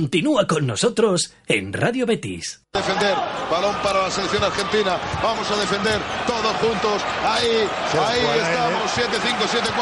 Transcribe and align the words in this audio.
Continúa 0.00 0.44
con 0.46 0.66
nosotros 0.66 1.32
en 1.48 1.72
Radio 1.72 2.04
Betis. 2.04 2.60
Defender, 2.70 3.16
balón 3.50 3.74
para 3.82 4.02
la 4.02 4.10
selección 4.10 4.44
argentina. 4.44 5.00
Vamos 5.24 5.50
a 5.50 5.56
defender 5.56 5.96
todos 6.26 6.52
juntos. 6.60 7.00
Ahí, 7.24 7.64
ahí 7.96 8.20
estamos. 8.20 8.92
7-5, 8.92 9.40
7-4. 9.56 9.72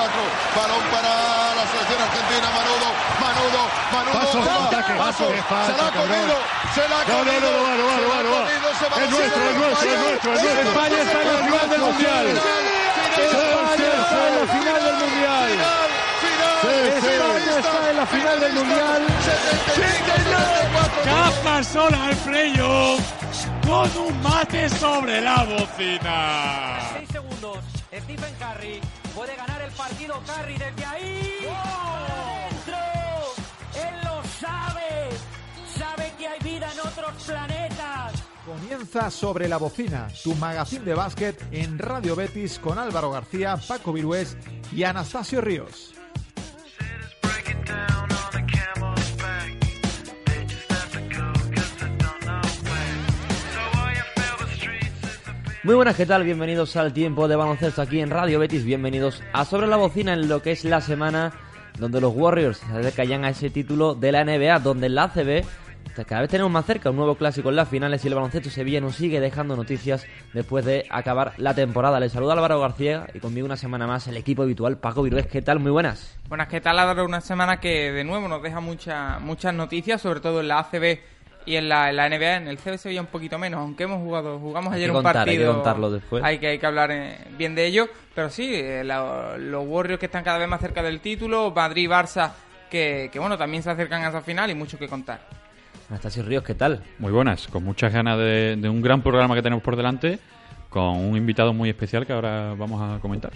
Balón 0.55 0.82
para 0.95 1.10
la 1.58 1.64
selección 1.66 1.98
argentina. 1.98 2.46
Manudo, 2.55 2.86
Manudo, 3.19 3.60
Manudo. 3.91 4.14
Paso, 4.14 4.38
va, 4.38 4.66
ataque, 4.70 4.92
paso. 4.95 5.27
falta, 5.50 5.66
se 5.66 5.82
la 5.82 5.88
ha 5.88 5.91
comido, 5.91 6.36
se 6.78 6.88
la 6.88 6.94
ha 6.94 7.05
No, 7.10 7.19
no, 7.19 7.19
comido. 7.19 7.50
no, 7.50 7.58
no, 7.58 7.74
no, 7.74 7.91
no, 7.98 8.22
no, 8.22 8.38
no. 8.38 8.46
ese 8.46 8.86
Es 8.86 9.10
nuestro, 9.10 9.42
es 9.50 9.56
nuestro, 9.58 9.91
es 9.91 9.98
nuestro, 9.98 10.33
es 10.34 10.42
nuestro. 10.44 10.70
España 10.70 10.98
está 11.02 11.22
en 11.22 11.27
la 11.27 11.42
final 11.42 11.70
del 11.74 11.80
Mundial. 11.91 12.27
España 12.30 13.91
está 13.98 14.28
en 14.30 14.34
la 14.38 14.46
final 14.46 14.78
del 14.78 14.94
Mundial. 14.94 15.50
España 16.70 17.59
está 17.59 17.91
en 17.91 17.96
la 17.96 18.06
final 18.06 18.41
del 18.41 18.52
Mundial. 18.52 19.06
Capa 21.05 21.64
sola 21.64 22.06
al 22.06 22.16
playoff 22.16 23.00
con 23.66 23.91
un 24.06 24.22
mate 24.22 24.69
sobre 24.69 25.20
la 25.20 25.44
bocina. 25.44 26.80
6 26.98 27.08
segundos. 27.11 27.58
Stephen 27.92 28.34
Curry 28.39 28.80
puede 29.14 29.36
ganar 29.36 29.62
el 29.62 29.70
partido. 29.72 30.22
Curry 30.27 30.58
desde 30.58 30.84
ahí. 30.84 31.39
¡Dentro! 32.50 32.77
Él 33.74 33.94
lo 34.05 34.22
sabe. 34.41 35.11
Sabe 35.77 36.12
que 36.19 36.28
hay 36.28 36.41
vida 36.41 36.69
en 36.72 36.80
otros 36.80 37.22
planetas. 37.27 38.12
Comienza 38.44 39.11
sobre 39.11 39.48
la 39.48 39.56
bocina, 39.56 40.08
tu 40.22 40.34
magazín 40.34 40.84
de 40.84 40.94
básquet 40.94 41.42
en 41.50 41.78
Radio 41.78 42.14
Betis 42.14 42.58
con 42.58 42.78
Álvaro 42.78 43.11
García, 43.11 43.56
Paco 43.56 43.92
Virués 43.92 44.36
y 44.70 44.83
Anastasio 44.84 45.41
Ríos. 45.41 45.94
Muy 55.64 55.75
buenas, 55.75 55.97
¿qué 55.97 56.05
tal? 56.05 56.25
Bienvenidos 56.25 56.77
al 56.77 56.92
tiempo 56.92 57.27
de 57.27 57.36
baloncesto 57.36 57.81
aquí 57.81 58.01
en 58.01 58.11
Radio 58.11 58.39
Betis. 58.39 58.67
Bienvenidos 58.67 59.23
a 59.33 59.47
Sobre 59.47 59.67
la 59.67 59.77
Bocina 59.77 60.12
en 60.12 60.28
lo 60.28 60.42
que 60.42 60.53
es 60.53 60.62
la 60.64 60.83
semana 60.83 61.33
donde 61.78 62.03
los 62.03 62.14
Warriors 62.14 62.59
se 62.59 62.67
acercan 62.67 63.25
a 63.25 63.31
ese 63.31 63.48
título 63.48 63.95
de 63.95 64.12
la 64.12 64.25
NBA, 64.25 64.58
donde 64.58 64.91
la 64.91 65.05
ACB 65.05 65.42
cada 66.06 66.22
vez 66.22 66.30
tenemos 66.30 66.50
más 66.50 66.64
cerca 66.66 66.90
un 66.90 66.96
nuevo 66.96 67.14
clásico 67.16 67.48
en 67.50 67.56
las 67.56 67.68
finales 67.68 68.04
y 68.04 68.08
el 68.08 68.14
baloncesto 68.14 68.50
Sevilla 68.50 68.80
nos 68.80 68.96
sigue 68.96 69.20
dejando 69.20 69.56
noticias 69.56 70.06
después 70.32 70.64
de 70.64 70.84
acabar 70.90 71.32
la 71.36 71.54
temporada. 71.54 72.00
Les 72.00 72.12
saluda 72.12 72.32
Álvaro 72.34 72.60
García 72.60 73.06
y 73.14 73.20
conmigo 73.20 73.46
una 73.46 73.56
semana 73.56 73.86
más 73.86 74.06
el 74.08 74.16
equipo 74.16 74.42
habitual 74.42 74.78
Paco 74.78 75.02
Virués. 75.02 75.27
¿Qué 75.27 75.42
tal? 75.42 75.60
Muy 75.60 75.70
buenas. 75.70 76.16
Buenas, 76.28 76.48
¿qué 76.48 76.60
tal? 76.60 76.78
Álvaro? 76.78 77.05
Una 77.05 77.20
semana 77.20 77.60
que 77.60 77.92
de 77.92 78.05
nuevo 78.05 78.28
nos 78.28 78.42
deja 78.42 78.60
mucha, 78.60 79.18
muchas 79.20 79.55
noticias, 79.55 80.00
sobre 80.00 80.20
todo 80.20 80.40
en 80.40 80.48
la 80.48 80.58
ACB 80.60 80.98
y 81.46 81.56
en 81.56 81.68
la, 81.68 81.90
en 81.90 81.96
la 81.96 82.08
NBA. 82.08 82.36
En 82.36 82.48
el 82.48 82.58
CB 82.58 82.78
se 82.78 82.88
veía 82.88 83.00
un 83.00 83.06
poquito 83.06 83.38
menos, 83.38 83.60
aunque 83.60 83.84
hemos 83.84 83.98
jugado, 83.98 84.38
jugamos 84.38 84.72
ayer 84.72 84.90
un 84.90 84.94
contar, 84.96 85.16
hay 85.18 85.24
que 85.24 85.30
partido. 85.44 85.55
contarlo 85.55 85.90
después. 85.90 86.24
Hay 86.24 86.38
que, 86.38 86.46
hay 86.48 86.58
que 86.58 86.66
hablar 86.66 86.90
eh, 86.90 87.18
bien 87.36 87.55
de 87.55 87.67
ello. 87.67 87.86
Pero 88.14 88.30
sí, 88.30 88.50
eh, 88.55 88.83
la- 88.84 89.36
los 89.39 89.64
Warriors 89.67 90.00
que 90.00 90.06
están 90.06 90.24
cada 90.24 90.39
vez 90.39 90.48
más 90.48 90.61
cerca 90.61 90.83
del 90.83 91.00
título, 91.00 91.52
Madrid 91.55 91.84
y 91.84 91.86
Barça 91.89 92.30
que, 92.70 93.08
que 93.12 93.18
bueno, 93.20 93.39
también 93.39 93.62
se 93.62 93.70
acercan 93.70 94.02
a 94.05 94.08
esa 94.08 94.20
final 94.23 94.50
y 94.50 94.55
mucho 94.55 94.78
que 94.78 94.89
contar. 94.89 95.20
Anastasio 95.94 96.24
Ríos, 96.24 96.42
¿qué 96.42 96.55
tal? 96.56 96.82
Muy 96.98 97.12
buenas, 97.12 97.46
con 97.46 97.62
muchas 97.62 97.92
ganas 97.92 98.18
de, 98.18 98.56
de 98.60 98.68
un 98.68 98.82
gran 98.82 99.00
programa 99.00 99.36
que 99.36 99.42
tenemos 99.42 99.62
por 99.62 99.77
delante, 99.77 100.18
con 100.68 100.96
un 100.96 101.16
invitado 101.16 101.52
muy 101.55 101.68
especial 101.70 102.05
que 102.05 102.12
ahora 102.12 102.52
vamos 102.58 102.82
a 102.82 103.00
comentar. 103.00 103.32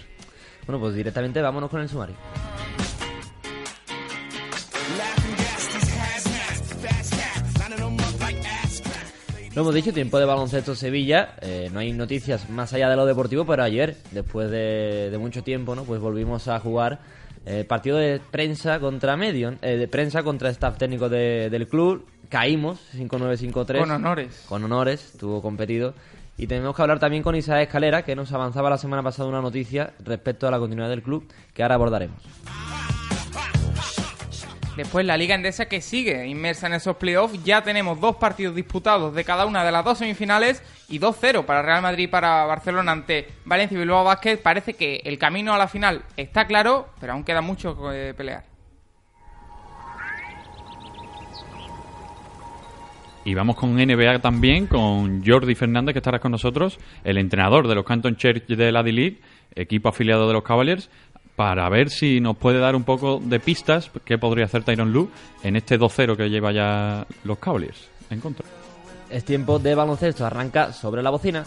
Bueno, 0.67 0.81
pues 0.81 0.93
directamente 0.93 1.41
vámonos 1.41 1.69
con 1.69 1.79
el 1.79 1.87
sumario. 1.87 2.15
Lo 9.55 9.63
hemos 9.63 9.73
dicho, 9.73 9.91
tiempo 9.91 10.19
de 10.19 10.25
baloncesto 10.25 10.75
Sevilla. 10.75 11.35
eh, 11.41 11.69
no 11.73 11.79
hay 11.79 11.91
noticias 11.91 12.49
más 12.49 12.71
allá 12.73 12.89
de 12.89 12.95
lo 12.95 13.05
deportivo, 13.05 13.45
pero 13.45 13.63
ayer, 13.63 13.95
después 14.11 14.49
de, 14.51 15.09
de 15.09 15.17
mucho 15.17 15.43
tiempo, 15.43 15.75
¿no? 15.75 15.83
Pues 15.83 15.99
volvimos 15.99 16.47
a 16.47 16.59
jugar 16.59 16.99
eh, 17.45 17.65
partido 17.67 17.97
de 17.97 18.21
prensa 18.31 18.79
contra 18.79 19.17
Medion, 19.17 19.57
eh, 19.61 19.75
de 19.75 19.87
prensa 19.87 20.23
contra 20.23 20.49
staff 20.51 20.77
técnico 20.77 21.09
de- 21.09 21.49
del 21.49 21.67
club. 21.67 22.05
Caímos 22.29 22.79
5-9-5-3. 22.95 23.79
Con 23.79 23.91
honores. 23.91 24.45
Con 24.47 24.63
honores, 24.63 25.13
estuvo 25.13 25.41
competido. 25.41 25.93
Y 26.37 26.47
tenemos 26.47 26.75
que 26.75 26.81
hablar 26.81 26.99
también 26.99 27.21
con 27.21 27.35
Isaac 27.35 27.63
Escalera, 27.63 28.03
que 28.03 28.15
nos 28.15 28.31
avanzaba 28.31 28.69
la 28.69 28.77
semana 28.77 29.03
pasada 29.03 29.27
una 29.27 29.41
noticia 29.41 29.93
respecto 29.99 30.47
a 30.47 30.51
la 30.51 30.59
continuidad 30.59 30.89
del 30.89 31.01
club, 31.01 31.27
que 31.53 31.63
ahora 31.63 31.75
abordaremos. 31.75 32.21
Después 34.77 35.05
la 35.05 35.17
Liga 35.17 35.35
Endesa 35.35 35.65
que 35.65 35.81
sigue 35.81 36.25
inmersa 36.27 36.67
en 36.67 36.73
esos 36.73 36.95
playoffs. 36.95 37.43
Ya 37.43 37.61
tenemos 37.61 37.99
dos 37.99 38.15
partidos 38.15 38.55
disputados 38.55 39.13
de 39.13 39.25
cada 39.25 39.45
una 39.45 39.65
de 39.65 39.73
las 39.73 39.83
dos 39.83 39.97
semifinales 39.97 40.63
y 40.87 40.99
2-0 40.99 41.43
para 41.43 41.61
Real 41.61 41.81
Madrid 41.81 42.05
y 42.05 42.07
para 42.07 42.45
Barcelona 42.45 42.93
ante 42.93 43.27
Valencia 43.43 43.75
y 43.75 43.79
Bilbao 43.79 44.05
Basket. 44.05 44.37
Parece 44.37 44.75
que 44.75 45.01
el 45.03 45.17
camino 45.17 45.53
a 45.53 45.57
la 45.57 45.67
final 45.67 46.03
está 46.15 46.47
claro, 46.47 46.87
pero 47.01 47.11
aún 47.11 47.25
queda 47.25 47.41
mucho 47.41 47.75
que 47.75 48.13
pelear. 48.15 48.45
Y 53.29 53.35
vamos 53.35 53.57
con 53.57 53.75
NBA 53.75 54.21
también, 54.21 54.65
con 54.65 55.23
Jordi 55.23 55.53
Fernández, 55.53 55.93
que 55.93 55.99
estará 55.99 56.17
con 56.17 56.31
nosotros, 56.31 56.79
el 57.03 57.19
entrenador 57.19 57.67
de 57.67 57.75
los 57.75 57.85
Canton 57.85 58.15
Church 58.15 58.47
de 58.47 58.71
la 58.71 58.81
D-League, 58.81 59.21
equipo 59.53 59.89
afiliado 59.89 60.27
de 60.27 60.33
los 60.33 60.41
Cavaliers, 60.41 60.89
para 61.35 61.69
ver 61.69 61.91
si 61.91 62.19
nos 62.21 62.37
puede 62.37 62.57
dar 62.57 62.75
un 62.75 62.85
poco 62.85 63.21
de 63.23 63.39
pistas 63.39 63.91
que 64.03 64.17
podría 64.17 64.45
hacer 64.45 64.63
Tyron 64.63 64.91
Lue 64.91 65.09
en 65.43 65.57
este 65.57 65.79
2-0 65.79 66.17
que 66.17 66.27
lleva 66.27 66.51
ya 66.51 67.05
los 67.23 67.37
Cavaliers 67.37 67.91
en 68.09 68.19
contra. 68.19 68.47
Es 69.11 69.23
tiempo 69.23 69.59
de 69.59 69.75
baloncesto, 69.75 70.25
arranca 70.25 70.73
sobre 70.73 71.03
la 71.03 71.11
bocina. 71.11 71.45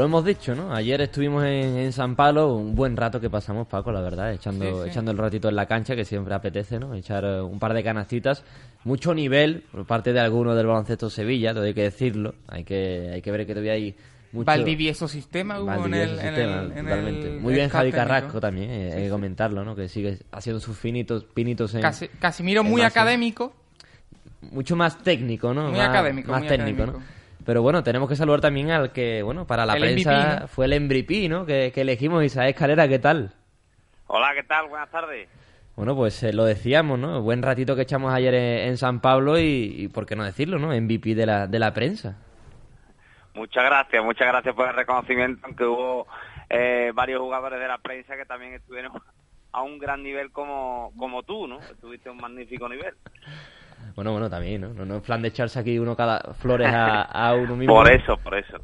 Lo, 0.00 0.06
hemos 0.06 0.24
dicho, 0.24 0.54
¿no? 0.54 0.74
Ayer 0.74 1.00
estuvimos 1.00 1.44
en, 1.44 1.76
en 1.78 1.92
San 1.92 2.16
Pablo, 2.16 2.54
un 2.54 2.74
buen 2.74 2.96
rato 2.96 3.20
que 3.20 3.30
pasamos, 3.30 3.66
Paco, 3.66 3.92
la 3.92 4.00
verdad, 4.00 4.32
echando, 4.32 4.64
Sí, 4.64 4.82
sí. 4.84 4.90
echando 4.90 5.10
el 5.12 5.18
ratito 5.18 5.48
en 5.48 5.56
la 5.56 5.66
cancha, 5.66 5.94
que 5.94 6.04
siempre 6.04 6.34
apetece, 6.34 6.78
¿no? 6.78 6.94
Echar 6.94 7.24
eh, 7.24 7.40
un 7.40 7.58
par 7.58 7.72
de 7.74 7.82
canastitas. 7.82 8.44
Mucho 8.84 9.14
nivel 9.14 9.64
por 9.70 9.86
parte 9.86 10.12
de 10.12 10.20
algunos 10.20 10.56
del 10.56 10.66
baloncesto 10.66 11.10
Sevilla, 11.10 11.52
todo 11.54 11.64
hay 11.64 11.74
que 11.74 11.82
decirlo. 11.82 12.34
Hay 12.48 12.64
que, 12.64 13.10
hay 13.14 13.22
que 13.22 13.30
ver 13.30 13.46
que 13.46 13.52
todavía 13.52 13.72
hay 13.74 13.94
mucho... 14.32 14.46
Valdivieso 14.46 15.06
sistema 15.08 15.60
hubo 15.60 15.70
en 15.86 15.94
el, 15.94 16.08
Valdivieso 16.08 16.12
en 16.12 16.20
sistema, 16.20 16.60
el- 16.62 16.72
en 16.72 16.84
totalmente. 16.84 17.26
el 17.34 17.40
Muy 17.40 17.54
bien 17.54 17.68
Javi. 17.68 17.92
Carrasco 17.92 18.40
también, 18.40 18.70
eh, 18.70 18.92
hay 18.94 19.02
que 19.04 19.10
comentarlo, 19.10 19.64
¿no? 19.64 19.74
Que 19.76 19.88
sigue 19.88 20.18
haciendo 20.32 20.60
sus 20.60 20.76
finitos, 20.78 21.24
pinitos 21.24 21.74
en... 21.74 21.82
Casi- 21.82 22.08
Casimiro 22.18 22.62
en 22.62 22.68
muy 22.70 22.80
base. 22.80 22.98
académico. 22.98 23.52
mucho 24.52 24.76
más 24.76 24.96
técnico, 25.02 25.52
¿no? 25.52 25.68
Muy 25.68 25.78
más, 25.78 25.88
académico, 25.90 26.30
más 26.32 26.40
muy 26.40 26.48
técnico, 26.48 26.82
académico. 26.84 26.98
¿no? 27.06 27.19
Pero 27.44 27.62
bueno, 27.62 27.82
tenemos 27.82 28.08
que 28.08 28.16
saludar 28.16 28.40
también 28.40 28.70
al 28.70 28.92
que, 28.92 29.22
bueno, 29.22 29.46
para 29.46 29.64
la 29.66 29.74
El 29.74 29.80
prensa 29.80 30.12
MVP, 30.12 30.40
¿no? 30.40 30.48
fue 30.48 30.66
el 30.66 30.80
MVP, 30.80 31.28
¿no? 31.28 31.46
Que, 31.46 31.72
que 31.72 31.80
elegimos, 31.80 32.22
Isaac 32.24 32.50
Escalera, 32.50 32.86
¿qué 32.86 32.98
tal? 32.98 33.32
Hola, 34.06 34.32
¿qué 34.34 34.42
tal? 34.42 34.68
Buenas 34.68 34.90
tardes. 34.90 35.28
Bueno, 35.76 35.96
pues 35.96 36.22
eh, 36.22 36.32
lo 36.32 36.44
decíamos, 36.44 36.98
¿no? 36.98 37.22
Buen 37.22 37.42
ratito 37.42 37.74
que 37.74 37.82
echamos 37.82 38.12
ayer 38.12 38.34
en, 38.34 38.68
en 38.68 38.76
San 38.76 39.00
Pablo 39.00 39.38
y, 39.38 39.74
y, 39.78 39.88
¿por 39.88 40.04
qué 40.04 40.16
no 40.16 40.24
decirlo, 40.24 40.58
no? 40.58 40.68
MVP 40.78 41.14
de 41.14 41.26
la, 41.26 41.46
de 41.46 41.58
la 41.58 41.72
prensa. 41.72 42.18
Muchas 43.34 43.64
gracias, 43.64 44.04
muchas 44.04 44.28
gracias 44.28 44.54
por 44.54 44.68
el 44.68 44.74
reconocimiento, 44.74 45.46
aunque 45.46 45.64
hubo 45.64 46.06
eh, 46.50 46.90
varios 46.94 47.20
jugadores 47.20 47.60
de 47.60 47.68
la 47.68 47.78
prensa 47.78 48.16
que 48.16 48.26
también 48.26 48.54
estuvieron 48.54 48.92
a 49.52 49.62
un 49.62 49.78
gran 49.78 50.02
nivel 50.02 50.30
como, 50.32 50.92
como 50.98 51.22
tú, 51.22 51.46
¿no? 51.46 51.60
Tuviste 51.80 52.10
un 52.10 52.18
magnífico 52.18 52.68
nivel. 52.68 52.94
Bueno, 53.96 54.12
bueno, 54.12 54.30
también, 54.30 54.60
¿no? 54.62 54.68
No, 54.72 54.84
no 54.84 54.96
es 54.96 55.02
plan 55.02 55.20
de 55.22 55.28
echarse 55.28 55.58
aquí 55.58 55.78
uno 55.78 55.96
cada 55.96 56.20
flores 56.34 56.68
a, 56.68 57.02
a 57.02 57.34
uno 57.34 57.56
mismo. 57.56 57.74
Por 57.74 57.90
eso, 57.90 58.16
por 58.16 58.34
eso. 58.34 58.58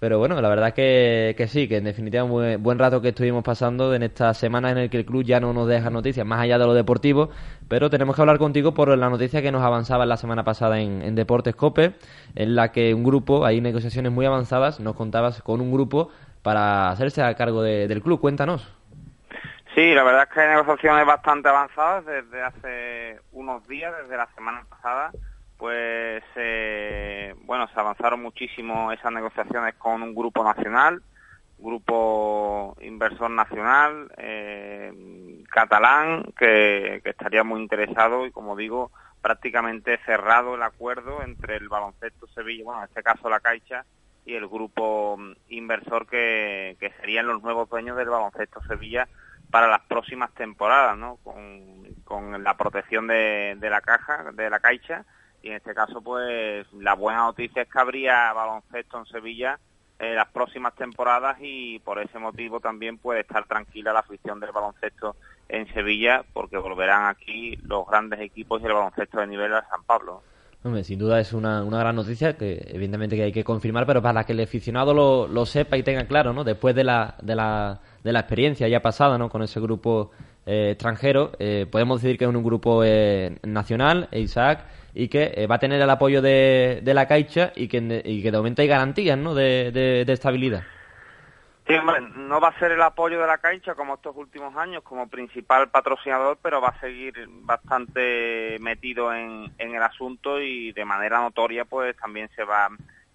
Pero 0.00 0.20
bueno, 0.20 0.40
la 0.40 0.48
verdad 0.48 0.72
que, 0.74 1.34
que 1.36 1.48
sí, 1.48 1.66
que 1.66 1.78
en 1.78 1.84
definitiva 1.84 2.22
un 2.22 2.30
buen, 2.30 2.62
buen 2.62 2.78
rato 2.78 3.00
que 3.02 3.08
estuvimos 3.08 3.42
pasando 3.42 3.92
en 3.96 4.04
esta 4.04 4.32
semana 4.32 4.70
en 4.70 4.78
el 4.78 4.90
que 4.90 4.98
el 4.98 5.04
club 5.04 5.24
ya 5.24 5.40
no 5.40 5.52
nos 5.52 5.66
deja 5.66 5.90
noticias 5.90 6.24
más 6.24 6.40
allá 6.40 6.56
de 6.56 6.66
lo 6.66 6.72
deportivo, 6.74 7.30
pero 7.66 7.90
tenemos 7.90 8.14
que 8.14 8.22
hablar 8.22 8.38
contigo 8.38 8.74
por 8.74 8.96
la 8.96 9.10
noticia 9.10 9.42
que 9.42 9.50
nos 9.50 9.62
avanzaba 9.64 10.06
la 10.06 10.16
semana 10.16 10.44
pasada 10.44 10.78
en, 10.78 11.02
en 11.02 11.16
Deportes 11.16 11.56
Cope, 11.56 11.94
en 12.36 12.54
la 12.54 12.70
que 12.70 12.94
un 12.94 13.02
grupo, 13.02 13.44
hay 13.44 13.60
negociaciones 13.60 14.12
muy 14.12 14.24
avanzadas, 14.24 14.78
nos 14.78 14.94
contabas 14.94 15.42
con 15.42 15.60
un 15.60 15.72
grupo 15.72 16.10
para 16.42 16.90
hacerse 16.90 17.20
a 17.20 17.34
cargo 17.34 17.62
de- 17.62 17.88
del 17.88 18.00
club. 18.00 18.20
Cuéntanos. 18.20 18.68
Sí, 19.78 19.94
la 19.94 20.02
verdad 20.02 20.24
es 20.24 20.34
que 20.34 20.40
hay 20.40 20.48
negociaciones 20.48 21.06
bastante 21.06 21.48
avanzadas 21.48 22.04
desde 22.04 22.42
hace 22.42 23.20
unos 23.30 23.64
días, 23.68 23.94
desde 24.02 24.16
la 24.16 24.26
semana 24.34 24.64
pasada, 24.68 25.12
pues 25.56 26.24
eh, 26.34 27.32
bueno, 27.44 27.68
se 27.68 27.78
avanzaron 27.78 28.20
muchísimo 28.20 28.90
esas 28.90 29.12
negociaciones 29.12 29.76
con 29.76 30.02
un 30.02 30.16
grupo 30.16 30.42
nacional, 30.42 31.00
grupo 31.58 32.76
inversor 32.80 33.30
nacional, 33.30 34.10
eh, 34.16 35.44
catalán, 35.48 36.24
que, 36.36 37.00
estaría 37.04 37.44
muy 37.44 37.60
interesado 37.60 38.26
y 38.26 38.32
como 38.32 38.56
digo, 38.56 38.90
prácticamente 39.22 40.00
cerrado 40.04 40.56
el 40.56 40.62
acuerdo 40.64 41.22
entre 41.22 41.54
el 41.54 41.68
baloncesto 41.68 42.26
Sevilla, 42.34 42.64
bueno, 42.64 42.80
en 42.80 42.88
este 42.88 43.04
caso 43.04 43.28
la 43.28 43.38
Caixa, 43.38 43.84
y 44.26 44.34
el 44.34 44.48
grupo 44.48 45.16
mm, 45.16 45.34
inversor 45.50 46.08
que 46.08 46.76
serían 47.00 47.28
los 47.28 47.44
nuevos 47.44 47.68
dueños 47.68 47.96
del 47.96 48.08
baloncesto 48.08 48.60
Sevilla 48.66 49.06
para 49.50 49.68
las 49.68 49.80
próximas 49.82 50.32
temporadas, 50.34 50.96
¿no? 50.96 51.18
Con, 51.24 52.42
la 52.42 52.56
protección 52.56 53.06
de, 53.06 53.56
la 53.60 53.80
caja, 53.80 54.32
de 54.32 54.48
la 54.48 54.60
caixa, 54.60 55.04
y 55.42 55.48
en 55.48 55.56
este 55.56 55.74
caso, 55.74 56.00
pues, 56.00 56.66
la 56.72 56.94
buena 56.94 57.20
noticia 57.20 57.62
es 57.62 57.68
que 57.68 57.78
habría 57.78 58.32
baloncesto 58.32 58.98
en 58.98 59.06
Sevilla 59.06 59.58
en 59.98 60.14
las 60.14 60.28
próximas 60.28 60.74
temporadas 60.74 61.36
y 61.40 61.80
por 61.80 61.98
ese 61.98 62.18
motivo 62.18 62.60
también 62.60 62.98
puede 62.98 63.20
estar 63.20 63.46
tranquila 63.46 63.92
la 63.92 64.00
afición 64.00 64.38
del 64.38 64.52
baloncesto 64.52 65.16
en 65.48 65.66
Sevilla 65.74 66.24
porque 66.32 66.56
volverán 66.56 67.06
aquí 67.06 67.56
los 67.64 67.86
grandes 67.86 68.20
equipos 68.20 68.62
y 68.62 68.66
el 68.66 68.74
baloncesto 68.74 69.18
de 69.18 69.26
nivel 69.26 69.54
a 69.54 69.68
San 69.68 69.82
Pablo. 69.84 70.22
Sin 70.82 70.98
duda 70.98 71.20
es 71.20 71.32
una, 71.32 71.62
una 71.62 71.78
gran 71.78 71.96
noticia 71.96 72.36
que 72.36 72.64
evidentemente 72.68 73.16
que 73.16 73.24
hay 73.24 73.32
que 73.32 73.44
confirmar, 73.44 73.86
pero 73.86 74.00
para 74.02 74.24
que 74.24 74.32
el 74.32 74.40
aficionado 74.40 74.94
lo, 74.94 75.26
lo 75.26 75.46
sepa 75.46 75.76
y 75.76 75.82
tenga 75.82 76.04
claro, 76.04 76.32
¿no? 76.32 76.44
Después 76.44 76.74
de 76.74 76.84
la, 76.84 77.16
de 77.22 77.34
la, 77.34 77.80
de 78.04 78.12
la 78.12 78.20
experiencia 78.20 78.68
ya 78.68 78.80
pasada, 78.80 79.18
¿no? 79.18 79.28
Con 79.28 79.42
ese 79.42 79.60
grupo 79.60 80.10
eh, 80.46 80.70
extranjero, 80.72 81.32
eh, 81.38 81.66
podemos 81.70 82.02
decir 82.02 82.16
que 82.18 82.24
es 82.24 82.30
un 82.30 82.42
grupo 82.42 82.82
eh, 82.84 83.36
nacional, 83.42 84.08
Isaac, 84.12 84.64
y 84.94 85.08
que 85.08 85.32
eh, 85.34 85.46
va 85.46 85.56
a 85.56 85.58
tener 85.58 85.80
el 85.80 85.90
apoyo 85.90 86.22
de, 86.22 86.80
de 86.82 86.94
la 86.94 87.06
Caixa 87.06 87.52
y 87.54 87.68
que, 87.68 88.02
y 88.04 88.22
que 88.22 88.30
de 88.30 88.36
momento 88.36 88.62
hay 88.62 88.68
garantías, 88.68 89.18
¿no? 89.18 89.34
De, 89.34 89.70
de 89.72 90.12
estabilidad. 90.12 90.62
No 91.68 92.40
va 92.40 92.48
a 92.48 92.58
ser 92.58 92.72
el 92.72 92.80
apoyo 92.80 93.20
de 93.20 93.26
la 93.26 93.38
Caixa 93.38 93.74
como 93.74 93.94
estos 93.94 94.16
últimos 94.16 94.56
años 94.56 94.82
como 94.82 95.06
principal 95.08 95.68
patrocinador, 95.68 96.38
pero 96.40 96.62
va 96.62 96.68
a 96.68 96.80
seguir 96.80 97.14
bastante 97.42 98.56
metido 98.60 99.12
en, 99.12 99.52
el 99.58 99.82
asunto 99.82 100.40
y 100.40 100.72
de 100.72 100.84
manera 100.86 101.20
notoria 101.20 101.66
pues 101.66 101.94
también 101.96 102.30
se 102.34 102.44
va 102.44 102.70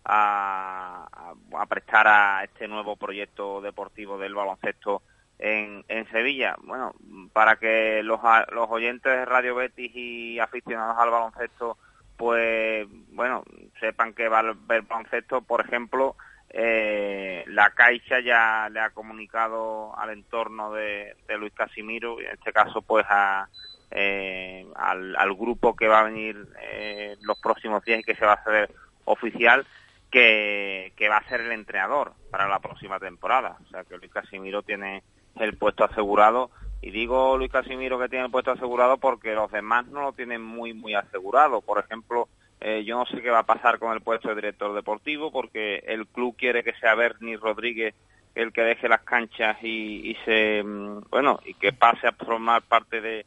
a, 0.05 1.33
a- 1.55 1.65
prestar 1.65 2.07
a 2.07 2.43
este 2.43 2.67
nuevo 2.67 2.95
proyecto 2.95 3.59
deportivo 3.61 4.19
del 4.19 4.35
baloncesto 4.35 5.01
en, 5.39 5.83
Sevilla. 6.11 6.55
Bueno, 6.61 6.93
para 7.33 7.55
que 7.55 8.03
los, 8.03 8.19
los 8.51 8.69
oyentes 8.69 9.11
de 9.11 9.25
Radio 9.25 9.55
Betis 9.55 9.91
y 9.95 10.39
aficionados 10.39 10.97
al 10.99 11.09
baloncesto 11.09 11.77
pues 12.17 12.87
bueno, 13.11 13.43
sepan 13.79 14.13
que 14.13 14.29
va 14.29 14.37
a 14.37 14.39
haber 14.41 14.83
baloncesto, 14.83 15.41
por 15.41 15.61
ejemplo, 15.61 16.15
eh, 16.55 17.43
la 17.47 17.71
Caixa 17.71 18.19
ya 18.19 18.69
le 18.69 18.79
ha 18.79 18.91
comunicado 18.91 19.97
al 19.97 20.11
entorno 20.11 20.71
de, 20.71 21.15
Luis 21.39 21.51
Casimiro, 21.53 22.21
y 22.21 22.25
en 22.25 22.33
este 22.33 22.53
caso 22.53 22.83
pues 22.83 23.05
a, 23.09 23.49
eh, 23.89 24.65
al, 24.75 25.15
al 25.15 25.33
grupo 25.33 25.75
que 25.75 25.87
va 25.87 26.01
a 26.01 26.03
venir 26.03 26.47
eh, 26.61 27.17
los 27.21 27.39
próximos 27.39 27.83
días 27.83 28.01
y 28.01 28.03
que 28.03 28.15
se 28.15 28.25
va 28.25 28.33
a 28.33 28.35
hacer 28.35 28.71
oficial, 29.05 29.65
que 30.11 31.07
va 31.09 31.17
a 31.17 31.27
ser 31.27 31.41
el 31.41 31.51
entrenador 31.51 32.13
para 32.29 32.47
la 32.47 32.59
próxima 32.59 32.99
temporada. 32.99 33.57
O 33.65 33.69
sea 33.69 33.83
que 33.83 33.97
Luis 33.97 34.11
Casimiro 34.11 34.61
tiene 34.61 35.01
el 35.39 35.57
puesto 35.57 35.83
asegurado. 35.83 36.51
Y 36.81 36.91
digo 36.91 37.37
Luis 37.37 37.51
Casimiro 37.51 37.97
que 37.97 38.09
tiene 38.09 38.25
el 38.25 38.31
puesto 38.31 38.51
asegurado 38.51 38.97
porque 38.97 39.33
los 39.33 39.51
demás 39.51 39.87
no 39.87 40.01
lo 40.01 40.13
tienen 40.13 40.43
muy, 40.43 40.73
muy 40.73 40.93
asegurado. 40.93 41.61
Por 41.61 41.79
ejemplo, 41.79 42.27
eh, 42.65 42.85
yo 42.85 42.97
no 42.97 43.05
sé 43.05 43.21
qué 43.21 43.29
va 43.29 43.39
a 43.39 43.45
pasar 43.45 43.77
con 43.77 43.91
el 43.91 43.99
puesto 43.99 44.29
de 44.29 44.35
director 44.35 44.73
deportivo 44.73 45.33
porque 45.33 45.83
el 45.85 46.07
club 46.07 46.33
quiere 46.37 46.63
que 46.63 46.71
sea 46.75 46.95
Bernie 46.95 47.35
Rodríguez 47.35 47.93
el 48.35 48.53
que 48.53 48.61
deje 48.61 48.87
las 48.87 49.01
canchas 49.01 49.57
y, 49.61 50.15
se 50.23 50.63
mm, 50.63 51.09
bueno 51.09 51.41
y 51.45 51.55
que 51.55 51.73
pase 51.73 52.07
a 52.07 52.13
formar 52.13 52.61
parte 52.61 53.01
de, 53.01 53.25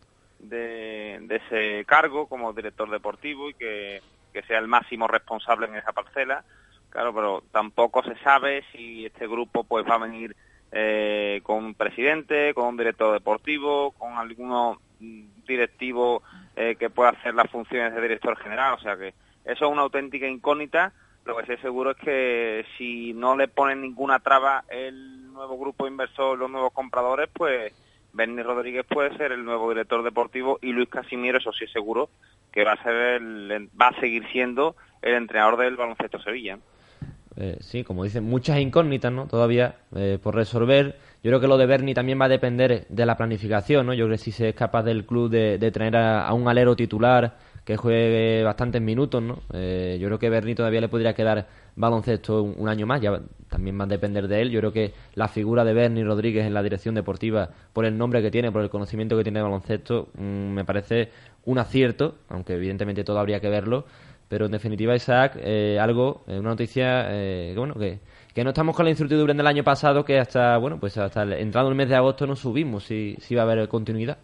ese 1.29 1.85
cargo 1.85 2.27
como 2.29 2.55
director 2.55 2.89
deportivo 2.91 3.51
y 3.51 3.55
que, 3.55 4.01
que 4.33 4.41
sea 4.45 4.59
el 4.59 4.69
máximo 4.69 5.07
responsable 5.07 5.67
en 5.67 5.77
esa 5.77 5.93
parcela. 5.93 6.43
Claro 6.89 7.15
pero 7.15 7.43
tampoco 7.53 8.03
se 8.05 8.17
sabe 8.21 8.65
si 8.73 9.05
este 9.05 9.27
grupo 9.27 9.65
pues 9.65 9.85
va 9.87 9.97
a 9.97 10.07
venir 10.07 10.35
eh, 10.73 11.41
con 11.43 11.63
un 11.63 11.75
presidente 11.75 12.55
con 12.55 12.69
un 12.69 12.77
director 12.79 13.13
deportivo 13.13 13.91
con 13.99 14.15
alguno 14.15 14.81
mm, 14.99 15.45
directivo 15.47 16.23
eh, 16.57 16.77
que 16.77 16.89
pueda 16.89 17.11
hacer 17.11 17.35
las 17.35 17.51
funciones 17.51 17.95
de 17.95 18.01
director 18.01 18.35
general. 18.39 18.73
O 18.73 18.81
sea 18.81 18.97
que 18.97 19.13
eso 19.47 19.65
es 19.67 19.73
una 19.73 19.83
auténtica 19.83 20.27
incógnita 20.27 20.93
lo 21.27 21.37
que 21.37 21.55
es 21.55 21.61
seguro 21.61 21.91
es 21.91 21.97
que 21.97 22.65
si 22.79 23.13
no 23.13 23.37
le 23.37 23.49
ponen 23.49 23.83
ninguna 23.83 24.21
traba 24.21 24.65
el 24.69 25.33
nuevo 25.33 25.59
grupo 25.59 25.89
inversor, 25.89 26.39
los 26.39 26.51
nuevos 26.51 26.73
compradores, 26.73 27.29
pues 27.33 27.73
Bernie 28.13 28.45
Rodríguez 28.45 28.87
puede 28.89 29.17
ser 29.17 29.33
el 29.33 29.45
nuevo 29.45 29.69
director 29.69 30.05
deportivo 30.05 30.59
y 30.63 30.73
Luis 30.73 30.89
Casimiro, 30.89 31.39
eso 31.39 31.53
sí 31.53 31.65
es 31.65 31.73
seguro, 31.73 32.09
que 32.53 32.65
va 32.65 32.73
a 32.73 32.83
ser 32.83 32.95
el, 32.95 33.69
va 33.81 33.89
a 33.89 34.01
seguir 34.01 34.25
siendo 34.31 34.77
el 35.03 35.15
entrenador 35.15 35.57
del 35.59 35.77
baloncesto 35.77 36.21
Sevilla. 36.21 36.59
Eh, 37.39 37.57
sí, 37.61 37.85
como 37.85 38.05
dicen, 38.05 38.25
muchas 38.25 38.61
incógnitas, 38.61 39.13
¿no? 39.13 39.27
Todavía 39.27 39.75
eh, 39.95 40.19
por 40.23 40.35
resolver. 40.35 40.97
Yo 41.23 41.31
creo 41.31 41.41
que 41.41 41.49
lo 41.49 41.59
de 41.59 41.67
Bernie 41.67 41.95
también 41.95 42.19
va 42.19 42.27
a 42.27 42.31
depender 42.31 42.87
de 42.89 43.07
la 43.07 43.17
planificación, 43.17 43.85
¿no? 43.85 43.93
Yo 43.93 44.07
creo 44.07 44.17
que 44.17 44.23
si 44.23 44.31
se 44.31 44.51
es 44.51 44.55
capaz 44.55 44.85
del 44.85 45.05
club 45.05 45.29
de, 45.29 45.59
de 45.59 45.99
a 45.99 46.33
un 46.33 46.49
alero 46.49 46.77
titular 46.77 47.37
que 47.67 47.77
juegue 47.77 48.45
bastantes 48.45 48.81
minutos, 48.81 49.21
¿no? 49.21 49.41
Eh, 49.53 49.99
yo 50.01 50.07
creo 50.07 50.21
que 50.21 50.31
Bernie 50.31 50.55
todavía 50.55 50.81
le 50.81 50.89
podría 50.89 51.15
quedar 51.15 51.49
baloncesto 51.75 52.45
un, 52.45 52.69
año 52.69 52.87
más, 52.87 53.01
ya 53.01 53.21
también 53.49 53.79
va 53.79 53.85
a 53.85 53.89
depender 53.89 54.29
de 54.29 54.41
él. 54.41 54.51
Yo 54.51 54.61
creo 54.61 54.73
que 54.73 54.95
la 55.15 55.27
figura 55.27 55.65
de 55.65 55.75
Bernie 55.75 56.05
Rodríguez 56.05 56.47
en 56.47 56.55
la 56.55 56.63
dirección 56.63 56.95
deportiva, 56.95 57.51
por 57.73 57.85
el 57.85 57.99
nombre 57.99 58.23
que 58.23 58.31
tiene, 58.31 58.53
por 58.53 58.63
el 58.63 58.71
conocimiento 58.71 59.17
que 59.17 59.25
tiene 59.25 59.41
de 59.41 59.43
baloncesto, 59.43 60.11
mm, 60.15 60.23
me 60.23 60.65
parece 60.65 61.11
un 61.45 61.59
acierto, 61.59 62.19
aunque 62.29 62.55
evidentemente 62.55 63.03
todo 63.03 63.19
habría 63.19 63.41
que 63.41 63.49
verlo. 63.49 63.85
Pero 64.29 64.47
en 64.47 64.53
definitiva, 64.53 64.95
Isaac, 64.95 65.37
eh, 65.43 65.77
algo, 65.81 66.23
eh, 66.29 66.39
una 66.39 66.51
noticia 66.51 67.09
eh, 67.11 67.51
que 67.53 67.59
bueno, 67.59 67.75
que, 67.75 67.99
que 68.33 68.45
no 68.45 68.51
estamos 68.51 68.77
con 68.77 68.85
la 68.85 68.91
incertidumbre 68.93 69.35
del 69.35 69.47
año 69.47 69.65
pasado, 69.65 70.05
que 70.05 70.21
hasta, 70.21 70.57
bueno, 70.59 70.79
pues 70.79 70.97
hasta 70.99 71.25
el, 71.25 71.33
entrando 71.33 71.71
el 71.71 71.77
mes 71.77 71.89
de 71.89 71.97
agosto 71.97 72.29
no 72.29 72.37
subimos 72.37 72.85
si, 72.85 73.17
si 73.19 73.35
va 73.35 73.43
a 73.43 73.45
haber 73.45 73.69
continuidad. 73.69 74.19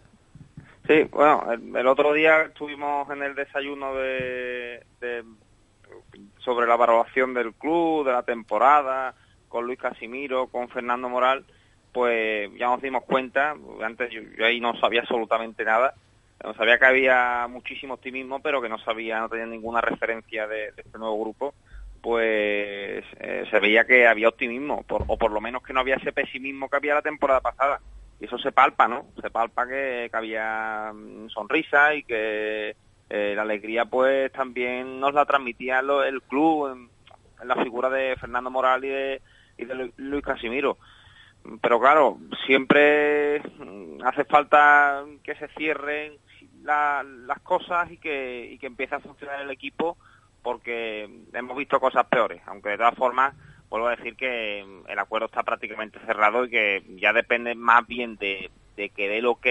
Sí, 0.87 1.03
bueno, 1.11 1.45
el, 1.51 1.87
otro 1.87 2.13
día 2.13 2.43
estuvimos 2.43 3.09
en 3.09 3.23
el 3.23 3.35
desayuno 3.35 3.95
de, 3.95 4.85
sobre 6.39 6.67
la 6.67 6.75
valoración 6.75 7.33
del 7.33 7.55
club, 7.55 8.05
de 8.05 8.11
la 8.13 8.23
temporada, 8.23 9.15
con 9.47 9.65
Luis 9.65 9.79
Casimiro, 9.79 10.47
con 10.47 10.69
Fernando 10.69 11.09
Moral, 11.09 11.45
pues 11.91 12.49
ya 12.57 12.67
nos 12.67 12.81
dimos 12.81 13.03
cuenta, 13.05 13.55
antes 13.83 14.11
yo, 14.11 14.21
yo 14.37 14.45
ahí 14.45 14.59
no 14.59 14.75
sabía 14.79 15.01
absolutamente 15.01 15.63
nada, 15.63 15.95
no 16.43 16.53
sabía 16.55 16.79
que 16.79 16.85
había 16.85 17.47
muchísimo 17.49 17.95
optimismo, 17.95 18.41
pero 18.41 18.61
que 18.61 18.69
no 18.69 18.79
sabía, 18.79 19.19
no 19.19 19.29
tenía 19.29 19.45
ninguna 19.45 19.81
referencia 19.81 20.47
de, 20.47 20.71
de 20.73 20.81
este 20.83 20.97
nuevo 20.97 21.19
grupo, 21.21 21.55
pues 22.01 23.05
eh, 23.19 23.45
se 23.49 23.59
veía 23.59 23.85
que 23.85 24.07
había 24.07 24.29
optimismo, 24.29 24.83
por- 24.83 25.05
o 25.07 25.17
por 25.17 25.31
lo 25.31 25.39
menos 25.39 25.61
que 25.63 25.73
no 25.73 25.79
había 25.81 25.95
ese 25.95 26.11
pesimismo 26.11 26.69
que 26.69 26.77
había 26.77 26.95
la 26.95 27.01
temporada 27.01 27.41
pasada. 27.41 27.81
Y 28.23 28.25
eso 28.25 28.37
se 28.37 28.53
palpa, 28.53 28.87
¿no? 28.87 29.07
Se 29.21 29.29
palpa 29.29 29.67
que, 29.67 30.09
había 30.13 30.93
mm, 30.93 31.27
sonrisa 31.27 31.93
y 31.93 32.03
que 32.03 32.73
eh, 33.09 33.33
la 33.35 33.41
alegría 33.41 33.83
pues 33.83 34.31
también 34.31 34.97
nos 35.01 35.13
la 35.13 35.25
transmitía 35.25 35.79
el 35.79 36.21
club 36.21 36.71
en, 36.71 36.89
la 37.45 37.61
figura 37.61 37.89
de 37.89 38.15
Fernando 38.15 38.49
Moral 38.49 38.85
y 38.85 38.87
de, 38.87 39.21
Luis 39.97 40.23
Casimiro. 40.23 40.77
Pero 41.61 41.81
claro, 41.81 42.17
siempre 42.45 43.41
mm, 43.41 44.01
hace 44.05 44.23
falta 44.23 45.03
que 45.21 45.35
se 45.35 45.49
cierren 45.49 46.13
la- 46.61 47.03
las 47.03 47.41
cosas 47.41 47.91
y 47.91 47.97
que 47.97 48.57
empiece 48.61 48.95
a 48.95 49.01
funcionar 49.01 49.41
el 49.41 49.51
equipo 49.51 49.97
porque 50.41 51.09
hemos 51.33 51.57
visto 51.57 51.77
cosas 51.77 52.05
peores, 52.05 52.41
aunque 52.45 52.69
de 52.69 52.77
todas 52.77 52.95
formas 52.95 53.35
vuelvo 53.73 53.87
a 53.87 53.95
decir 53.95 54.15
que 54.15 54.63
mm, 54.63 54.87
el 54.87 54.99
acuerdo 54.99 55.25
está 55.25 55.41
prácticamente 55.41 55.97
cerrado 56.05 56.45
y 56.45 56.49
que 56.51 56.83
ya 56.89 57.11
depende 57.11 57.55
más 57.55 57.87
bien 57.87 58.17
de, 58.17 58.51
que 58.75 59.09
dé 59.09 59.17
el 59.17 59.25
ok 59.25 59.47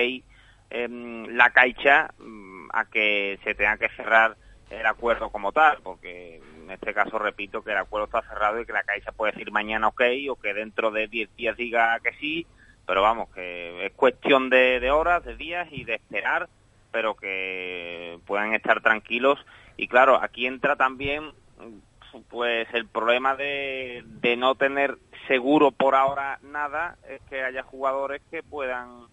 em, 0.71 1.27
la 1.27 1.51
caixa 1.51 2.15
mm, 2.21 2.69
a 2.73 2.85
que 2.85 3.41
se 3.43 3.57
tenga 3.57 3.77
que 3.79 3.89
cerrar 3.97 4.37
el 4.71 4.87
acuerdo 4.87 5.31
como 5.31 5.51
tal, 5.51 5.79
porque 5.83 6.37
en 6.37 6.71
este 6.71 6.95
caso 6.95 7.19
repito 7.19 7.65
que 7.65 7.73
el 7.73 7.79
acuerdo 7.79 8.05
está 8.07 8.23
cerrado 8.23 8.61
y 8.61 8.65
que 8.65 8.73
la 8.73 8.85
Caixa 8.85 9.11
puede 9.11 9.33
decir 9.33 9.51
mañana 9.51 9.89
ok 9.89 10.03
o 10.31 10.37
que 10.37 10.55
dentro 10.55 10.93
de 10.93 11.09
10 11.09 11.37
días 11.37 11.57
diga 11.57 11.99
que 11.99 12.13
sí, 12.15 12.47
pero 12.87 13.03
vamos, 13.03 13.29
que 13.35 13.85
es 13.85 13.93
cuestión 13.93 14.49
de 14.49 14.91
horas, 14.91 15.25
de 15.25 15.37
días 15.37 15.69
y 15.73 15.85
de 15.85 15.97
esperar, 15.97 16.49
pero 16.91 17.17
que 17.17 18.19
puedan 18.25 18.55
estar 18.55 18.81
tranquilos. 18.81 19.45
Y 19.77 19.89
claro, 19.89 20.19
aquí 20.23 20.47
entra 20.47 20.77
también 20.77 21.33
pues 22.29 22.67
el 22.73 22.87
problema 22.87 23.37
de, 23.37 24.05
no 24.39 24.55
tener 24.55 24.99
seguro 25.27 25.71
por 25.71 25.95
ahora 25.95 26.39
nada, 26.43 26.97
es 27.09 27.21
que 27.23 27.43
haya 27.43 27.63
jugadores 27.63 28.23
que 28.31 28.43
puedan 28.43 29.07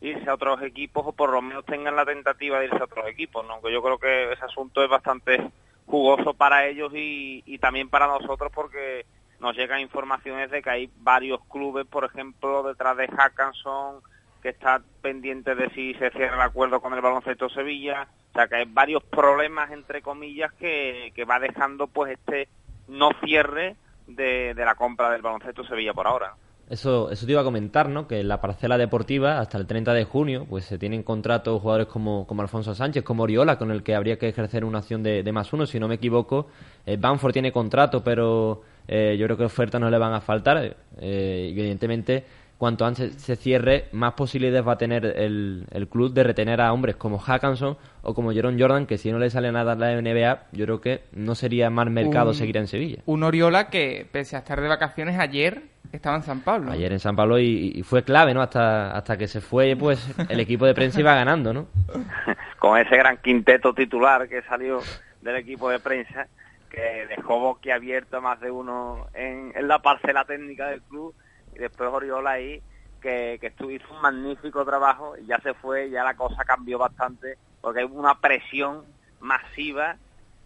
irse 0.00 0.28
a 0.30 0.34
otros 0.34 0.62
equipos 0.62 1.04
o 1.06 1.12
por 1.12 1.30
lo 1.30 1.42
menos 1.42 1.64
tengan 1.64 1.96
la 1.96 2.04
tentativa 2.04 2.58
de 2.58 2.66
irse 2.66 2.78
a 2.78 2.84
otros 2.84 3.06
equipos, 3.08 3.44
¿no? 3.46 3.60
yo 3.68 3.82
creo 3.82 3.98
que 3.98 4.32
ese 4.32 4.44
asunto 4.44 4.82
es 4.82 4.88
bastante 4.88 5.50
jugoso 5.86 6.34
para 6.34 6.66
ellos 6.66 6.92
y, 6.94 7.42
y 7.46 7.58
también 7.58 7.88
para 7.88 8.06
nosotros 8.06 8.52
porque 8.54 9.06
nos 9.40 9.56
llegan 9.56 9.80
informaciones 9.80 10.50
de 10.50 10.62
que 10.62 10.70
hay 10.70 10.90
varios 10.98 11.40
clubes, 11.46 11.86
por 11.86 12.04
ejemplo, 12.04 12.62
detrás 12.62 12.96
de 12.96 13.08
Hackanson, 13.08 14.02
está 14.50 14.82
pendiente 15.02 15.54
de 15.54 15.70
si 15.70 15.94
se 15.94 16.10
cierra 16.10 16.36
el 16.36 16.42
acuerdo 16.42 16.80
con 16.80 16.94
el 16.94 17.00
baloncesto 17.00 17.48
Sevilla, 17.48 18.08
o 18.30 18.32
sea 18.34 18.48
que 18.48 18.56
hay 18.56 18.64
varios 18.66 19.02
problemas, 19.02 19.70
entre 19.70 20.02
comillas, 20.02 20.52
que, 20.54 21.12
que 21.14 21.24
va 21.24 21.38
dejando 21.38 21.86
pues 21.86 22.12
este 22.12 22.48
no 22.88 23.10
cierre 23.24 23.76
de, 24.06 24.54
de 24.54 24.64
la 24.64 24.74
compra 24.74 25.10
del 25.10 25.22
baloncesto 25.22 25.64
Sevilla 25.64 25.92
por 25.92 26.06
ahora. 26.06 26.34
Eso, 26.70 27.10
eso 27.10 27.24
te 27.24 27.32
iba 27.32 27.40
a 27.40 27.44
comentar, 27.44 27.88
¿no? 27.88 28.06
Que 28.06 28.20
en 28.20 28.28
la 28.28 28.42
parcela 28.42 28.76
deportiva, 28.76 29.38
hasta 29.38 29.56
el 29.56 29.66
30 29.66 29.94
de 29.94 30.04
junio, 30.04 30.46
pues 30.48 30.66
se 30.66 30.76
tienen 30.76 31.02
contratos 31.02 31.62
jugadores 31.62 31.86
como, 31.86 32.26
como 32.26 32.42
Alfonso 32.42 32.74
Sánchez, 32.74 33.02
como 33.04 33.22
Oriola, 33.22 33.56
con 33.56 33.70
el 33.70 33.82
que 33.82 33.94
habría 33.94 34.18
que 34.18 34.28
ejercer 34.28 34.66
una 34.66 34.80
acción 34.80 35.02
de, 35.02 35.22
de 35.22 35.32
más 35.32 35.50
uno, 35.54 35.64
si 35.64 35.80
no 35.80 35.88
me 35.88 35.94
equivoco. 35.94 36.48
Eh, 36.84 36.98
Banford 36.98 37.32
tiene 37.32 37.52
contrato, 37.52 38.04
pero 38.04 38.60
eh, 38.86 39.16
yo 39.18 39.24
creo 39.24 39.38
que 39.38 39.44
ofertas 39.44 39.80
no 39.80 39.88
le 39.88 39.96
van 39.96 40.12
a 40.12 40.20
faltar. 40.20 40.76
Eh, 41.00 41.48
evidentemente, 41.52 42.24
cuanto 42.58 42.84
antes 42.84 43.14
se 43.14 43.36
cierre, 43.36 43.86
más 43.92 44.14
posibilidades 44.14 44.66
va 44.66 44.72
a 44.72 44.78
tener 44.78 45.06
el, 45.06 45.64
el 45.70 45.88
club 45.88 46.12
de 46.12 46.24
retener 46.24 46.60
a 46.60 46.72
hombres 46.72 46.96
como 46.96 47.18
Hackanson 47.18 47.76
o 48.02 48.14
como 48.14 48.32
Jerome 48.32 48.60
Jordan, 48.60 48.86
que 48.86 48.98
si 48.98 49.10
no 49.12 49.18
le 49.18 49.30
sale 49.30 49.52
nada 49.52 49.72
a 49.72 49.76
la 49.76 49.94
NBA, 50.00 50.48
yo 50.52 50.64
creo 50.64 50.80
que 50.80 51.02
no 51.12 51.34
sería 51.34 51.70
más 51.70 51.88
mercado 51.90 52.30
Un- 52.30 52.34
seguir 52.34 52.56
en 52.56 52.66
Sevilla. 52.66 53.02
Un 53.06 53.22
Oriola 53.22 53.70
que, 53.70 54.06
pese 54.10 54.34
a 54.36 54.40
estar 54.40 54.60
de 54.60 54.66
vacaciones 54.68 55.18
ayer, 55.18 55.62
estaba 55.92 56.16
en 56.16 56.22
San 56.22 56.40
Pablo. 56.40 56.70
Ayer 56.72 56.92
en 56.92 56.98
San 56.98 57.14
Pablo 57.16 57.38
y, 57.38 57.72
y 57.76 57.82
fue 57.82 58.02
clave, 58.02 58.34
¿no? 58.34 58.42
Hasta, 58.42 58.90
hasta 58.90 59.16
que 59.16 59.28
se 59.28 59.40
fue, 59.40 59.76
pues 59.76 60.06
el 60.28 60.40
equipo 60.40 60.66
de 60.66 60.74
prensa 60.74 61.00
iba 61.00 61.14
ganando, 61.14 61.54
¿no? 61.54 61.66
con 62.58 62.76
ese 62.78 62.96
gran 62.96 63.18
quinteto 63.18 63.72
titular 63.72 64.28
que 64.28 64.42
salió 64.42 64.80
del 65.22 65.36
equipo 65.36 65.70
de 65.70 65.78
prensa, 65.78 66.26
que 66.70 67.06
dejó 67.08 67.38
boquiabierto 67.38 68.16
a 68.18 68.20
más 68.20 68.40
de 68.40 68.50
uno 68.50 69.06
en, 69.14 69.52
en 69.56 69.68
la 69.68 69.78
parcela 69.80 70.24
técnica 70.24 70.66
del 70.68 70.82
club, 70.82 71.14
y 71.58 71.62
después 71.62 71.90
Oriola 71.92 72.30
ahí, 72.30 72.62
que, 73.02 73.38
que 73.40 73.52
hizo 73.72 73.94
un 73.94 74.00
magnífico 74.00 74.64
trabajo, 74.64 75.14
y 75.18 75.26
ya 75.26 75.38
se 75.40 75.52
fue, 75.54 75.90
ya 75.90 76.04
la 76.04 76.14
cosa 76.14 76.44
cambió 76.44 76.78
bastante, 76.78 77.36
porque 77.60 77.80
hay 77.80 77.86
una 77.86 78.18
presión 78.20 78.84
masiva 79.20 79.96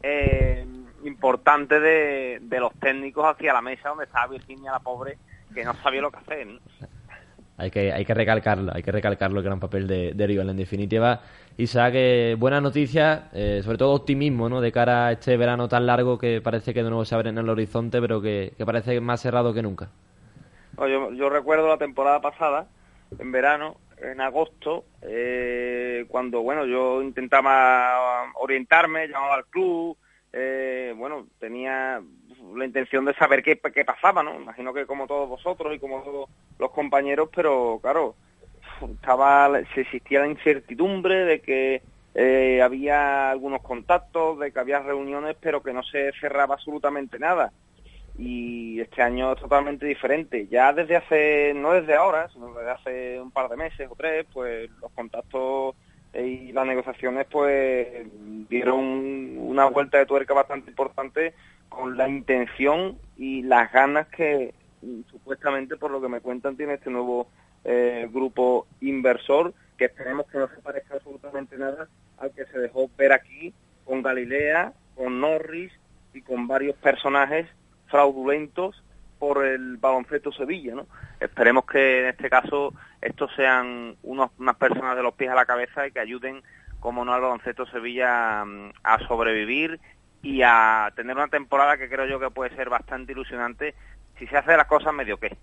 eh, 0.03 0.67
importante 1.05 1.79
de, 1.79 2.41
de 2.43 2.61
los 2.61 2.73
técnicos 2.75 3.25
hacia 3.27 3.53
la 3.53 3.63
mesa, 3.63 3.91
donde 3.91 4.05
estaba 4.05 4.27
Virginia 4.27 4.73
la 4.73 4.81
pobre, 4.81 5.19
que 5.55 5.65
no 5.65 5.75
sabía 5.75 6.01
lo 6.01 6.11
que 6.11 6.19
hacer. 6.19 6.49
Hay 7.59 7.71
que, 7.71 7.93
hay 7.93 8.05
que 8.05 8.15
recalcarlo, 8.15 8.73
hay 8.75 8.83
que 8.83 8.91
recalcarlo 8.91 9.39
el 9.39 9.45
gran 9.45 9.61
papel 9.61 9.87
de, 9.87 10.15
de 10.15 10.25
Oriola. 10.25 10.51
En 10.51 10.57
definitiva, 10.57 11.21
Isaac, 11.59 11.93
eh, 11.95 12.35
buena 12.39 12.61
noticia, 12.61 13.29
eh, 13.33 13.61
sobre 13.63 13.79
todo 13.79 13.93
optimismo, 13.93 14.49
¿no? 14.49 14.61
De 14.61 14.73
cara 14.73 15.09
a 15.09 15.13
este 15.13 15.37
verano 15.37 15.69
tan 15.69 15.87
largo 15.87 16.19
que 16.19 16.41
parece 16.41 16.73
que 16.73 16.83
de 16.83 16.89
nuevo 16.89 17.05
se 17.05 17.15
abre 17.15 17.29
en 17.29 17.39
el 17.39 17.49
horizonte, 17.49 18.01
pero 18.01 18.21
que, 18.21 18.55
que 18.57 18.65
parece 18.65 19.01
más 19.01 19.21
cerrado 19.21 19.53
que 19.53 19.63
nunca. 19.63 19.91
Yo, 20.79 21.13
yo 21.13 21.29
recuerdo 21.29 21.69
la 21.69 21.79
temporada 21.79 22.21
pasada, 22.21 22.67
en 23.19 23.31
verano, 23.31 23.77
en 23.99 24.21
agosto, 24.21 24.85
eh, 25.03 26.05
cuando 26.09 26.43
bueno 26.43 26.67
yo 26.67 27.03
intentaba 27.03 28.33
orientarme, 28.35 29.09
llamaba 29.09 29.35
al 29.35 29.47
club, 29.47 29.97
eh, 30.33 30.95
bueno, 30.97 31.27
tenía 31.39 32.03
la 32.57 32.65
intención 32.65 33.05
de 33.05 33.15
saber 33.15 33.43
qué, 33.43 33.61
qué 33.73 33.85
pasaba, 33.85 34.23
¿no? 34.23 34.35
Imagino 34.35 34.73
que 34.73 34.87
como 34.87 35.07
todos 35.07 35.29
vosotros 35.29 35.75
y 35.75 35.79
como 35.79 36.03
todos 36.03 36.31
los 36.59 36.71
compañeros, 36.71 37.29
pero 37.35 37.79
claro, 37.81 38.15
estaba 38.95 39.51
se 39.75 39.83
existía 39.83 40.21
la 40.21 40.29
incertidumbre 40.29 41.25
de 41.25 41.41
que 41.41 41.83
eh, 42.15 42.61
había 42.63 43.31
algunos 43.31 43.63
contactos, 43.63 44.39
de 44.41 44.53
que 44.53 44.59
había 44.59 44.81
reuniones, 44.81 45.37
pero 45.41 45.63
que 45.63 45.73
no 45.73 45.83
se 45.83 46.13
cerraba 46.21 46.55
absolutamente 46.55 47.19
nada 47.19 47.53
y 48.19 48.81
este 48.81 49.03
año 49.03 49.33
es 49.33 49.41
totalmente 49.41 49.87
diferente. 49.87 50.47
Ya 50.49 50.73
desde 50.73 50.97
hace, 50.97 51.53
no 51.55 51.73
desde 51.73 51.95
ahora, 51.95 52.29
sino 52.29 52.53
desde 52.55 52.71
hace 52.71 53.21
un 53.21 53.31
par 53.31 53.49
de 53.49 53.57
meses 53.57 53.89
o 53.91 53.95
tres, 53.95 54.27
pues 54.33 54.71
los 54.81 54.91
contactos 54.93 55.75
y 56.15 56.53
las 56.53 56.67
negociaciones 56.67 57.27
pues 57.31 58.07
dieron 58.49 59.39
una 59.39 59.67
vuelta 59.67 59.99
de 59.99 60.07
tuerca 60.07 60.35
bastante 60.35 60.71
importante 60.71 61.33
con 61.69 61.97
la 61.97 62.09
intención 62.09 62.99
y 63.17 63.43
las 63.43 63.73
ganas 63.73 64.09
que 64.09 64.53
supuestamente 65.11 65.77
por 65.77 65.91
lo 65.91 66.03
que 66.03 66.09
me 66.09 66.21
cuentan 66.21 66.57
tiene 66.57 66.75
este 66.75 66.91
nuevo 66.91 67.29
eh, 67.65 68.09
grupo 68.13 68.67
inversor 68.81 69.55
que 69.79 69.87
esperemos 69.87 70.27
que 70.27 70.39
no 70.39 70.49
se 70.49 70.61
parezca 70.61 70.97
absolutamente 70.97 71.57
nada 71.57 71.89
al 72.19 72.31
que 72.33 72.45
se 72.47 72.59
dejó 72.59 72.91
ver 72.99 73.13
aquí 73.13 73.55
con 73.85 74.03
Galilea, 74.03 74.73
con 74.95 75.21
Norris 75.21 75.73
y 76.13 76.21
con 76.21 76.47
varios 76.47 76.77
personajes 76.77 77.47
fraudulentos 77.93 78.83
por 79.19 79.45
el 79.47 79.77
baloncesto 79.77 80.33
Sevilla, 80.33 80.75
¿no? 80.75 80.87
Esperemos 81.21 81.65
que 81.65 82.01
en 82.01 82.07
este 82.07 82.29
caso 82.29 82.75
estos 83.01 83.31
sean 83.37 83.95
unos, 84.03 84.31
unas 84.39 84.57
personas 84.57 84.97
de 84.97 85.03
los 85.05 85.15
pies 85.15 85.31
a 85.31 85.37
la 85.37 85.47
cabeza 85.47 85.87
y 85.87 85.93
que 85.93 86.01
ayuden, 86.01 86.43
como 86.81 87.05
no, 87.05 87.13
al 87.13 87.21
baloncesto 87.21 87.67
Sevilla 87.67 88.45
mm, 88.45 88.73
a 88.83 88.99
sobrevivir 89.07 89.79
y 90.23 90.43
a 90.43 90.91
tener 90.97 91.15
una 91.15 91.29
temporada 91.29 91.77
que 91.77 91.89
creo 91.89 92.07
yo 92.07 92.19
que 92.19 92.31
puede 92.31 92.57
ser 92.57 92.69
bastante 92.69 93.13
ilusionante 93.13 93.75
si 94.19 94.27
se 94.27 94.37
hace 94.37 94.57
las 94.57 94.67
cosas 94.67 94.93
medio 94.95 95.19
que. 95.19 95.37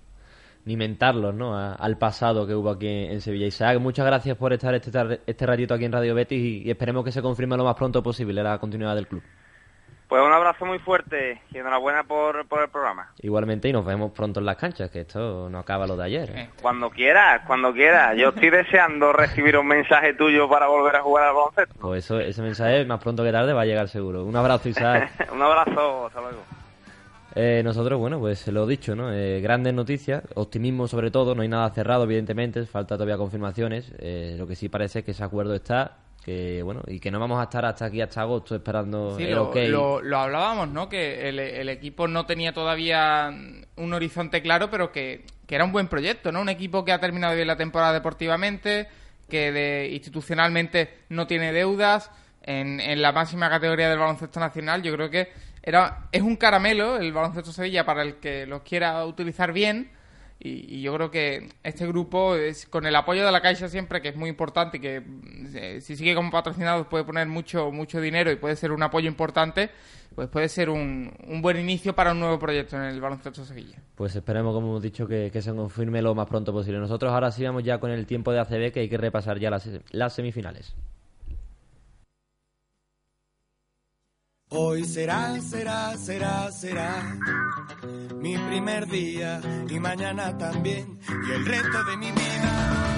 Ni 0.65 0.75
mentarlos, 0.75 1.33
¿no? 1.33 1.57
Al 1.57 1.97
pasado 1.97 2.45
que 2.45 2.55
hubo 2.55 2.71
aquí 2.71 2.87
en 2.87 3.21
Sevilla. 3.21 3.47
Isaac, 3.47 3.79
muchas 3.79 4.05
gracias 4.05 4.35
por 4.35 4.51
estar 4.51 4.75
este, 4.75 5.21
este 5.25 5.45
ratito 5.45 5.73
aquí 5.73 5.85
en 5.85 5.93
Radio 5.93 6.15
Betis 6.15 6.65
y 6.65 6.69
esperemos 6.69 7.05
que 7.05 7.11
se 7.11 7.21
confirme 7.21 7.55
lo 7.55 7.63
más 7.63 7.75
pronto 7.75 8.03
posible 8.03 8.43
la 8.43 8.59
continuidad 8.59 8.95
del 8.95 9.07
club. 9.07 9.23
Pues 10.09 10.23
un 10.25 10.33
abrazo 10.33 10.65
muy 10.65 10.79
fuerte 10.79 11.39
y 11.53 11.59
enhorabuena 11.59 12.03
por, 12.03 12.47
por 12.47 12.63
el 12.63 12.69
programa. 12.69 13.13
Igualmente 13.21 13.69
y 13.69 13.73
nos 13.73 13.85
vemos 13.85 14.11
pronto 14.11 14.39
en 14.39 14.47
las 14.47 14.57
canchas, 14.57 14.89
que 14.89 15.01
esto 15.01 15.47
no 15.51 15.59
acaba 15.59 15.85
lo 15.85 15.95
de 15.95 16.03
ayer. 16.03 16.31
¿eh? 16.35 16.49
Cuando 16.59 16.89
quieras, 16.89 17.43
cuando 17.45 17.71
quieras. 17.71 18.17
Yo 18.17 18.29
estoy 18.29 18.49
deseando 18.49 19.13
recibir 19.13 19.55
un 19.55 19.67
mensaje 19.67 20.15
tuyo 20.15 20.49
para 20.49 20.65
volver 20.65 20.95
a 20.95 21.03
jugar 21.03 21.25
al 21.25 21.35
baloncesto. 21.35 21.75
Pues 21.79 22.05
eso, 22.05 22.19
ese 22.19 22.41
mensaje 22.41 22.83
más 22.85 22.99
pronto 22.99 23.23
que 23.23 23.31
tarde 23.31 23.53
va 23.53 23.61
a 23.61 23.65
llegar 23.65 23.87
seguro. 23.87 24.25
Un 24.25 24.35
abrazo, 24.35 24.67
Isaac. 24.67 25.11
un 25.31 25.43
abrazo, 25.43 26.07
hasta 26.07 26.21
luego. 26.21 26.41
Eh, 27.35 27.61
nosotros, 27.63 27.99
bueno, 27.99 28.19
pues 28.19 28.47
lo 28.47 28.65
dicho, 28.65 28.95
¿no? 28.95 29.13
Eh, 29.13 29.41
grandes 29.41 29.75
noticias, 29.75 30.23
optimismo 30.33 30.87
sobre 30.87 31.11
todo, 31.11 31.35
no 31.35 31.43
hay 31.43 31.47
nada 31.47 31.69
cerrado, 31.69 32.05
evidentemente, 32.05 32.65
falta 32.65 32.95
todavía 32.95 33.17
confirmaciones. 33.17 33.93
Eh, 33.99 34.35
lo 34.39 34.47
que 34.47 34.55
sí 34.55 34.69
parece 34.69 34.99
es 34.99 35.05
que 35.05 35.11
ese 35.11 35.23
acuerdo 35.23 35.53
está, 35.53 35.97
que 36.29 36.62
bueno, 36.63 36.83
y 36.88 37.00
que 37.00 37.09
no 37.09 37.19
vamos 37.19 37.39
a 37.39 37.43
estar 37.43 37.65
hasta 37.65 37.86
aquí, 37.86 38.01
hasta 38.01 38.21
agosto, 38.21 38.55
esperando 38.55 39.17
Sí, 39.17 39.24
el 39.24 39.31
lo, 39.31 39.51
lo- 39.71 40.01
lo 40.01 40.17
hablábamos, 40.19 40.69
¿no? 40.69 40.88
Que 40.88 41.27
el, 41.27 41.39
el 41.39 41.69
equipo 41.69 42.07
no 42.07 42.25
tenía 42.27 42.53
todavía 42.53 43.33
un 43.75 43.93
horizonte 43.93 44.41
claro, 44.43 44.69
pero 44.69 44.91
que, 44.91 45.25
que 45.48 45.55
era 45.55 45.63
un 45.65 45.71
buen 45.71 45.88
proyecto, 45.88 46.31
¿no? 46.31 46.41
Un 46.41 46.50
equipo 46.50 46.86
que 46.86 46.91
ha 46.91 47.00
terminado 47.00 47.33
bien 47.36 47.48
la 47.48 47.55
temporada 47.57 47.93
deportivamente, 47.93 48.88
que 49.27 49.51
de, 49.51 49.89
institucionalmente 49.91 50.93
no 51.09 51.25
tiene 51.25 51.51
deudas, 51.51 52.12
en, 52.43 52.79
en 52.79 53.01
la 53.01 53.12
máxima 53.12 53.50
categoría 53.50 53.89
del 53.89 54.00
baloncesto 54.00 54.39
nacional. 54.39 54.81
Yo 54.83 54.93
creo 54.93 55.09
que 55.09 55.29
era 55.63 56.07
es 56.12 56.21
un 56.21 56.36
caramelo 56.38 56.98
el 56.98 57.12
baloncesto 57.12 57.51
Sevilla 57.51 57.86
para 57.86 58.01
el 58.03 58.15
que 58.15 58.45
los 58.45 58.62
quiera 58.62 59.03
utilizar 59.05 59.51
bien. 59.51 59.91
Y, 60.39 60.77
y 60.77 60.81
yo 60.81 60.93
creo 60.96 61.12
que 61.12 61.50
este 61.63 61.86
grupo, 61.86 62.36
es, 62.36 62.65
con 62.65 62.86
el 62.86 62.96
apoyo 62.96 63.25
de 63.25 63.31
la 63.31 63.41
Caixa 63.41 63.67
siempre, 63.67 64.01
que 64.01 64.10
es 64.10 64.15
muy 64.15 64.29
importante 64.29 64.77
y 64.77 64.79
que 64.79 65.03
eh, 65.53 65.81
si 65.81 65.98
sigue 65.98 66.15
como 66.15 66.31
patrocinado 66.31 66.88
puede 66.88 67.03
poner 67.03 67.27
mucho 67.27 67.72
mucho 67.72 68.00
dinero 68.00 68.31
y 68.31 68.38
puede 68.38 68.55
ser 68.55 68.72
un 68.72 68.81
apoyo 68.81 69.10
importante, 69.10 69.69
pues 70.15 70.29
puede 70.29 70.48
ser 70.50 70.69
un, 70.69 71.12
un 71.27 71.41
buen 71.41 71.58
inicio 71.58 71.93
para 71.93 72.13
un 72.13 72.19
nuevo 72.19 72.39
proyecto 72.39 72.77
en 72.77 72.84
el 72.84 73.01
baloncesto 73.01 73.43
Sevilla. 73.43 73.81
Pues 73.96 74.15
esperemos, 74.15 74.53
como 74.53 74.67
hemos 74.67 74.81
dicho, 74.81 75.08
que, 75.08 75.29
se 75.41 75.53
confirme 75.53 76.01
lo 76.01 76.15
más 76.15 76.27
pronto 76.27 76.53
posible. 76.53 76.79
Nosotros 76.79 77.12
ahora 77.12 77.31
sí 77.31 77.43
vamos 77.43 77.63
ya 77.63 77.79
con 77.79 77.91
el 77.91 78.05
tiempo 78.05 78.31
de 78.31 78.39
ACB, 78.39 78.72
que 78.72 78.79
hay 78.81 78.89
que 78.89 78.98
repasar 78.98 79.39
ya 79.39 79.50
las, 79.50 79.69
las 79.91 80.13
semifinales. 80.13 80.75
Hoy 84.49 84.83
será, 84.85 85.39
será, 85.41 85.95
será, 85.97 86.51
será 86.51 87.17
mi 88.15 88.37
primer 88.37 88.87
día 88.87 89.41
y 89.69 89.79
mañana 89.79 90.37
también 90.37 90.99
y 91.27 91.31
el 91.31 91.45
resto 91.45 91.83
de 91.85 91.97
mi 91.97 92.11
vida. 92.11 92.89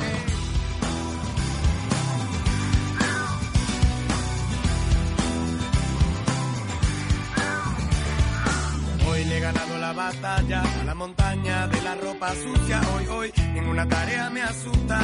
ganado 9.41 9.77
la 9.77 9.93
batalla, 9.93 10.61
a 10.61 10.83
la 10.83 10.93
montaña 10.93 11.67
de 11.67 11.81
la 11.81 11.95
ropa 11.95 12.33
sucia. 12.35 12.81
Hoy, 12.95 13.07
hoy, 13.07 13.33
ninguna 13.53 13.87
tarea 13.87 14.29
me 14.29 14.41
asusta. 14.41 14.99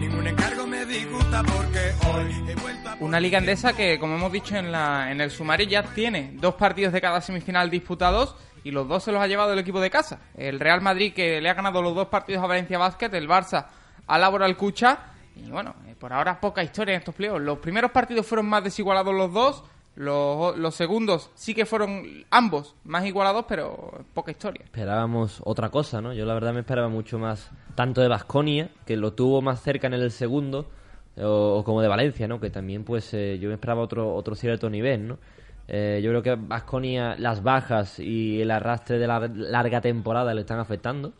Ningún 0.00 0.26
encargo 0.26 0.66
me 0.66 0.86
disgusta 0.86 1.42
porque 1.42 1.92
hoy 2.08 2.44
he 2.48 2.54
vuelto 2.54 2.88
a... 2.88 2.96
Una 3.00 3.20
liga 3.20 3.36
endesa 3.36 3.74
que, 3.74 3.98
como 3.98 4.14
hemos 4.14 4.32
dicho 4.32 4.56
en, 4.56 4.72
la, 4.72 5.12
en 5.12 5.20
el 5.20 5.30
sumario, 5.30 5.66
ya 5.66 5.82
tiene 5.82 6.32
dos 6.36 6.54
partidos 6.54 6.94
de 6.94 7.02
cada 7.02 7.20
semifinal 7.20 7.68
disputados 7.68 8.34
y 8.64 8.70
los 8.70 8.88
dos 8.88 9.04
se 9.04 9.12
los 9.12 9.20
ha 9.20 9.26
llevado 9.26 9.52
el 9.52 9.58
equipo 9.58 9.78
de 9.78 9.90
casa. 9.90 10.20
El 10.34 10.58
Real 10.58 10.80
Madrid 10.80 11.12
que 11.12 11.42
le 11.42 11.50
ha 11.50 11.54
ganado 11.54 11.82
los 11.82 11.94
dos 11.94 12.08
partidos 12.08 12.42
a 12.42 12.46
Valencia 12.46 12.78
Basket, 12.78 13.10
el 13.12 13.28
Barça 13.28 13.66
a 14.06 14.18
Laboral 14.18 14.56
Cucha. 14.56 15.00
Y 15.36 15.50
bueno, 15.50 15.74
eh, 15.86 15.94
por 15.98 16.14
ahora 16.14 16.40
poca 16.40 16.62
historia 16.62 16.94
en 16.94 17.00
estos 17.00 17.14
playoffs. 17.14 17.42
Los 17.42 17.58
primeros 17.58 17.90
partidos 17.90 18.26
fueron 18.26 18.48
más 18.48 18.64
desigualados 18.64 19.14
los 19.14 19.30
dos. 19.30 19.64
Los, 19.96 20.56
los 20.56 20.74
segundos 20.74 21.30
sí 21.34 21.54
que 21.54 21.66
fueron 21.66 22.24
ambos 22.30 22.74
más 22.84 23.04
igualados, 23.04 23.44
pero 23.48 24.04
poca 24.14 24.30
historia. 24.30 24.62
Esperábamos 24.64 25.42
otra 25.44 25.68
cosa, 25.68 26.00
¿no? 26.00 26.12
Yo 26.12 26.24
la 26.24 26.34
verdad 26.34 26.54
me 26.54 26.60
esperaba 26.60 26.88
mucho 26.88 27.18
más, 27.18 27.50
tanto 27.74 28.00
de 28.00 28.08
Basconia, 28.08 28.70
que 28.86 28.96
lo 28.96 29.12
tuvo 29.12 29.42
más 29.42 29.60
cerca 29.60 29.88
en 29.88 29.94
el 29.94 30.10
segundo, 30.10 30.66
o, 31.18 31.58
o 31.58 31.64
como 31.64 31.82
de 31.82 31.88
Valencia, 31.88 32.28
¿no? 32.28 32.40
Que 32.40 32.50
también, 32.50 32.84
pues, 32.84 33.12
eh, 33.14 33.38
yo 33.40 33.48
me 33.48 33.54
esperaba 33.54 33.82
otro, 33.82 34.14
otro 34.14 34.34
cierto 34.34 34.70
nivel, 34.70 35.08
¿no? 35.08 35.18
Eh, 35.72 36.00
yo 36.02 36.10
creo 36.10 36.22
que 36.22 36.34
Basconia, 36.34 37.14
las 37.16 37.44
bajas 37.44 38.00
y 38.00 38.40
el 38.40 38.50
arrastre 38.50 38.98
de 38.98 39.06
la 39.06 39.20
larga 39.28 39.80
temporada 39.80 40.34
le 40.34 40.40
están 40.40 40.58
afectando. 40.58 41.12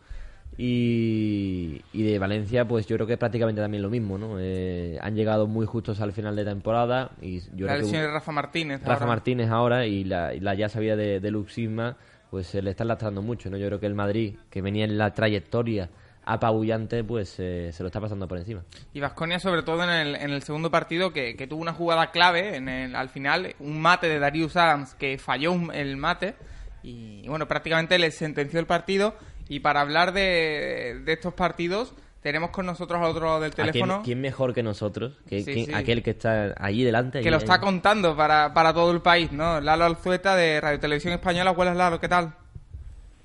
Y, 0.57 1.81
y 1.93 2.03
de 2.03 2.19
Valencia, 2.19 2.65
pues 2.67 2.85
yo 2.87 2.95
creo 2.95 3.07
que 3.07 3.17
prácticamente 3.17 3.61
también 3.61 3.81
lo 3.83 3.89
mismo, 3.89 4.17
¿no? 4.17 4.37
Eh, 4.39 4.97
han 5.01 5.15
llegado 5.15 5.47
muy 5.47 5.65
justos 5.65 6.01
al 6.01 6.13
final 6.13 6.35
de 6.35 6.45
temporada. 6.45 7.11
y 7.21 7.39
yo 7.55 7.67
La 7.67 7.77
creo 7.77 7.91
que- 7.91 7.97
de 7.97 8.07
Rafa 8.11 8.31
Martínez. 8.31 8.81
Rafa 8.81 8.93
ahora. 8.93 9.05
Martínez 9.07 9.49
ahora 9.49 9.85
y 9.85 10.03
la, 10.03 10.33
y 10.33 10.39
la 10.39 10.53
ya 10.53 10.69
sabía 10.69 10.95
de, 10.95 11.19
de 11.19 11.31
Luxisma, 11.31 11.97
pues 12.29 12.47
se 12.47 12.61
le 12.61 12.71
está 12.71 12.83
lastrando 12.85 13.21
mucho, 13.21 13.49
¿no? 13.49 13.57
Yo 13.57 13.67
creo 13.67 13.79
que 13.79 13.85
el 13.87 13.95
Madrid, 13.95 14.35
que 14.49 14.61
venía 14.61 14.85
en 14.85 14.97
la 14.97 15.13
trayectoria 15.13 15.89
apabullante, 16.23 17.03
pues 17.03 17.35
eh, 17.39 17.71
se 17.73 17.81
lo 17.83 17.87
está 17.87 17.99
pasando 17.99 18.27
por 18.27 18.37
encima. 18.37 18.61
Y 18.93 18.99
Vasconia, 18.99 19.39
sobre 19.39 19.63
todo 19.63 19.83
en 19.83 19.89
el, 19.89 20.15
en 20.15 20.29
el 20.31 20.43
segundo 20.43 20.69
partido, 20.69 21.11
que, 21.11 21.35
que 21.35 21.47
tuvo 21.47 21.61
una 21.61 21.73
jugada 21.73 22.11
clave 22.11 22.55
en 22.55 22.69
el, 22.69 22.95
al 22.95 23.09
final, 23.09 23.55
un 23.59 23.81
mate 23.81 24.07
de 24.07 24.19
Darius 24.19 24.55
Adams 24.55 24.93
que 24.95 25.17
falló 25.17 25.51
un- 25.51 25.73
el 25.73 25.97
mate. 25.97 26.35
Y 26.83 27.27
bueno, 27.27 27.47
prácticamente 27.47 27.97
le 27.99 28.09
sentenció 28.11 28.59
el 28.59 28.65
partido. 28.65 29.15
Y 29.51 29.59
para 29.59 29.81
hablar 29.81 30.13
de, 30.13 31.01
de 31.03 31.11
estos 31.11 31.33
partidos, 31.33 31.93
tenemos 32.21 32.51
con 32.51 32.65
nosotros 32.65 33.01
al 33.01 33.09
otro 33.09 33.25
lado 33.25 33.41
del 33.41 33.51
¿A 33.51 33.53
quién, 33.53 33.67
teléfono 33.67 34.01
quién 34.01 34.21
mejor 34.21 34.53
que 34.53 34.63
nosotros? 34.63 35.17
Que, 35.27 35.41
Sí, 35.43 35.53
quién- 35.53 35.65
sí. 35.65 35.73
Aquel 35.73 36.01
que 36.01 36.11
está 36.11 36.53
allí 36.57 36.85
delante. 36.85 37.19
que 37.19 37.27
allí 37.27 37.31
lo 37.31 37.37
está 37.37 37.59
contando 37.59 38.15
para, 38.15 38.53
para 38.53 38.73
todo 38.73 38.91
el 38.93 39.01
país, 39.01 39.29
¿no? 39.33 39.59
Lalo 39.59 39.83
Alzueta 39.83 40.37
de 40.37 40.61
Radio 40.61 40.79
Televisión 40.79 41.13
Española. 41.13 41.51
Buenas, 41.51 41.75
Lalo, 41.75 41.99
¿qué 41.99 42.07
tal? 42.07 42.33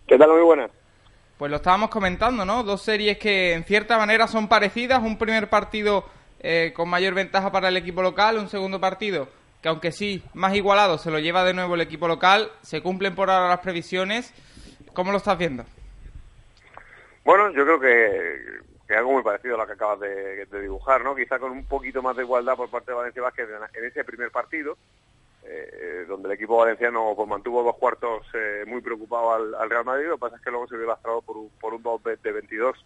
¿Qué 0.08 0.18
tal? 0.18 0.30
Muy 0.30 0.42
buenas. 0.42 0.70
Pues 1.38 1.48
lo 1.48 1.58
estábamos 1.58 1.90
comentando, 1.90 2.44
¿no? 2.44 2.64
Dos 2.64 2.82
series 2.82 3.18
que 3.18 3.52
en 3.52 3.62
cierta 3.62 3.96
manera 3.96 4.26
son 4.26 4.48
parecidas. 4.48 5.00
Un 5.04 5.18
primer 5.18 5.48
partido 5.48 6.06
eh, 6.40 6.72
con 6.74 6.88
mayor 6.88 7.14
ventaja 7.14 7.52
para 7.52 7.68
el 7.68 7.76
equipo 7.76 8.02
local, 8.02 8.38
un 8.38 8.48
segundo 8.48 8.80
partido 8.80 9.28
que 9.62 9.68
aunque 9.68 9.90
sí, 9.92 10.22
más 10.34 10.54
igualado, 10.56 10.98
se 10.98 11.10
lo 11.12 11.18
lleva 11.20 11.44
de 11.44 11.54
nuevo 11.54 11.76
el 11.76 11.80
equipo 11.82 12.08
local. 12.08 12.50
Se 12.62 12.80
cumplen 12.82 13.14
por 13.14 13.30
ahora 13.30 13.48
las 13.48 13.60
previsiones. 13.60 14.34
¿Cómo 14.92 15.12
lo 15.12 15.18
estás 15.18 15.38
viendo? 15.38 15.64
Bueno, 17.26 17.50
yo 17.50 17.64
creo 17.64 17.80
que, 17.80 18.94
algo 18.94 19.14
muy 19.14 19.22
parecido 19.24 19.56
a 19.56 19.58
lo 19.58 19.66
que 19.66 19.72
acabas 19.72 19.98
de, 19.98 20.46
dibujar, 20.62 21.02
¿no? 21.02 21.12
Quizá 21.16 21.40
con 21.40 21.50
un 21.50 21.64
poquito 21.64 22.00
más 22.00 22.14
de 22.16 22.22
igualdad 22.22 22.54
por 22.56 22.70
parte 22.70 22.92
de 22.92 22.96
Valencia 22.96 23.20
Vázquez 23.20 23.48
en, 23.74 23.84
ese 23.84 24.04
primer 24.04 24.30
partido, 24.30 24.78
eh, 25.42 26.04
donde 26.06 26.28
el 26.28 26.34
equipo 26.34 26.56
valenciano 26.56 27.14
pues, 27.16 27.28
mantuvo 27.28 27.64
dos 27.64 27.74
cuartos 27.78 28.24
eh, 28.32 28.62
muy 28.68 28.80
preocupado 28.80 29.34
al, 29.34 29.56
al 29.56 29.68
Real 29.68 29.84
Madrid. 29.84 30.06
Lo 30.06 30.14
que 30.14 30.20
pasa 30.20 30.36
es 30.36 30.42
que 30.42 30.52
luego 30.52 30.68
se 30.68 30.76
vio 30.76 30.86
lastrado 30.86 31.20
por 31.20 31.36
un, 31.36 31.50
por 31.60 31.74
un 31.74 31.82
2 31.82 32.00
de 32.22 32.30
22 32.30 32.76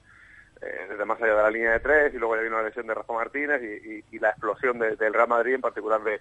eh, 0.63 0.87
desde 0.89 1.05
más 1.05 1.21
allá 1.21 1.37
de 1.37 1.43
la 1.43 1.51
línea 1.51 1.73
de 1.73 1.81
tres 1.81 2.15
y 2.15 2.17
luego 2.17 2.35
ya 2.37 2.43
vino 2.43 2.57
la 2.57 2.63
lesión 2.69 2.87
de 2.87 2.95
Rafa 2.95 3.13
Martínez 3.13 3.61
y, 3.63 4.05
y- 4.11 4.19
la 4.21 4.31
explosión 4.31 4.79
de- 4.79 4.97
del 4.97 5.13
Real 5.13 5.29
Madrid, 5.29 5.55
en 5.55 5.61
particular 5.61 6.03
de, 6.03 6.19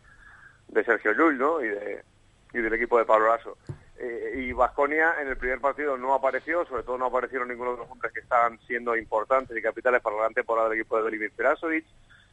de 0.67 0.83
Sergio 0.83 1.13
Llull, 1.13 1.37
¿no? 1.37 1.63
Y, 1.63 1.69
de, 1.69 2.03
y 2.51 2.57
del 2.59 2.73
equipo 2.73 2.97
de 2.97 3.05
Pablo 3.05 3.27
Lasso. 3.29 3.57
Eh, 4.01 4.33
y 4.37 4.53
Vasconia 4.53 5.15
en 5.19 5.27
el 5.27 5.35
primer 5.35 5.59
partido 5.59 5.97
no 5.97 6.13
apareció, 6.13 6.65
sobre 6.65 6.83
todo 6.83 6.97
no 6.97 7.07
aparecieron 7.07 7.49
ninguno 7.49 7.73
de 7.73 7.79
los 7.79 7.89
hombres 7.89 8.13
que 8.13 8.21
estaban 8.21 8.57
siendo 8.65 8.95
importantes 8.95 9.57
y 9.57 9.61
capitales 9.61 10.01
para 10.01 10.15
la 10.15 10.29
temporada 10.29 10.69
del 10.69 10.79
equipo 10.79 10.95
de 10.97 11.03
Velimir 11.03 11.31
Perasovic. 11.31 11.85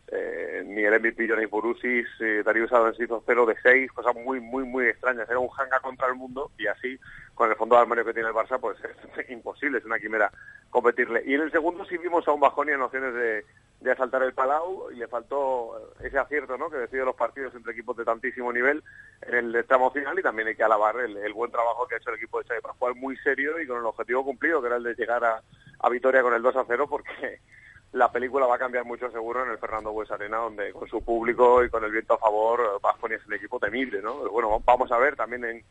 Eh, 0.09 0.63
ni 0.65 0.85
el 0.85 1.01
MVP 1.01 1.29
Johnny 1.29 1.49
Purusis, 1.49 2.07
eh, 2.21 2.43
Darío 2.45 2.67
Adams 2.71 3.01
hizo 3.01 3.25
0 3.27 3.47
de 3.47 3.57
6, 3.61 3.91
cosas 3.91 4.15
muy, 4.15 4.39
muy, 4.39 4.63
muy 4.63 4.87
extrañas. 4.87 5.29
Era 5.29 5.41
un 5.41 5.49
hanga 5.59 5.81
contra 5.81 6.07
el 6.07 6.15
mundo 6.15 6.53
y 6.57 6.69
así, 6.69 6.97
con 7.35 7.51
el 7.51 7.57
fondo 7.57 7.75
de 7.75 7.83
armario 7.83 8.05
que 8.05 8.15
tiene 8.15 8.29
el 8.29 8.35
Barça, 8.35 8.61
pues 8.61 8.79
es 9.19 9.31
imposible, 9.31 9.79
es 9.79 9.85
una 9.85 9.99
quimera 9.99 10.31
competirle. 10.71 11.25
Y 11.27 11.35
en 11.35 11.41
el 11.41 11.51
segundo 11.51 11.85
sí 11.87 11.99
vimos 11.99 12.29
a 12.29 12.33
un 12.33 12.41
Bajonia 12.41 12.77
en 12.77 12.83
opciones 12.83 13.13
de, 13.15 13.45
de 13.81 13.93
asaltar 13.93 14.23
el 14.23 14.33
Palau 14.33 14.91
y 14.91 14.97
le 14.97 15.07
faltó 15.07 15.79
eh, 15.79 16.07
ese 16.07 16.19
acierto 16.19 16.57
¿no? 16.57 16.71
que 16.71 16.79
decide 16.79 17.05
los 17.05 17.15
partidos 17.15 17.55
entre 17.55 17.73
equipos 17.73 17.97
de 17.97 18.05
tantísimo 18.05 18.53
nivel 18.53 18.83
en 19.23 19.55
el 19.55 19.65
tramo 19.67 19.91
final 19.91 20.19
y 20.19 20.23
también 20.23 20.49
hay 20.49 20.57
que 20.57 20.65
alabar 20.65 20.97
el, 21.01 21.33
buen 21.35 21.51
trabajo 21.51 21.87
que 21.87 21.95
ha 21.95 21.99
hecho 21.99 22.11
el 22.11 22.17
equipo 22.17 22.39
de 22.39 22.49
Xavi 22.49 22.61
Pascual, 22.61 22.95
muy 22.95 23.17
serio 23.19 23.61
y 23.61 23.67
con 23.67 23.79
el 23.79 23.87
objetivo 23.87 24.25
cumplido, 24.25 24.61
que 24.61 24.69
era 24.69 24.77
el 24.77 24.83
de 24.83 24.95
llegar 24.95 25.25
a, 25.25 25.43
a 25.81 25.89
Vitoria 25.91 26.23
con 26.23 26.35
el 26.35 26.43
2 26.43 26.57
a 26.57 26.65
0 26.67 26.87
porque 26.89 27.41
la 27.93 28.11
película 28.11 28.47
va 28.47 28.57
a 28.57 28.59
cambiar 28.59 28.85
mucho 28.85 29.11
seguro 29.11 29.45
en 29.45 29.51
el 29.51 29.59
Fernando 29.59 29.93
Bues 29.93 30.11
Arena, 30.11 30.39
donde 30.39 30.73
con 30.73 30.89
su 30.89 31.05
público 31.05 31.63
y 31.63 31.69
con 31.69 31.85
el 31.85 31.93
viento 31.93 32.15
a 32.15 32.19
favor, 32.19 32.81
Vasconia 32.81 33.19
es 33.19 33.27
el 33.27 33.35
equipo 33.35 33.61
temible, 33.61 34.01
¿no? 34.01 34.29
Bueno, 34.31 34.63
vamos 34.65 34.91
a 34.91 34.99
ver 34.99 35.17
también 35.17 35.45
en, 35.45 35.65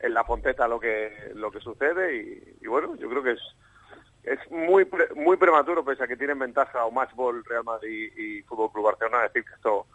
en 0.00 0.14
la 0.14 0.24
Fonteta 0.24 0.68
lo 0.68 0.78
que 0.78 1.32
lo 1.34 1.50
que 1.50 1.60
sucede 1.60 2.16
y, 2.16 2.58
y 2.60 2.66
bueno, 2.66 2.96
yo 2.96 3.08
creo 3.08 3.22
que 3.22 3.32
es 3.32 3.40
es 4.26 4.38
muy 4.50 4.86
muy 5.14 5.36
prematuro 5.36 5.84
pese 5.84 6.02
a 6.02 6.08
que 6.08 6.16
tienen 6.16 6.38
ventaja 6.38 6.84
o 6.84 6.90
match 6.90 7.14
ball 7.14 7.44
Real 7.44 7.64
Madrid 7.64 8.12
y 8.16 8.42
Fútbol 8.42 8.72
Club 8.72 8.86
Barcelona 8.86 9.22
decir 9.22 9.44
que 9.44 9.54
esto 9.54 9.86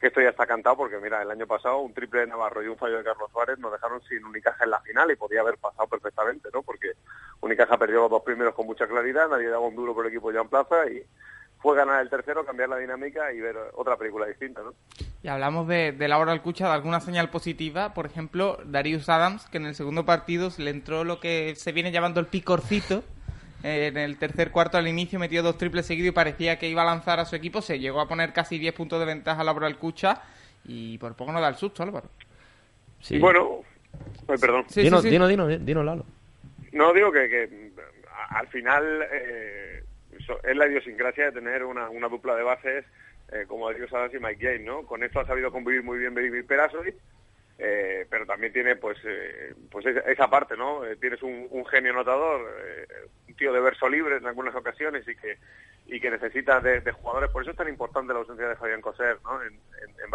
que 0.00 0.06
esto 0.06 0.22
ya 0.22 0.30
está 0.30 0.46
cantado 0.46 0.76
porque 0.76 0.96
mira 0.98 1.20
el 1.20 1.30
año 1.30 1.46
pasado 1.46 1.78
un 1.78 1.92
triple 1.92 2.20
de 2.20 2.28
Navarro 2.28 2.62
y 2.62 2.68
un 2.68 2.78
fallo 2.78 2.98
de 2.98 3.04
Carlos 3.04 3.30
Suárez 3.32 3.58
nos 3.58 3.72
dejaron 3.72 4.00
sin 4.08 4.24
Unicaja 4.24 4.64
en 4.64 4.70
la 4.70 4.80
final 4.80 5.10
y 5.10 5.16
podía 5.16 5.40
haber 5.40 5.58
pasado 5.58 5.88
perfectamente 5.88 6.48
no 6.54 6.62
porque 6.62 6.92
Unicaja 7.40 7.76
perdió 7.76 8.02
los 8.02 8.10
dos 8.10 8.22
primeros 8.22 8.54
con 8.54 8.66
mucha 8.66 8.86
claridad 8.86 9.28
nadie 9.28 9.48
daba 9.48 9.66
un 9.66 9.74
duro 9.74 9.92
por 9.92 10.06
el 10.06 10.12
equipo 10.12 10.30
de 10.30 10.38
Joan 10.38 10.48
Plaza 10.48 10.88
y 10.88 11.02
fue 11.58 11.76
ganar 11.76 12.00
el 12.00 12.08
tercero 12.08 12.46
cambiar 12.46 12.68
la 12.68 12.76
dinámica 12.76 13.32
y 13.32 13.40
ver 13.40 13.56
otra 13.74 13.96
película 13.96 14.26
distinta 14.26 14.62
no 14.62 14.72
Y 15.20 15.28
hablamos 15.28 15.66
de, 15.66 15.90
de 15.90 16.08
Laura 16.08 16.30
Alcucha, 16.30 16.68
de 16.68 16.72
alguna 16.72 17.00
señal 17.00 17.28
positiva. 17.28 17.92
Por 17.92 18.06
ejemplo, 18.06 18.58
Darius 18.64 19.10
Adams, 19.10 19.46
que 19.48 19.58
en 19.58 19.66
el 19.66 19.74
segundo 19.74 20.06
partido 20.06 20.48
se 20.48 20.62
le 20.62 20.70
entró 20.70 21.04
lo 21.04 21.20
que 21.20 21.54
se 21.56 21.72
viene 21.72 21.92
llamando 21.92 22.20
el 22.20 22.26
picorcito. 22.26 23.04
En 23.62 23.96
el 23.96 24.16
tercer 24.16 24.50
cuarto 24.50 24.78
al 24.78 24.88
inicio 24.88 25.18
metió 25.18 25.42
dos 25.42 25.58
triples 25.58 25.86
seguidos 25.86 26.08
y 26.08 26.12
parecía 26.12 26.58
que 26.58 26.68
iba 26.68 26.82
a 26.82 26.86
lanzar 26.86 27.20
a 27.20 27.24
su 27.26 27.36
equipo. 27.36 27.60
Se 27.60 27.78
llegó 27.78 28.00
a 28.00 28.08
poner 28.08 28.32
casi 28.32 28.58
10 28.58 28.74
puntos 28.74 28.98
de 29.00 29.06
ventaja 29.06 29.42
a 29.42 29.44
Laura 29.44 29.66
Alcucha. 29.66 30.22
Y 30.64 30.98
por 30.98 31.14
poco 31.14 31.32
no 31.32 31.40
da 31.40 31.48
el 31.48 31.56
susto, 31.56 31.82
Álvaro. 31.82 32.08
Sí. 33.00 33.18
bueno 33.18 33.60
ay, 34.28 34.36
perdón 34.38 34.64
Sí, 34.68 34.82
dino, 34.82 34.98
sí, 34.98 35.04
sí. 35.04 35.10
dino, 35.10 35.26
dino, 35.26 35.46
dino, 35.46 35.82
Lalo. 35.82 36.04
No, 36.72 36.92
digo 36.92 37.10
que, 37.10 37.28
que 37.28 37.70
al 38.30 38.46
final 38.48 39.06
eh, 39.10 39.82
es 40.44 40.56
la 40.56 40.66
idiosincrasia 40.68 41.26
de 41.26 41.32
tener 41.32 41.64
una, 41.64 41.88
una 41.88 42.08
dupla 42.08 42.36
de 42.36 42.42
bases 42.42 42.84
eh, 43.32 43.44
como 43.46 43.70
Darius 43.70 43.92
Adams 43.92 44.14
y 44.14 44.18
Mike 44.18 44.38
James, 44.40 44.66
¿no? 44.66 44.82
Con 44.86 45.02
esto 45.02 45.20
ha 45.20 45.26
sabido 45.26 45.50
convivir 45.50 45.82
muy 45.82 45.98
bien 45.98 46.14
Benjamin 46.14 46.46
Perasovic, 46.46 46.94
eh, 47.62 48.06
pero 48.08 48.24
también 48.24 48.52
tiene 48.52 48.76
pues 48.76 48.96
eh, 49.04 49.54
pues 49.70 49.84
esa, 49.84 50.28
parte, 50.30 50.56
¿no? 50.56 50.84
Eh, 50.84 50.96
tienes 50.96 51.22
un, 51.22 51.66
genio 51.66 51.92
anotador, 51.92 52.48
eh, 52.64 52.86
un 53.28 53.34
tío 53.34 53.52
de 53.52 53.60
verso 53.60 53.86
libre 53.86 54.16
en 54.16 54.26
algunas 54.26 54.54
ocasiones 54.54 55.06
y 55.06 55.14
que 55.14 55.36
y 55.86 56.00
que 56.00 56.10
necesita 56.10 56.60
de, 56.60 56.80
jugadores, 56.92 57.30
por 57.30 57.42
eso 57.42 57.50
es 57.50 57.56
tan 57.56 57.68
importante 57.68 58.12
la 58.12 58.20
ausencia 58.20 58.48
de 58.48 58.56
Fabián 58.56 58.80
Coser, 58.80 59.18
¿no? 59.24 59.42
En, 59.42 59.48
en, 59.48 59.90
en 60.04 60.10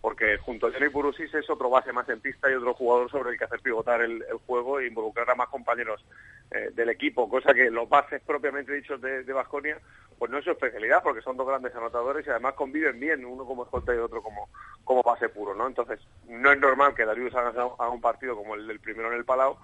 porque 0.00 0.38
junto 0.38 0.66
a 0.66 0.72
Johnny 0.72 0.88
Purusis 0.88 1.32
es 1.34 1.48
otro 1.50 1.68
base 1.68 1.92
más 1.92 2.08
en 2.08 2.20
pista 2.20 2.50
y 2.50 2.54
otro 2.54 2.74
jugador 2.74 3.10
sobre 3.10 3.30
el 3.30 3.38
que 3.38 3.44
hacer 3.44 3.60
pivotar 3.60 4.00
el, 4.00 4.24
juego 4.46 4.80
e 4.80 4.86
involucrar 4.86 5.30
a 5.30 5.34
más 5.34 5.48
compañeros 5.48 6.04
eh, 6.50 6.70
del 6.72 6.88
equipo, 6.88 7.28
cosa 7.28 7.52
que 7.52 7.70
los 7.70 7.88
bases 7.88 8.22
propiamente 8.22 8.72
dichos 8.72 9.00
de, 9.00 9.32
Baskonia, 9.32 9.78
pues 10.18 10.30
no 10.30 10.38
es 10.38 10.44
su 10.44 10.50
especialidad, 10.50 11.02
porque 11.02 11.20
son 11.22 11.36
dos 11.36 11.46
grandes 11.46 11.74
anotadores 11.74 12.26
y 12.26 12.30
además 12.30 12.54
conviven 12.54 12.98
bien, 12.98 13.24
uno 13.24 13.44
como 13.44 13.64
escolta 13.64 13.94
y 13.94 13.98
otro 13.98 14.22
como, 14.22 14.48
como 14.84 15.02
base 15.02 15.28
puro, 15.28 15.54
¿no? 15.54 15.66
Entonces, 15.66 16.00
no 16.28 16.50
es 16.50 16.58
normal 16.58 16.94
que 16.94 17.04
Darius 17.04 17.34
haga, 17.34 17.50
haga 17.50 17.90
un 17.90 18.00
partido 18.00 18.36
como 18.36 18.54
el 18.54 18.66
del 18.66 18.80
primero 18.80 19.12
en 19.12 19.18
el 19.18 19.24
Palau, 19.24 19.58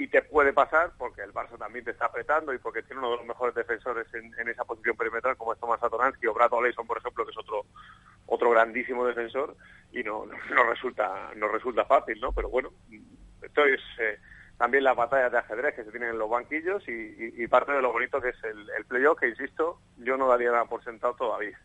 y 0.00 0.08
te 0.08 0.22
puede 0.22 0.54
pasar 0.54 0.92
porque 0.96 1.20
el 1.20 1.34
Barça 1.34 1.58
también 1.58 1.84
te 1.84 1.90
está 1.90 2.06
apretando 2.06 2.54
y 2.54 2.58
porque 2.58 2.82
tiene 2.82 3.00
uno 3.00 3.10
de 3.10 3.16
los 3.18 3.26
mejores 3.26 3.54
defensores 3.54 4.06
en, 4.14 4.48
esa 4.48 4.64
posición 4.64 4.96
perimetral 4.96 5.36
como 5.36 5.52
es 5.52 5.60
Tomás 5.60 5.78
Satoransky 5.78 6.26
o 6.26 6.32
Brad 6.32 6.54
Oleson, 6.54 6.86
por 6.86 6.96
ejemplo, 6.96 7.26
que 7.26 7.32
es 7.32 7.36
otro 7.36 7.66
otro 8.24 8.48
grandísimo 8.48 9.04
defensor 9.06 9.54
y 9.92 10.02
no, 10.02 10.24
no, 10.24 10.70
resulta 10.70 11.32
no 11.36 11.48
resulta 11.48 11.84
fácil, 11.84 12.18
¿no? 12.18 12.32
Pero 12.32 12.48
bueno, 12.48 12.70
esto 13.42 13.62
es 13.66 13.80
eh, 13.98 14.18
también 14.56 14.84
las 14.84 14.96
batallas 14.96 15.32
de 15.32 15.38
ajedrez 15.38 15.74
que 15.74 15.84
se 15.84 15.90
tienen 15.90 16.10
en 16.10 16.18
los 16.18 16.30
banquillos 16.30 16.82
y, 16.88 17.34
y- 17.42 17.46
parte 17.48 17.72
de 17.72 17.82
lo 17.82 17.92
bonito 17.92 18.22
que 18.22 18.30
es 18.30 18.42
el 18.44 18.86
playoff, 18.86 19.18
que 19.20 19.28
insisto, 19.28 19.80
yo 19.98 20.16
no 20.16 20.28
daría 20.28 20.50
nada 20.50 20.64
por 20.64 20.82
sentado 20.82 21.12
todavía. 21.14 21.58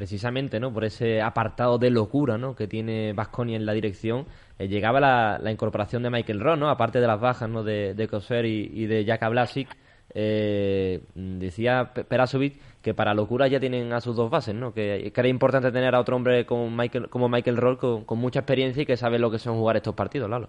Precisamente, 0.00 0.58
¿no? 0.58 0.72
Por 0.72 0.84
ese 0.84 1.20
apartado 1.20 1.76
de 1.76 1.90
locura, 1.90 2.38
¿no? 2.38 2.56
Que 2.56 2.66
tiene 2.66 3.12
Vasconi 3.12 3.54
en 3.54 3.66
la 3.66 3.74
dirección, 3.74 4.24
eh, 4.58 4.66
llegaba 4.66 4.98
la, 4.98 5.52
incorporación 5.52 6.02
de 6.02 6.08
Michael 6.08 6.40
Ross, 6.40 6.58
¿no? 6.58 6.70
Aparte 6.70 7.02
de 7.02 7.06
las 7.06 7.20
bajas, 7.20 7.50
¿no? 7.50 7.62
De, 7.62 7.92
de 7.92 8.08
y, 8.48 8.86
de 8.86 9.04
Jaka 9.04 9.28
Blasic, 9.28 9.68
eh, 10.14 11.02
decía 11.14 11.92
Perasovic 11.92 12.58
que 12.80 12.94
para 12.94 13.12
locura 13.12 13.46
ya 13.46 13.60
tienen 13.60 13.92
a 13.92 14.00
sus 14.00 14.16
dos 14.16 14.30
bases, 14.30 14.54
¿no? 14.54 14.72
Que, 14.72 15.12
era 15.14 15.28
importante 15.28 15.70
tener 15.70 15.94
a 15.94 16.00
otro 16.00 16.16
hombre 16.16 16.46
como 16.46 16.70
Michael, 16.70 17.10
como 17.10 17.28
Michael 17.28 17.58
Roll 17.58 17.76
con, 17.76 18.18
mucha 18.18 18.38
experiencia 18.38 18.84
y 18.84 18.86
que 18.86 18.96
sabe 18.96 19.18
lo 19.18 19.30
que 19.30 19.38
son 19.38 19.58
jugar 19.58 19.76
estos 19.76 19.94
partidos, 19.94 20.30
Lalo. 20.30 20.48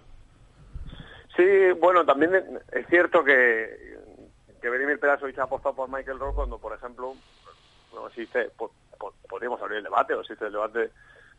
Sí, 1.35 1.43
bueno, 1.77 2.05
también 2.05 2.31
es 2.71 2.87
cierto 2.87 3.21
que, 3.21 3.97
que 4.61 4.69
Benimir 4.69 4.97
Perasovic 4.97 5.37
ha 5.39 5.43
apostado 5.43 5.75
por 5.75 5.89
Michael 5.89 6.19
Roll 6.19 6.35
cuando, 6.35 6.57
por 6.57 6.73
ejemplo, 6.73 7.15
no 7.93 8.07
existe, 8.07 8.49
podríamos 9.27 9.61
abrir 9.61 9.79
el 9.79 9.83
debate, 9.83 10.13
o 10.13 10.21
existe 10.21 10.45
el 10.45 10.53
debate 10.53 10.91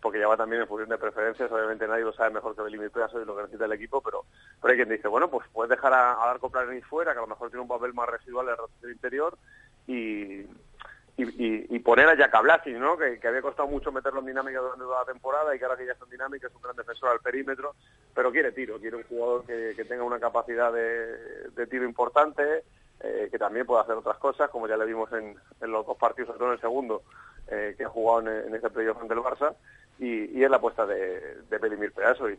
porque 0.02 0.18
ya 0.18 0.26
va 0.26 0.36
también 0.36 0.60
en 0.60 0.68
función 0.68 0.90
de 0.90 0.98
preferencias, 0.98 1.50
obviamente 1.50 1.86
nadie 1.86 2.02
lo 2.02 2.12
sabe 2.12 2.34
mejor 2.34 2.56
que 2.56 2.62
Belimir 2.62 2.90
Pedazo 2.90 3.22
y 3.22 3.24
lo 3.24 3.36
que 3.36 3.42
necesita 3.42 3.66
el 3.66 3.72
equipo, 3.72 4.02
pero, 4.02 4.24
hay 4.62 4.74
quien 4.74 4.88
dice, 4.88 5.06
bueno, 5.06 5.30
pues 5.30 5.46
puedes 5.52 5.70
dejar 5.70 5.92
a, 5.92 6.20
a 6.20 6.26
Darko 6.26 6.50
Planis 6.50 6.84
fuera, 6.84 7.12
que 7.12 7.18
a 7.18 7.22
lo 7.22 7.28
mejor 7.28 7.50
tiene 7.50 7.62
un 7.62 7.68
papel 7.68 7.94
más 7.94 8.08
residual 8.08 8.48
en 8.48 8.56
el 8.82 8.90
interior, 8.90 9.38
y, 9.86 10.40
y, 11.16 11.76
y, 11.76 11.78
poner 11.78 12.08
a 12.08 12.16
Jack 12.16 12.66
¿no? 12.66 12.96
Que, 12.96 13.20
había 13.28 13.42
costado 13.42 13.68
mucho 13.68 13.92
meterlo 13.92 14.20
en 14.20 14.26
dinámica 14.26 14.58
durante 14.58 14.82
toda 14.84 15.00
la 15.00 15.12
temporada 15.12 15.54
y 15.54 15.58
que 15.58 15.64
ahora 15.64 15.76
que 15.76 15.86
ya 15.86 15.92
está 15.92 16.04
en 16.04 16.10
dinámica 16.10 16.48
es 16.48 16.54
un 16.54 16.62
gran 16.62 16.74
defensor 16.74 17.10
al 17.10 17.20
perímetro, 17.20 17.74
pero 18.12 18.32
quiere 18.32 18.50
tiro, 18.50 18.80
quiere 18.80 18.96
un 18.96 19.04
jugador 19.04 19.44
que, 19.44 19.84
tenga 19.84 20.02
una 20.02 20.18
capacidad 20.18 20.72
de 20.72 21.66
tiro 21.68 21.84
importante, 21.84 22.64
eh, 23.02 23.28
que 23.30 23.38
también 23.38 23.66
puede 23.66 23.82
hacer 23.82 23.96
otras 23.96 24.18
cosas, 24.18 24.50
como 24.50 24.68
ya 24.68 24.76
le 24.76 24.86
vimos 24.86 25.10
en, 25.12 25.36
los 25.60 25.86
dos 25.86 25.96
partidos, 25.96 26.28
sobre 26.28 26.38
todo 26.38 26.48
en 26.48 26.54
el 26.54 26.60
segundo, 26.60 27.02
eh, 27.48 27.74
que 27.76 27.84
ha 27.84 27.88
jugado 27.88 28.20
en, 28.20 28.48
en 28.48 28.54
ese 28.54 28.70
playoff 28.70 29.00
ante 29.00 29.14
el 29.14 29.20
Barça, 29.20 29.54
y, 29.98 30.38
y 30.38 30.42
es 30.42 30.50
la 30.50 30.56
apuesta 30.56 30.86
de, 30.86 31.42
de 31.48 31.58
Belimir 31.58 31.92
y 31.96 32.38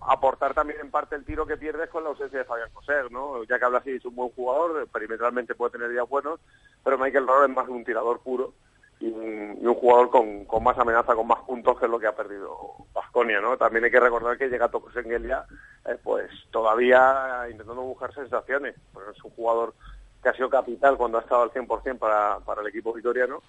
Aportar 0.00 0.54
también 0.54 0.80
en 0.80 0.90
parte 0.90 1.16
el 1.16 1.24
tiro 1.24 1.46
que 1.46 1.56
pierdes 1.56 1.90
con 1.90 2.04
la 2.04 2.10
ausencia 2.10 2.38
de 2.38 2.44
Fabián 2.44 2.70
Coser, 2.72 3.10
¿no? 3.10 3.42
Ya 3.44 3.58
que 3.58 3.64
habla 3.64 3.78
así, 3.78 3.90
es 3.90 4.04
un 4.04 4.14
buen 4.14 4.30
jugador, 4.30 4.86
perimetralmente 4.88 5.54
puede 5.54 5.72
tener 5.72 5.90
días 5.90 6.08
buenos, 6.08 6.40
pero 6.82 6.96
Michael 6.96 7.26
Rohr 7.26 7.50
es 7.50 7.56
más 7.56 7.68
un 7.68 7.84
tirador 7.84 8.20
puro 8.20 8.54
y 9.04 9.66
un, 9.66 9.74
jugador 9.74 10.08
con, 10.10 10.62
más 10.62 10.78
amenaza, 10.78 11.14
con 11.14 11.26
más 11.26 11.42
puntos 11.42 11.78
que 11.78 11.88
lo 11.88 11.98
que 11.98 12.06
ha 12.06 12.16
perdido 12.16 12.56
Vasconia, 12.94 13.40
¿no? 13.40 13.56
También 13.58 13.84
hay 13.84 13.90
que 13.90 14.00
recordar 14.00 14.38
que 14.38 14.48
llega 14.48 14.70
Tokosengelia, 14.70 15.44
eh, 15.86 15.98
pues 16.02 16.30
todavía 16.50 17.46
intentando 17.50 17.82
buscar 17.82 18.14
sensaciones, 18.14 18.74
pues 18.92 19.06
es 19.14 19.22
un 19.22 19.30
jugador 19.32 19.74
que 20.22 20.30
ha 20.30 20.34
sido 20.34 20.48
capital 20.48 20.96
cuando 20.96 21.18
ha 21.18 21.20
estado 21.20 21.42
al 21.42 21.50
100% 21.50 21.98
para, 21.98 22.38
para 22.40 22.62
el 22.62 22.68
equipo 22.68 22.94
vitoriano 22.94 23.42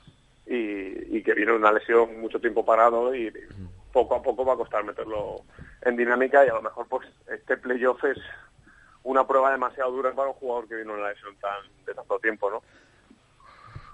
y, 0.46 1.24
que 1.24 1.34
viene 1.34 1.54
una 1.54 1.72
lesión 1.72 2.20
mucho 2.20 2.40
tiempo 2.40 2.64
parado 2.64 3.16
y 3.16 3.32
poco 3.92 4.16
a 4.16 4.22
poco 4.22 4.46
va 4.46 4.54
a 4.54 4.58
costar 4.58 4.84
meterlo 4.84 5.42
en 5.82 5.96
dinámica 5.96 6.46
y 6.46 6.50
a 6.50 6.54
lo 6.54 6.62
mejor 6.62 6.86
pues 6.88 7.08
este 7.28 7.58
playoff 7.58 8.04
es 8.04 8.18
una 9.04 9.26
prueba 9.26 9.52
demasiado 9.52 9.92
dura 9.92 10.12
para 10.12 10.30
un 10.30 10.36
jugador 10.36 10.68
que 10.68 10.76
vino 10.76 10.94
en 10.94 11.00
una 11.00 11.10
lesión 11.10 11.36
tan 11.38 11.64
de 11.86 11.94
tanto 11.96 12.20
tiempo, 12.20 12.52
¿no? 12.52 12.62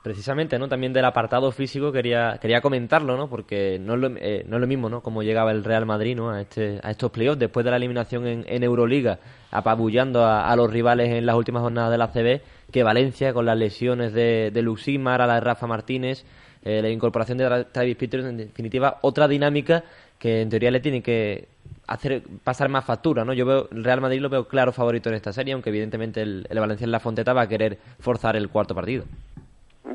Precisamente, 0.03 0.57
¿no? 0.57 0.67
También 0.67 0.93
del 0.93 1.05
apartado 1.05 1.51
físico 1.51 1.91
quería 1.91 2.39
quería 2.41 2.59
comentarlo, 2.59 3.15
¿no? 3.17 3.29
Porque 3.29 3.77
no 3.79 3.93
es 3.93 3.99
lo, 3.99 4.07
eh, 4.17 4.43
no 4.47 4.57
es 4.57 4.61
lo 4.61 4.65
mismo, 4.65 4.89
¿no? 4.89 5.01
Como 5.01 5.21
llegaba 5.21 5.51
el 5.51 5.63
Real 5.63 5.85
Madrid, 5.85 6.15
¿no? 6.15 6.31
A, 6.31 6.41
este, 6.41 6.79
a 6.81 6.89
estos 6.89 7.11
playoffs 7.11 7.37
después 7.37 7.63
de 7.63 7.69
la 7.69 7.77
eliminación 7.77 8.25
en, 8.25 8.63
Euroliga, 8.63 9.19
apabullando 9.51 10.25
a, 10.25 10.55
los 10.55 10.71
rivales 10.71 11.09
en 11.09 11.27
las 11.27 11.35
últimas 11.35 11.61
jornadas 11.61 11.91
de 11.91 11.97
la 11.99 12.07
CB, 12.07 12.41
que 12.71 12.81
Valencia 12.81 13.31
con 13.31 13.45
las 13.45 13.55
lesiones 13.55 14.11
de, 14.13 14.49
de 14.51 14.61
Luximar, 14.63 15.21
a 15.21 15.27
la 15.27 15.35
de 15.35 15.41
Rafa 15.41 15.67
Martínez, 15.67 16.25
eh, 16.63 16.81
la 16.81 16.89
incorporación 16.89 17.37
de 17.37 17.65
Travis 17.65 17.95
Peters, 17.95 18.25
en 18.25 18.37
definitiva, 18.37 18.97
otra 19.01 19.27
dinámica 19.27 19.83
que 20.17 20.41
en 20.41 20.49
teoría 20.49 20.71
le 20.71 20.79
tiene 20.79 21.03
que 21.03 21.47
hacer 21.85 22.23
pasar 22.43 22.69
más 22.69 22.85
factura, 22.85 23.23
¿no? 23.23 23.33
Yo 23.33 23.45
veo 23.45 23.67
el 23.71 23.83
Real 23.83 24.01
Madrid 24.01 24.19
lo 24.19 24.29
veo 24.29 24.47
claro 24.47 24.71
favorito 24.71 25.09
en 25.09 25.15
esta 25.15 25.31
serie, 25.31 25.53
aunque 25.53 25.69
evidentemente 25.69 26.23
el, 26.23 26.47
el 26.49 26.59
Valencia 26.59 26.85
en 26.85 26.91
la 26.91 26.99
Fonteta 26.99 27.33
va 27.33 27.43
a 27.43 27.47
querer 27.47 27.77
forzar 27.99 28.35
el 28.35 28.49
cuarto 28.49 28.73
partido. 28.73 29.05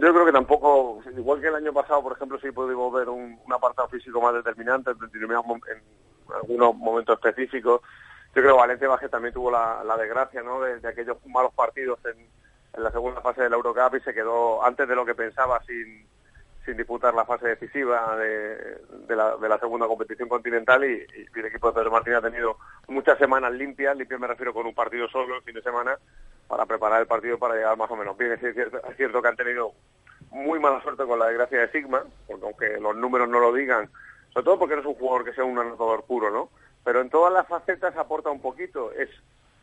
Yo 0.06 0.12
creo 0.12 0.24
que 0.24 0.30
tampoco, 0.30 1.02
igual 1.16 1.40
que 1.40 1.48
el 1.48 1.56
año 1.56 1.72
pasado, 1.72 2.00
por 2.00 2.12
ejemplo, 2.12 2.38
sí 2.38 2.52
pudimos 2.52 2.92
ver 2.92 3.08
un, 3.08 3.40
apartado 3.52 3.88
físico 3.88 4.20
más 4.20 4.34
determinante 4.34 4.92
en, 4.92 5.82
algunos 6.32 6.76
momentos 6.76 7.18
específicos. 7.18 7.80
Yo 8.32 8.40
creo 8.40 8.54
que 8.54 8.60
Valencia 8.60 8.86
Baje 8.86 9.08
también 9.08 9.34
tuvo 9.34 9.50
la, 9.50 9.96
desgracia 9.98 10.44
¿no? 10.44 10.60
de, 10.60 10.86
aquellos 10.86 11.16
malos 11.26 11.52
partidos 11.54 11.98
en, 12.04 12.24
la 12.80 12.92
segunda 12.92 13.20
fase 13.20 13.42
del 13.42 13.54
Eurocup 13.54 13.96
y 13.96 14.00
se 14.02 14.14
quedó 14.14 14.64
antes 14.64 14.86
de 14.86 14.94
lo 14.94 15.04
que 15.04 15.16
pensaba 15.16 15.60
sin, 15.64 16.06
sin 16.64 16.76
disputar 16.76 17.12
la 17.12 17.24
fase 17.24 17.48
decisiva 17.48 18.16
de, 18.16 18.78
la, 19.08 19.58
segunda 19.58 19.88
competición 19.88 20.28
continental 20.28 20.84
y, 20.84 21.04
el 21.34 21.46
equipo 21.46 21.66
de 21.66 21.74
Pedro 21.74 21.90
Martín 21.90 22.14
ha 22.14 22.22
tenido 22.22 22.58
muchas 22.86 23.18
semanas 23.18 23.52
limpias, 23.52 23.96
limpias 23.96 24.20
me 24.20 24.28
refiero 24.28 24.54
con 24.54 24.66
un 24.66 24.74
partido 24.74 25.08
solo 25.08 25.34
el 25.34 25.42
fin 25.42 25.54
de 25.54 25.62
semana, 25.62 25.98
para 26.46 26.66
preparar 26.66 27.00
el 27.00 27.06
partido 27.06 27.38
para 27.38 27.54
llegar 27.54 27.76
más 27.76 27.90
o 27.90 27.96
menos 27.96 28.16
bien. 28.16 28.32
Es 28.32 28.40
cierto, 28.40 28.80
es 28.88 28.96
cierto 28.96 29.20
que 29.20 29.28
han 29.28 29.36
tenido 29.36 29.72
muy 30.36 30.60
mala 30.60 30.82
suerte 30.82 31.04
con 31.04 31.18
la 31.18 31.26
desgracia 31.26 31.60
de 31.60 31.70
Sigma, 31.70 32.04
porque 32.26 32.44
aunque 32.44 32.80
los 32.80 32.96
números 32.96 33.28
no 33.28 33.40
lo 33.40 33.52
digan, 33.52 33.88
sobre 34.32 34.44
todo 34.44 34.58
porque 34.58 34.74
no 34.74 34.82
es 34.82 34.86
un 34.86 34.94
jugador 34.94 35.24
que 35.24 35.32
sea 35.32 35.44
un 35.44 35.58
anotador 35.58 36.04
puro, 36.04 36.30
¿no? 36.30 36.50
Pero 36.84 37.00
en 37.00 37.10
todas 37.10 37.32
las 37.32 37.48
facetas 37.48 37.96
aporta 37.96 38.30
un 38.30 38.40
poquito. 38.40 38.92
Es 38.92 39.10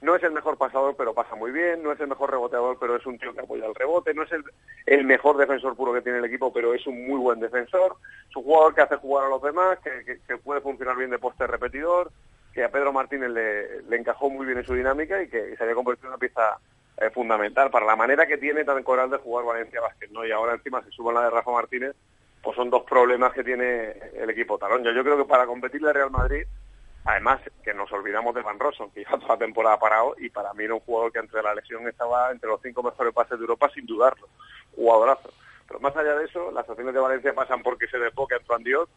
no 0.03 0.15
es 0.17 0.23
el 0.23 0.33
mejor 0.33 0.57
pasador, 0.57 0.95
pero 0.97 1.13
pasa 1.13 1.33
muy 1.35 1.51
bien, 1.51 1.81
no 1.81 1.93
es 1.93 1.99
el 2.01 2.09
mejor 2.09 2.29
reboteador, 2.29 2.77
pero 2.77 2.97
es 2.97 3.05
un 3.05 3.17
tío 3.17 3.33
que 3.33 3.39
apoya 3.39 3.65
el 3.65 3.73
rebote, 3.73 4.13
no 4.13 4.23
es 4.23 4.31
el, 4.33 4.43
el 4.85 5.05
mejor 5.05 5.37
defensor 5.37 5.77
puro 5.77 5.93
que 5.93 6.01
tiene 6.01 6.17
el 6.17 6.25
equipo, 6.25 6.51
pero 6.51 6.73
es 6.73 6.85
un 6.85 7.07
muy 7.07 7.17
buen 7.17 7.39
defensor, 7.39 7.95
es 8.29 8.35
un 8.35 8.43
jugador 8.43 8.75
que 8.75 8.81
hace 8.81 8.97
jugar 8.97 9.27
a 9.27 9.29
los 9.29 9.41
demás, 9.41 9.79
que, 9.79 10.19
que, 10.27 10.37
puede 10.37 10.59
funcionar 10.59 10.97
bien 10.97 11.09
de 11.09 11.19
poste 11.19 11.47
repetidor, 11.47 12.11
que 12.53 12.65
a 12.65 12.69
Pedro 12.69 12.91
Martínez 12.91 13.29
le, 13.29 13.95
encajó 13.97 14.29
muy 14.29 14.45
bien 14.45 14.57
en 14.57 14.65
su 14.65 14.73
dinámica 14.73 15.23
y 15.23 15.29
que 15.29 15.55
se 15.55 15.63
había 15.63 15.75
convertido 15.75 16.07
en 16.07 16.13
una 16.13 16.19
pieza 16.19 16.59
eh, 16.97 17.09
fundamental 17.09 17.69
para 17.69 17.85
la 17.85 17.95
manera 17.95 18.25
que 18.25 18.37
tiene 18.37 18.63
tan 18.63 18.83
coral 18.83 19.09
de 19.09 19.17
jugar 19.17 19.45
Valencia 19.45 19.81
Vázquez, 19.81 20.11
¿no? 20.11 20.25
Y 20.25 20.31
ahora 20.31 20.53
encima 20.53 20.83
se 20.83 20.91
sube 20.91 21.13
la 21.13 21.23
de 21.23 21.29
Rafa 21.29 21.51
Martínez, 21.51 21.95
pues 22.41 22.55
son 22.55 22.69
dos 22.69 22.83
problemas 22.83 23.33
que 23.33 23.43
tiene 23.43 23.91
el 24.15 24.29
equipo 24.29 24.57
talón. 24.57 24.83
Yo, 24.83 24.91
yo 24.91 25.03
creo 25.03 25.17
que 25.17 25.25
para 25.25 25.45
competirle 25.45 25.89
al 25.89 25.95
Real 25.95 26.11
Madrid 26.11 26.45
Además, 27.05 27.41
que 27.63 27.73
nos 27.73 27.91
olvidamos 27.91 28.33
de 28.33 28.41
Van 28.41 28.59
Rossum, 28.59 28.89
que 28.91 29.01
lleva 29.01 29.19
toda 29.19 29.33
la 29.33 29.37
temporada 29.37 29.77
parado 29.77 30.15
y 30.19 30.29
para 30.29 30.53
mí 30.53 30.63
era 30.63 30.73
un 30.73 30.79
jugador 30.79 31.11
que 31.11 31.19
entre 31.19 31.43
la 31.43 31.53
lesión 31.53 31.85
estaba 31.87 32.31
entre 32.31 32.49
los 32.49 32.61
cinco 32.61 32.81
mejores 32.81 33.13
pases 33.13 33.37
de 33.37 33.43
Europa 33.43 33.69
sin 33.73 33.85
dudarlo. 33.85 34.29
Jugadorazo. 34.73 35.29
Pero 35.67 35.79
más 35.81 35.95
allá 35.97 36.15
de 36.15 36.25
eso, 36.25 36.51
las 36.51 36.67
acciones 36.67 36.93
de 36.93 36.99
Valencia 37.01 37.33
pasan 37.33 37.61
porque 37.61 37.87
se 37.87 37.99
desboque 37.99 38.35
Antoine 38.35 38.63
Dios, 38.63 38.89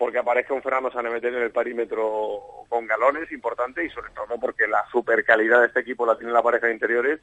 porque 0.00 0.18
aparezca 0.18 0.54
un 0.54 0.62
Fernando 0.62 0.90
Sanemeter 0.90 1.34
en 1.34 1.42
el 1.42 1.50
perímetro 1.50 2.64
con 2.70 2.86
galones 2.86 3.30
importante 3.32 3.84
y 3.84 3.90
sobre 3.90 4.10
todo 4.12 4.40
porque 4.40 4.66
la 4.66 4.82
super 4.90 5.22
calidad 5.26 5.60
de 5.60 5.66
este 5.66 5.80
equipo 5.80 6.06
la 6.06 6.16
tiene 6.16 6.32
la 6.32 6.42
pareja 6.42 6.68
de 6.68 6.72
interiores. 6.72 7.20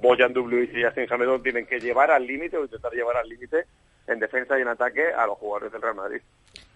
Boyan 0.00 0.32
W 0.32 0.70
y 0.72 0.82
Justin 0.82 1.06
Hamilton 1.10 1.42
tienen 1.42 1.66
que 1.66 1.78
llevar 1.78 2.10
al 2.10 2.26
límite 2.26 2.56
o 2.56 2.62
intentar 2.62 2.90
llevar 2.92 3.18
al 3.18 3.28
límite 3.28 3.66
en 4.06 4.18
defensa 4.20 4.58
y 4.58 4.62
en 4.62 4.68
ataque 4.68 5.12
a 5.12 5.26
los 5.26 5.36
jugadores 5.36 5.70
del 5.70 5.82
Real 5.82 5.96
Madrid. 5.96 6.22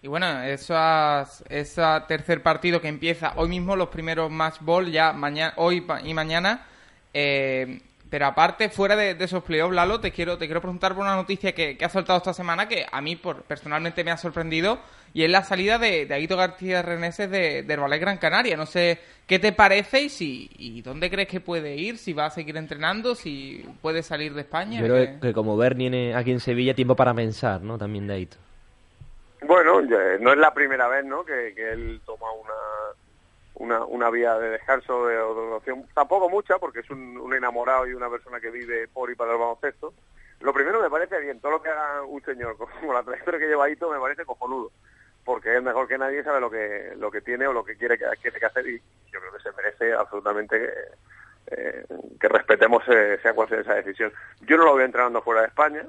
Y 0.03 0.07
bueno, 0.07 0.43
esas, 0.43 1.43
tercer 2.07 2.43
partido 2.43 2.79
que 2.79 2.87
empieza 2.87 3.33
hoy 3.35 3.49
mismo, 3.49 3.75
los 3.75 3.89
primeros 3.89 4.29
match 4.29 4.57
ball, 4.61 4.91
ya 4.91 5.13
mañana, 5.13 5.55
hoy 5.57 5.83
y 6.03 6.13
mañana. 6.13 6.67
Eh, 7.11 7.81
pero 8.09 8.25
aparte, 8.25 8.69
fuera 8.69 8.95
de, 8.95 9.15
esos 9.19 9.43
playoffs, 9.43 9.75
Lalo, 9.75 9.99
te 9.99 10.11
quiero, 10.11 10.37
te 10.37 10.45
quiero 10.45 10.61
preguntar 10.61 10.95
por 10.95 11.03
una 11.03 11.15
noticia 11.15 11.53
que, 11.53 11.77
ha 11.79 11.89
soltado 11.89 12.17
esta 12.17 12.33
semana 12.33 12.67
que 12.67 12.85
a 12.91 13.01
mí 13.01 13.15
por, 13.15 13.43
personalmente 13.43 14.03
me 14.03 14.11
ha 14.11 14.17
sorprendido 14.17 14.79
y 15.13 15.23
es 15.23 15.29
la 15.29 15.43
salida 15.43 15.77
de, 15.77 16.05
de 16.05 16.15
Aguito 16.15 16.37
García 16.37 16.81
Reneses 16.81 17.29
de, 17.29 17.63
de 17.63 17.99
Gran 17.99 18.17
Canaria. 18.17 18.57
No 18.57 18.65
sé 18.65 18.99
qué 19.27 19.39
te 19.39 19.51
parece 19.51 20.01
y, 20.01 20.09
si, 20.09 20.49
y 20.57 20.81
dónde 20.81 21.09
crees 21.09 21.27
que 21.27 21.39
puede 21.39 21.75
ir, 21.75 21.97
si 21.97 22.13
va 22.13 22.25
a 22.25 22.29
seguir 22.31 22.57
entrenando, 22.57 23.15
si 23.15 23.65
puede 23.81 24.01
salir 24.03 24.33
de 24.33 24.41
España. 24.41 24.79
Pero 24.81 25.19
que, 25.19 25.33
como 25.33 25.55
Bernie 25.57 26.15
aquí 26.15 26.31
en 26.31 26.39
Sevilla, 26.39 26.73
tiempo 26.73 26.95
para 26.95 27.13
pensar, 27.13 27.61
¿no? 27.61 27.77
También 27.77 28.07
de 28.07 28.13
Aito. 28.15 28.37
Bueno, 29.41 29.81
no 30.19 30.33
es 30.33 30.37
la 30.37 30.53
primera 30.53 30.87
vez, 30.87 31.05
¿no? 31.05 31.23
Que, 31.23 31.53
él 31.71 32.01
toma 32.05 32.31
una, 32.31 32.53
una, 33.59 34.09
vía 34.09 34.37
de 34.37 34.51
descanso, 34.51 35.05
de, 35.05 35.19
opción, 35.19 35.85
tampoco 35.93 36.29
mucha, 36.29 36.57
porque 36.57 36.79
es 36.79 36.89
un, 36.89 37.33
enamorado 37.33 37.87
y 37.87 37.93
una 37.93 38.09
persona 38.09 38.39
que 38.39 38.49
vive 38.49 38.87
por 38.87 39.11
y 39.11 39.15
para 39.15 39.33
el 39.33 39.37
baloncesto. 39.37 39.93
Lo 40.39 40.53
primero 40.53 40.81
me 40.81 40.89
parece 40.89 41.19
bien, 41.19 41.39
todo 41.39 41.53
lo 41.53 41.61
que 41.61 41.69
haga 41.69 42.01
un 42.03 42.23
señor 42.23 42.57
como 42.79 42.93
la 42.93 43.03
trayectoria 43.03 43.39
que 43.39 43.47
lleva 43.47 43.65
Aito 43.65 43.91
me 43.91 43.99
parece 43.99 44.25
cojonudo, 44.25 44.71
porque 45.25 45.55
es 45.55 45.61
mejor 45.61 45.87
que 45.87 45.97
nadie 45.97 46.23
sabe 46.23 46.39
lo 46.39 46.49
que 46.49 46.93
lo 46.95 47.11
que 47.11 47.21
tiene 47.21 47.47
o 47.47 47.53
lo 47.53 47.63
que 47.63 47.75
quiere, 47.75 47.97
quiere 47.97 48.39
que 48.39 48.45
hacer 48.45 48.67
y 48.67 48.81
yo 49.11 49.19
creo 49.19 49.33
que 49.33 49.43
se 49.43 49.51
merece 49.51 49.93
absolutamente 49.93 50.57
que, 50.57 50.73
eh, 51.55 51.85
que 52.19 52.27
respetemos 52.29 52.83
eh, 52.87 53.19
sea 53.21 53.33
cual 53.33 53.49
sea 53.49 53.59
esa 53.59 53.75
decisión. 53.75 54.13
Yo 54.41 54.57
no 54.57 54.63
lo 54.63 54.71
voy 54.73 54.83
entrenando 54.83 55.21
fuera 55.21 55.41
de 55.41 55.47
España, 55.47 55.85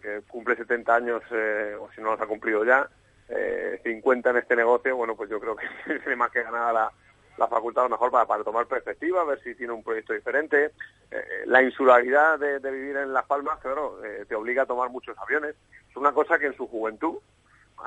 que 0.00 0.22
cumple 0.28 0.56
70 0.56 0.94
años, 0.94 1.22
eh, 1.30 1.76
o 1.78 1.90
si 1.92 2.00
no 2.00 2.12
los 2.12 2.20
ha 2.20 2.26
cumplido 2.26 2.64
ya, 2.64 2.88
eh, 3.28 3.80
50 3.82 4.30
en 4.30 4.36
este 4.38 4.56
negocio, 4.56 4.96
bueno, 4.96 5.16
pues 5.16 5.30
yo 5.30 5.40
creo 5.40 5.56
que 5.56 5.66
tiene 5.98 6.16
más 6.16 6.30
que 6.30 6.42
ganada 6.42 6.72
la, 6.72 6.92
la 7.38 7.48
facultad 7.48 7.84
a 7.84 7.88
lo 7.88 7.96
mejor 7.96 8.10
para, 8.10 8.44
tomar 8.44 8.66
perspectiva, 8.66 9.24
ver 9.24 9.40
si 9.42 9.54
tiene 9.54 9.72
un 9.72 9.82
proyecto 9.82 10.12
diferente. 10.12 10.72
Eh, 11.10 11.44
la 11.46 11.62
insularidad 11.62 12.38
de, 12.38 12.58
vivir 12.70 12.96
en 12.96 13.12
Las 13.12 13.26
Palmas, 13.26 13.58
claro, 13.60 14.04
eh, 14.04 14.24
te 14.28 14.34
obliga 14.34 14.64
a 14.64 14.66
tomar 14.66 14.90
muchos 14.90 15.16
aviones. 15.18 15.54
Es 15.88 15.96
una 15.96 16.12
cosa 16.12 16.38
que 16.38 16.46
en 16.46 16.56
su 16.56 16.66
juventud, 16.66 17.18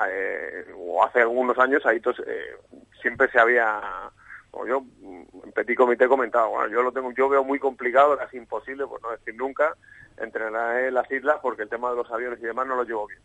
eh, 0.08 0.66
o 0.76 1.04
hace 1.04 1.20
algunos 1.20 1.58
años, 1.58 1.84
ahí 1.84 2.00
siempre 3.00 3.30
se 3.30 3.38
había, 3.38 3.80
como 4.50 4.66
yo 4.66 4.84
en 5.44 5.52
Petit 5.52 5.76
Comité 5.76 6.08
comentaba, 6.08 6.46
bueno, 6.46 6.68
yo 6.68 6.82
lo 6.82 6.92
tengo, 6.92 7.12
yo 7.12 7.28
veo 7.28 7.44
muy 7.44 7.58
complicado, 7.58 8.16
casi 8.16 8.38
imposible, 8.38 8.86
por 8.86 9.02
no 9.02 9.10
decir 9.10 9.34
nunca, 9.36 9.76
entrenar 10.16 10.80
en 10.80 10.94
las 10.94 11.10
islas 11.10 11.38
porque 11.42 11.62
el 11.62 11.68
tema 11.68 11.90
de 11.90 11.96
los 11.96 12.10
aviones 12.10 12.38
y 12.40 12.46
demás 12.46 12.66
no 12.66 12.76
lo 12.76 12.84
llevo 12.84 13.06
bien. 13.06 13.20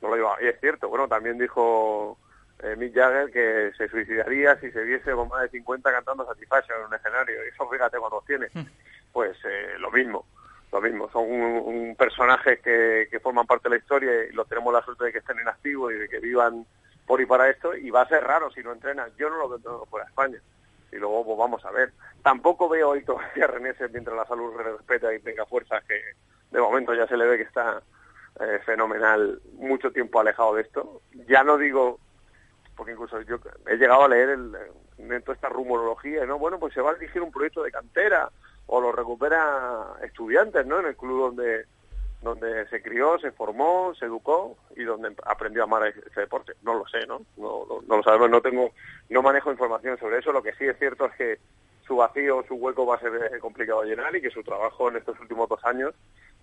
No 0.00 0.08
lo 0.08 0.16
llevo, 0.16 0.34
y 0.40 0.46
es 0.46 0.58
cierto, 0.60 0.88
bueno, 0.88 1.08
también 1.08 1.38
dijo 1.38 2.18
eh, 2.62 2.76
Mick 2.76 2.94
Jagger 2.94 3.30
que 3.30 3.72
se 3.76 3.88
suicidaría 3.88 4.58
si 4.60 4.70
se 4.70 4.82
viese 4.82 5.12
con 5.12 5.28
más 5.28 5.42
de 5.42 5.48
50 5.50 5.90
cantando 5.90 6.26
Satisfaction 6.26 6.78
en 6.78 6.86
un 6.86 6.94
escenario. 6.94 7.44
Y 7.44 7.48
eso 7.48 7.68
fíjate 7.68 7.98
cuántos 7.98 8.24
tiene. 8.26 8.48
Hmm. 8.52 8.66
Pues 9.12 9.36
eh, 9.44 9.74
lo 9.78 9.90
mismo, 9.90 10.26
lo 10.72 10.80
mismo. 10.80 11.10
Son 11.10 11.24
un, 11.24 11.96
personajes 11.96 12.60
que, 12.60 13.08
que, 13.10 13.20
forman 13.20 13.46
parte 13.46 13.68
de 13.68 13.76
la 13.76 13.80
historia 13.80 14.24
y 14.24 14.32
los 14.32 14.48
tenemos 14.48 14.72
la 14.72 14.82
suerte 14.82 15.04
de 15.04 15.12
que 15.12 15.18
estén 15.18 15.38
en 15.38 15.48
activo 15.48 15.90
y 15.90 15.98
de 15.98 16.08
que 16.08 16.20
vivan 16.20 16.66
por 17.06 17.20
y 17.20 17.26
para 17.26 17.48
esto. 17.48 17.74
Y 17.74 17.90
va 17.90 18.02
a 18.02 18.08
ser 18.08 18.22
raro 18.24 18.50
si 18.50 18.62
no 18.62 18.72
entrenan. 18.72 19.10
Yo 19.16 19.30
no 19.30 19.36
lo 19.38 19.58
veo 19.58 19.86
fuera 19.86 20.04
de 20.04 20.10
España. 20.10 20.38
Y 20.92 20.96
luego 20.96 21.24
pues 21.24 21.38
vamos 21.38 21.64
a 21.64 21.70
ver. 21.70 21.92
Tampoco 22.22 22.68
veo 22.68 22.90
hoy 22.90 23.04
todavía 23.04 23.44
a 23.44 23.48
René 23.48 23.74
mientras 23.92 24.16
la 24.16 24.26
salud 24.26 24.54
respeta 24.56 25.14
y 25.14 25.20
tenga 25.20 25.46
fuerzas 25.46 25.82
que 25.84 25.98
de 26.50 26.60
momento 26.60 26.94
ya 26.94 27.06
se 27.06 27.16
le 27.16 27.26
ve 27.26 27.38
que 27.38 27.44
está 27.44 27.82
eh, 28.38 28.60
fenomenal 28.64 29.40
mucho 29.54 29.90
tiempo 29.90 30.20
alejado 30.20 30.54
de 30.54 30.62
esto. 30.62 31.02
Ya 31.28 31.42
no 31.42 31.56
digo 31.56 31.98
porque 32.76 32.92
incluso 32.92 33.20
yo 33.22 33.36
he 33.66 33.76
llegado 33.76 34.04
a 34.04 34.08
leer 34.08 34.30
el, 34.30 35.22
toda 35.22 35.34
esta 35.34 35.50
rumorología, 35.50 36.24
¿no? 36.24 36.38
Bueno, 36.38 36.58
pues 36.58 36.72
se 36.72 36.80
va 36.80 36.92
a 36.92 36.94
dirigir 36.94 37.20
un 37.20 37.30
proyecto 37.30 37.62
de 37.62 37.70
cantera 37.70 38.30
o 38.66 38.80
lo 38.80 38.90
recupera 38.90 39.96
estudiantes, 40.02 40.64
¿no? 40.64 40.80
En 40.80 40.86
el 40.86 40.96
club 40.96 41.20
donde 41.20 41.66
donde 42.22 42.66
se 42.68 42.82
crió, 42.82 43.18
se 43.18 43.32
formó, 43.32 43.94
se 43.98 44.06
educó 44.06 44.56
y 44.76 44.84
donde 44.84 45.14
aprendió 45.24 45.62
a 45.62 45.64
amar 45.64 45.88
ese 45.88 46.20
deporte. 46.20 46.52
No 46.62 46.74
lo 46.74 46.86
sé, 46.86 47.06
¿no? 47.06 47.20
No, 47.36 47.66
no, 47.86 47.96
lo 47.96 48.02
sabemos, 48.02 48.30
no 48.30 48.40
tengo, 48.40 48.72
no 49.08 49.22
manejo 49.22 49.50
información 49.50 49.98
sobre 49.98 50.18
eso. 50.18 50.32
Lo 50.32 50.42
que 50.42 50.54
sí 50.54 50.64
es 50.64 50.78
cierto 50.78 51.06
es 51.06 51.14
que 51.16 51.38
su 51.86 51.96
vacío, 51.96 52.44
su 52.46 52.54
hueco 52.54 52.86
va 52.86 52.96
a 52.96 53.00
ser 53.00 53.30
eh, 53.34 53.38
complicado 53.40 53.82
de 53.82 53.88
llenar 53.88 54.14
y 54.14 54.20
que 54.20 54.30
su 54.30 54.42
trabajo 54.42 54.88
en 54.88 54.96
estos 54.96 55.18
últimos 55.20 55.48
dos 55.48 55.64
años, 55.64 55.94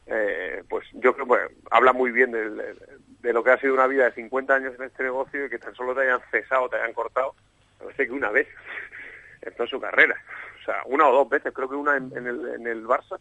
eh, 0.07 0.63
pues 0.69 0.87
yo 0.93 1.13
creo 1.13 1.27
que 1.27 1.55
habla 1.69 1.91
muy 1.93 2.11
bien 2.11 2.31
de 2.31 3.33
lo 3.33 3.43
que 3.43 3.51
ha 3.51 3.59
sido 3.59 3.73
una 3.73 3.87
vida 3.87 4.05
de 4.05 4.13
50 4.13 4.55
años 4.55 4.73
en 4.75 4.85
este 4.85 5.03
negocio 5.03 5.45
y 5.45 5.49
que 5.49 5.59
tan 5.59 5.75
solo 5.75 5.93
te 5.93 6.01
hayan 6.01 6.21
cesado, 6.31 6.69
te 6.69 6.77
hayan 6.77 6.93
cortado, 6.93 7.35
parece 7.77 8.07
que 8.07 8.13
una 8.13 8.31
vez 8.31 8.47
en 9.41 9.53
toda 9.53 9.67
su 9.67 9.79
carrera. 9.79 10.15
O 10.61 10.63
sea, 10.63 10.81
una 10.85 11.07
o 11.07 11.13
dos 11.13 11.29
veces, 11.29 11.53
creo 11.53 11.69
que 11.69 11.75
una 11.75 11.97
en, 11.97 12.11
el, 12.15 12.47
en 12.55 12.67
el 12.67 12.85
Barça 12.85 13.19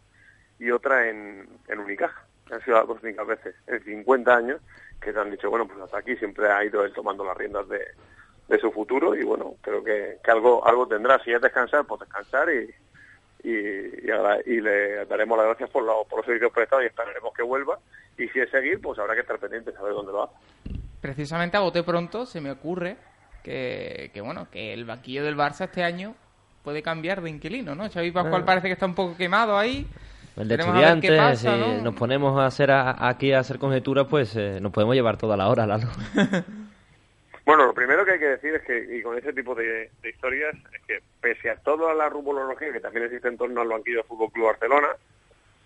y 0.59 0.71
otra 0.71 1.09
en, 1.09 1.47
en 1.67 1.79
Unicaja. 1.79 2.25
Han 2.51 2.63
sido 2.63 2.77
las 2.77 2.87
dos 2.87 3.03
únicas 3.03 3.27
veces 3.27 3.55
en 3.67 3.83
50 3.83 4.35
años 4.35 4.61
que 5.01 5.11
te 5.11 5.19
han 5.19 5.29
dicho, 5.29 5.49
bueno, 5.49 5.67
pues 5.67 5.79
hasta 5.81 5.97
aquí 5.97 6.15
siempre 6.15 6.49
ha 6.49 6.63
ido 6.63 6.85
él 6.85 6.93
tomando 6.93 7.25
las 7.25 7.35
riendas 7.35 7.67
de, 7.67 7.85
de 8.47 8.59
su 8.59 8.71
futuro 8.71 9.13
y 9.13 9.23
bueno, 9.23 9.55
creo 9.61 9.83
que, 9.83 10.17
que 10.23 10.31
algo 10.31 10.65
algo 10.65 10.87
tendrá. 10.87 11.21
Si 11.23 11.31
es 11.31 11.41
descansar, 11.41 11.85
pues 11.85 12.01
descansar 12.01 12.49
y, 12.49 12.73
y, 13.43 14.61
le 14.61 15.05
daremos 15.05 15.37
las 15.37 15.47
gracias 15.47 15.69
por, 15.69 15.85
por 16.07 16.17
los 16.17 16.25
servicios 16.25 16.51
prestados 16.51 16.83
y 16.83 16.87
esperaremos 16.87 17.33
que 17.33 17.43
vuelva. 17.43 17.79
Y 18.17 18.27
si 18.29 18.39
es 18.39 18.49
seguir, 18.49 18.81
pues 18.81 18.97
habrá 18.99 19.13
que 19.13 19.21
estar 19.21 19.37
pendiente, 19.39 19.71
saber 19.73 19.93
dónde 19.93 20.11
lo 20.11 20.23
hace. 20.23 20.33
Precisamente 21.01 21.57
a 21.57 21.59
bote 21.59 21.83
pronto 21.83 22.25
se 22.25 22.41
me 22.41 22.51
ocurre 22.51 22.97
que, 23.43 24.21
bueno, 24.23 24.47
que 24.51 24.73
el 24.73 24.85
banquillo 24.85 25.23
del 25.23 25.37
Barça 25.37 25.65
este 25.65 25.83
año 25.83 26.15
puede 26.63 26.81
cambiar 26.81 27.21
de 27.21 27.29
inquilino, 27.29 27.75
¿no? 27.75 27.89
Xavi 27.89 28.11
Pascual 28.11 28.41
ah. 28.41 28.45
parece 28.45 28.67
que 28.67 28.73
está 28.73 28.85
un 28.85 28.95
poco 28.95 29.15
quemado 29.15 29.57
ahí. 29.57 29.87
El 30.35 30.49
de 30.49 30.55
estudiantes, 30.55 31.39
si 31.39 31.47
nos 31.81 31.95
ponemos 31.95 32.37
a 32.39 32.45
hacer 32.45 32.69
aquí 32.71 33.31
a 33.31 33.39
hacer 33.39 33.57
conjeturas, 33.57 34.05
pues 34.07 34.35
eh, 34.35 34.59
nos 34.61 34.71
podemos 34.71 34.93
llevar 34.95 35.17
toda 35.17 35.37
la 35.37 35.47
hora, 35.47 35.65
¿no? 35.65 35.77
Bueno, 37.47 37.65
lo 37.65 37.73
primero 37.73 38.03
que 38.03 38.11
hay 38.11 38.19
que 38.19 38.25
decir 38.25 38.55
es 38.55 38.61
que, 38.63 38.97
y 38.97 39.01
con 39.01 39.17
ese 39.17 39.31
tipo 39.31 39.55
de, 39.55 39.89
historias, 40.03 40.53
es 40.73 40.81
que 40.85 41.01
pese 41.21 41.49
a 41.49 41.55
toda 41.55 41.93
la 41.93 42.09
rumorología 42.09 42.73
que 42.73 42.81
también 42.81 43.05
existe 43.05 43.29
en 43.29 43.37
torno 43.37 43.61
al 43.61 43.69
banquillo 43.69 43.99
del 43.99 44.05
Fútbol 44.05 44.33
Club 44.33 44.47
Barcelona, 44.47 44.89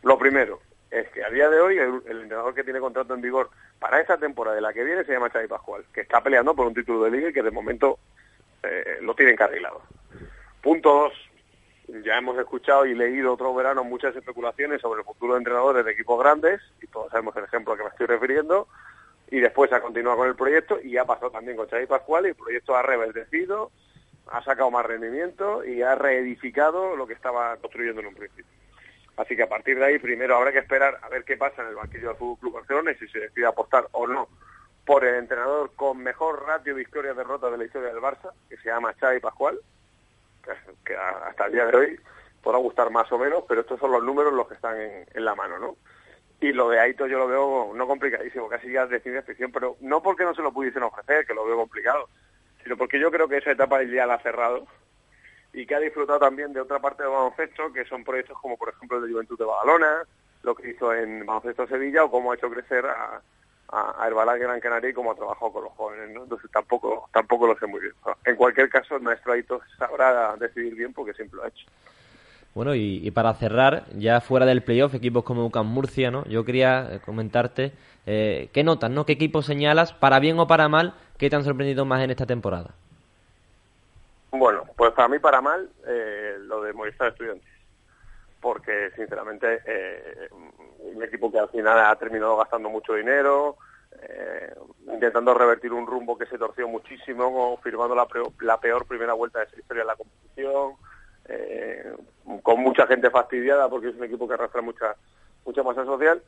lo 0.03 0.19
primero 0.19 0.59
es 0.91 1.09
que 1.09 1.23
a 1.23 1.31
día 1.31 1.49
de 1.49 1.59
hoy 1.59 1.79
el, 1.79 2.03
entrenador 2.05 2.53
que 2.53 2.63
tiene 2.63 2.79
contrato 2.79 3.15
en 3.15 3.21
vigor 3.21 3.49
para 3.79 3.99
esa 3.99 4.15
temporada 4.19 4.55
de 4.55 4.61
la 4.61 4.73
que 4.73 4.83
viene 4.83 5.03
se 5.05 5.13
llama 5.13 5.31
Xavi 5.31 5.47
Pascual, 5.47 5.83
que 5.91 6.01
está 6.01 6.21
peleando 6.21 6.53
por 6.53 6.67
un 6.67 6.75
título 6.75 7.03
de 7.03 7.09
liga 7.09 7.29
y 7.29 7.33
que 7.33 7.41
de 7.41 7.49
momento 7.49 7.97
eh, 8.61 8.99
lo 9.01 9.15
tiene 9.15 9.31
encarrilado. 9.31 9.81
Punto 10.61 10.93
dos, 10.93 12.03
ya 12.05 12.15
hemos 12.15 12.37
escuchado 12.37 12.85
y 12.85 12.93
leído 12.93 13.33
otro 13.33 13.55
verano 13.55 13.83
muchas 13.83 14.15
especulaciones 14.15 14.81
sobre 14.81 14.99
el 14.99 15.05
futuro 15.07 15.33
de 15.33 15.39
entrenadores 15.39 15.83
de 15.83 15.93
equipos 15.93 16.19
grandes, 16.19 16.61
y 16.79 16.85
todos 16.85 17.09
sabemos 17.09 17.35
el 17.37 17.45
ejemplo 17.45 17.73
a 17.73 17.77
que 17.77 17.83
me 17.85 17.89
estoy 17.89 18.05
refiriendo, 18.05 18.67
y 19.31 19.39
después 19.39 19.71
ha 19.71 19.81
continuado 19.81 20.17
con 20.17 20.27
el 20.27 20.35
proyecto 20.35 20.79
y 20.83 20.97
ha 20.97 21.05
pasado 21.05 21.31
también 21.31 21.55
con 21.55 21.67
Xavi 21.67 21.85
Pascual 21.87 22.25
y 22.25 22.29
el 22.29 22.35
proyecto 22.35 22.75
ha 22.75 22.81
reverdecido, 22.81 23.71
ha 24.27 24.43
sacado 24.43 24.69
más 24.69 24.85
rendimiento 24.85 25.63
y 25.63 25.81
ha 25.81 25.95
reedificado 25.95 26.97
lo 26.97 27.07
que 27.07 27.13
estaba 27.13 27.55
construyendo 27.55 28.01
en 28.01 28.07
un 28.07 28.15
principio. 28.15 28.51
Así 29.15 29.37
que 29.37 29.43
a 29.43 29.49
partir 29.49 29.79
de 29.79 29.85
ahí 29.85 29.99
primero 29.99 30.35
habrá 30.35 30.51
que 30.51 30.59
esperar 30.59 30.99
a 31.01 31.07
ver 31.07 31.23
qué 31.23 31.37
pasa 31.37 31.61
en 31.61 31.69
el 31.69 31.75
banquillo 31.75 32.09
del 32.09 32.17
Fútbol 32.17 32.39
Club 32.39 32.53
Barcelona 32.55 32.91
y 32.91 32.95
si 32.95 33.07
se 33.07 33.19
decide 33.19 33.45
apostar 33.45 33.87
o 33.93 34.05
no 34.05 34.27
por 34.85 35.05
el 35.05 35.15
entrenador 35.15 35.71
con 35.75 35.99
mejor 35.99 36.45
ratio 36.45 36.73
de 36.73 36.79
victorias-derrotas 36.79 37.51
de 37.51 37.57
la 37.57 37.63
historia 37.63 37.93
del 37.93 38.01
Barça, 38.01 38.33
que 38.49 38.57
se 38.57 38.67
llama 38.67 38.93
Xavi 38.99 39.21
Pascual, 39.21 39.59
que, 40.83 40.95
hasta 40.95 41.45
el 41.45 41.53
día 41.53 41.67
de 41.67 41.77
hoy 41.77 41.99
podrá 42.43 42.57
gustar 42.59 42.89
más 42.89 43.09
o 43.13 43.17
menos, 43.17 43.45
pero 43.47 43.61
estos 43.61 43.79
son 43.79 43.91
los 43.91 44.03
números 44.03 44.33
los 44.33 44.47
que 44.47 44.55
están 44.55 44.81
en, 44.81 45.05
en 45.13 45.23
la 45.23 45.35
mano, 45.35 45.57
¿no? 45.57 45.77
Y 46.41 46.53
lo 46.53 46.69
de 46.69 46.79
Aito 46.79 47.07
yo 47.07 47.19
lo 47.19 47.27
veo 47.27 47.71
no 47.75 47.87
complicadísimo, 47.87 48.49
casi 48.49 48.71
ya 48.71 48.87
de 48.87 48.99
ciencia 48.99 49.21
ficción, 49.21 49.51
pero 49.51 49.77
no 49.79 50.01
porque 50.01 50.23
no 50.23 50.33
se 50.33 50.41
lo 50.41 50.51
pudiesen 50.51 50.83
ofrecer, 50.83 51.25
que 51.25 51.35
lo 51.35 51.45
veo 51.45 51.55
complicado, 51.55 52.09
sino 52.63 52.75
porque 52.75 52.99
yo 52.99 53.11
creo 53.11 53.27
que 53.27 53.37
esa 53.37 53.51
etapa 53.51 53.83
ya 53.83 54.07
la 54.07 54.15
ha 54.15 54.23
cerrado 54.23 54.65
y 55.53 55.65
que 55.65 55.75
ha 55.75 55.79
disfrutado 55.79 56.19
también 56.19 56.51
de 56.51 56.61
otra 56.61 56.79
parte 56.79 57.03
del 57.03 57.11
baloncesto, 57.11 57.71
que 57.71 57.85
son 57.85 58.03
proyectos 58.03 58.37
como 58.41 58.57
por 58.57 58.69
ejemplo 58.69 58.97
el 58.97 59.05
de 59.05 59.13
Juventud 59.13 59.37
de 59.37 59.45
Badalona, 59.45 60.03
lo 60.43 60.55
que 60.55 60.71
hizo 60.71 60.93
en 60.93 61.25
Baloncesto 61.25 61.67
Sevilla 61.67 62.03
o 62.03 62.11
cómo 62.11 62.31
ha 62.31 62.35
hecho 62.35 62.49
crecer 62.49 62.85
a, 62.85 63.21
a, 63.69 64.07
Herbalife 64.07 64.39
Gran 64.39 64.59
Canaria 64.59 64.89
y 64.89 64.93
cómo 64.93 65.11
ha 65.11 65.15
trabajado 65.15 65.53
con 65.53 65.63
los 65.65 65.73
jóvenes, 65.73 66.09
¿no? 66.09 66.23
Entonces 66.23 66.49
tampoco, 66.51 67.09
tampoco 67.13 67.47
lo 67.47 67.57
sé 67.57 67.67
muy 67.67 67.81
bien. 67.81 67.93
En 68.25 68.35
cualquier 68.35 68.69
caso, 68.69 68.95
el 68.95 69.03
maestro 69.03 69.33
Aito 69.33 69.61
sabrá 69.77 70.35
decidir 70.37 70.75
bien 70.75 70.93
porque 70.93 71.13
siempre 71.13 71.37
lo 71.37 71.43
ha 71.43 71.49
hecho. 71.49 71.67
Bueno, 72.53 72.75
y, 72.75 73.09
para 73.11 73.33
cerrar, 73.33 73.85
ya 73.97 74.19
fuera 74.19 74.45
del 74.45 74.61
playoff, 74.61 74.93
equipos 74.93 75.23
como 75.23 75.45
UCAM 75.45 75.67
Murcia, 75.67 76.11
¿no? 76.11 76.25
Yo 76.25 76.43
quería 76.43 76.95
eh, 76.95 76.99
comentarte 76.99 77.71
eh, 78.05 78.49
qué 78.51 78.63
notas, 78.63 78.89
¿no? 78.89 79.05
¿Qué 79.05 79.13
equipos 79.13 79.45
señalas, 79.45 79.93
para 79.93 80.19
bien 80.19 80.37
o 80.39 80.47
para 80.47 80.67
mal, 80.67 80.93
que 81.17 81.29
te 81.29 81.35
han 81.35 81.43
sorprendido 81.43 81.85
más 81.85 82.03
en 82.03 82.11
esta 82.11 82.25
temporada? 82.25 82.71
Bueno, 84.31 84.63
pues 84.75 84.91
para 84.91 85.07
mí 85.07 85.19
para 85.19 85.41
mal 85.41 85.69
eh, 85.87 86.37
lo 86.41 86.61
de 86.61 86.73
Movistar 86.73 87.09
Estudiantes, 87.09 87.47
porque 88.39 88.91
sinceramente 88.95 89.61
eh, 89.65 90.29
un 90.79 91.03
equipo 91.03 91.31
que 91.31 91.39
al 91.39 91.49
final 91.49 91.79
ha 91.79 91.95
terminado 91.95 92.37
gastando 92.37 92.69
mucho 92.69 92.93
dinero, 92.93 93.57
intentando 94.91 95.33
revertir 95.33 95.71
un 95.71 95.85
rumbo 95.85 96.17
que 96.17 96.25
se 96.25 96.37
torció 96.37 96.67
muchísimo, 96.67 97.59
firmando 97.61 97.93
la, 97.93 98.07
la 98.39 98.59
peor 98.59 98.87
primera 98.87 99.13
vuelta 99.13 99.39
de 99.39 99.49
su 99.49 99.59
historia 99.59 99.81
en 99.81 99.87
la 99.87 99.95
competición, 99.95 100.73
eh, 101.27 101.93
con 102.43 102.59
mucha 102.61 102.87
gente 102.87 103.09
fastidiada 103.09 103.69
porque 103.69 103.89
es 103.89 103.95
un 103.95 104.03
equipo 104.03 104.27
que 104.27 104.33
arrastra 104.33 104.61
mucha 104.61 104.95
mucha 105.45 105.63
masa 105.63 105.85
social 105.85 106.21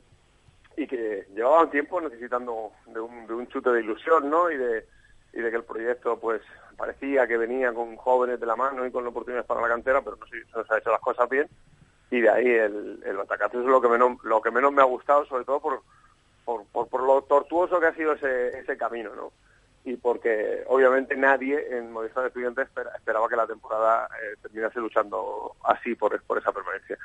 y 0.76 0.86
que 0.86 1.26
llevaban 1.34 1.70
tiempo 1.70 2.00
necesitando 2.00 2.72
de 2.86 3.00
un, 3.00 3.26
de 3.26 3.34
un 3.34 3.46
chute 3.48 3.70
de 3.70 3.80
ilusión, 3.80 4.28
¿no? 4.28 4.50
Y 4.50 4.56
de, 4.56 4.86
y 5.32 5.40
de 5.40 5.50
que 5.50 5.56
el 5.56 5.64
proyecto, 5.64 6.18
pues, 6.18 6.42
parecía 6.76 7.26
que 7.26 7.36
venía 7.36 7.72
con 7.72 7.96
jóvenes 7.96 8.40
de 8.40 8.46
la 8.46 8.56
mano 8.56 8.84
y 8.84 8.90
con 8.90 9.06
oportunidades 9.06 9.46
para 9.46 9.60
la 9.60 9.68
cantera, 9.68 10.02
pero 10.02 10.16
no, 10.16 10.26
no 10.26 10.64
se 10.64 10.74
ha 10.74 10.78
hecho 10.78 10.90
las 10.90 11.00
cosas 11.00 11.28
bien. 11.28 11.48
Y 12.10 12.20
de 12.20 12.30
ahí 12.30 12.46
el, 12.46 13.02
el 13.04 13.18
es 13.20 13.54
lo 13.54 13.80
que 13.80 13.88
menos, 13.88 14.22
lo 14.24 14.40
que 14.40 14.50
menos 14.50 14.72
me 14.72 14.82
ha 14.82 14.86
gustado, 14.86 15.24
sobre 15.26 15.44
todo 15.44 15.60
por, 15.60 15.82
por, 16.44 16.64
por, 16.66 16.88
por 16.88 17.02
lo 17.02 17.22
tortuoso 17.22 17.80
que 17.80 17.86
ha 17.86 17.94
sido 17.94 18.12
ese, 18.12 18.58
ese 18.58 18.76
camino, 18.76 19.14
¿no? 19.14 19.32
Y 19.84 19.96
porque 19.96 20.64
obviamente 20.66 21.14
nadie 21.14 21.76
en 21.76 21.92
Movistar 21.92 22.26
Estudiantes 22.26 22.68
esperaba 22.96 23.28
que 23.28 23.36
la 23.36 23.46
temporada 23.46 24.08
eh, 24.22 24.36
terminase 24.40 24.80
luchando 24.80 25.56
así 25.64 25.94
por, 25.94 26.20
por 26.22 26.38
esa 26.38 26.52
permanencia. 26.52 26.98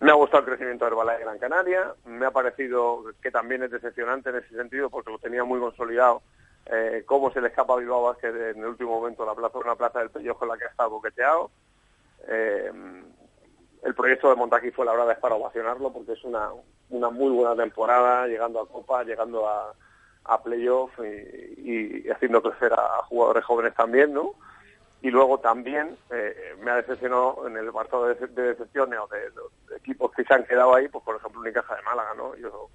Me 0.00 0.10
ha 0.10 0.14
gustado 0.14 0.40
el 0.40 0.48
crecimiento 0.48 0.84
de 0.84 0.90
Herbalife 0.90 1.22
Gran 1.22 1.38
Canaria, 1.38 1.94
me 2.06 2.26
ha 2.26 2.30
parecido 2.30 3.04
que 3.22 3.30
también 3.30 3.62
es 3.62 3.70
decepcionante 3.70 4.30
en 4.30 4.36
ese 4.36 4.56
sentido 4.56 4.90
porque 4.90 5.12
lo 5.12 5.18
tenía 5.18 5.44
muy 5.44 5.60
consolidado 5.60 6.22
eh, 6.66 7.02
cómo 7.04 7.30
se 7.30 7.42
le 7.42 7.48
escapa 7.48 7.74
a 7.74 7.76
Bilbao 7.76 8.04
Vázquez 8.04 8.34
en 8.34 8.58
el 8.58 8.66
último 8.66 8.98
momento 8.98 9.26
la 9.26 9.34
plaza, 9.34 9.58
una 9.58 9.76
plaza 9.76 9.98
del 9.98 10.10
pellejo 10.10 10.44
en 10.44 10.48
la 10.48 10.56
que 10.56 10.64
ha 10.64 10.68
estado 10.68 10.90
boqueteado. 10.90 11.50
Eh, 12.26 12.72
el 13.82 13.94
proyecto 13.94 14.30
de 14.30 14.36
Montaquí 14.36 14.70
fue 14.70 14.86
la 14.86 14.92
hora 14.92 15.04
de 15.04 15.12
estar 15.12 15.30
ovacionarlo 15.30 15.92
porque 15.92 16.12
es 16.12 16.24
una, 16.24 16.48
una 16.88 17.10
muy 17.10 17.30
buena 17.32 17.54
temporada, 17.54 18.26
llegando 18.26 18.62
a 18.62 18.68
Copa, 18.68 19.04
llegando 19.04 19.46
a, 19.46 19.74
a 20.24 20.42
playoff 20.42 20.90
y, 21.58 22.08
haciendo 22.10 22.42
crecer 22.42 22.72
a 22.72 23.02
jugadores 23.04 23.44
jóvenes 23.44 23.74
también, 23.74 24.12
¿no? 24.12 24.32
Y 25.02 25.10
luego 25.10 25.38
también 25.38 25.96
eh, 26.10 26.54
me 26.62 26.70
ha 26.70 26.76
decepcionado 26.76 27.46
en 27.46 27.56
el 27.56 27.68
apartado 27.68 28.06
de, 28.06 28.14
de 28.26 28.42
decepciones 28.42 28.98
o 28.98 29.06
de, 29.08 29.20
de, 29.20 29.76
equipos 29.76 30.10
que 30.12 30.24
se 30.24 30.32
han 30.32 30.44
quedado 30.44 30.74
ahí, 30.74 30.88
pues 30.88 31.04
por 31.04 31.16
ejemplo 31.16 31.40
Unicaja 31.40 31.76
de 31.76 31.82
Málaga, 31.82 32.14
¿no? 32.16 32.34
Yo 32.36 32.70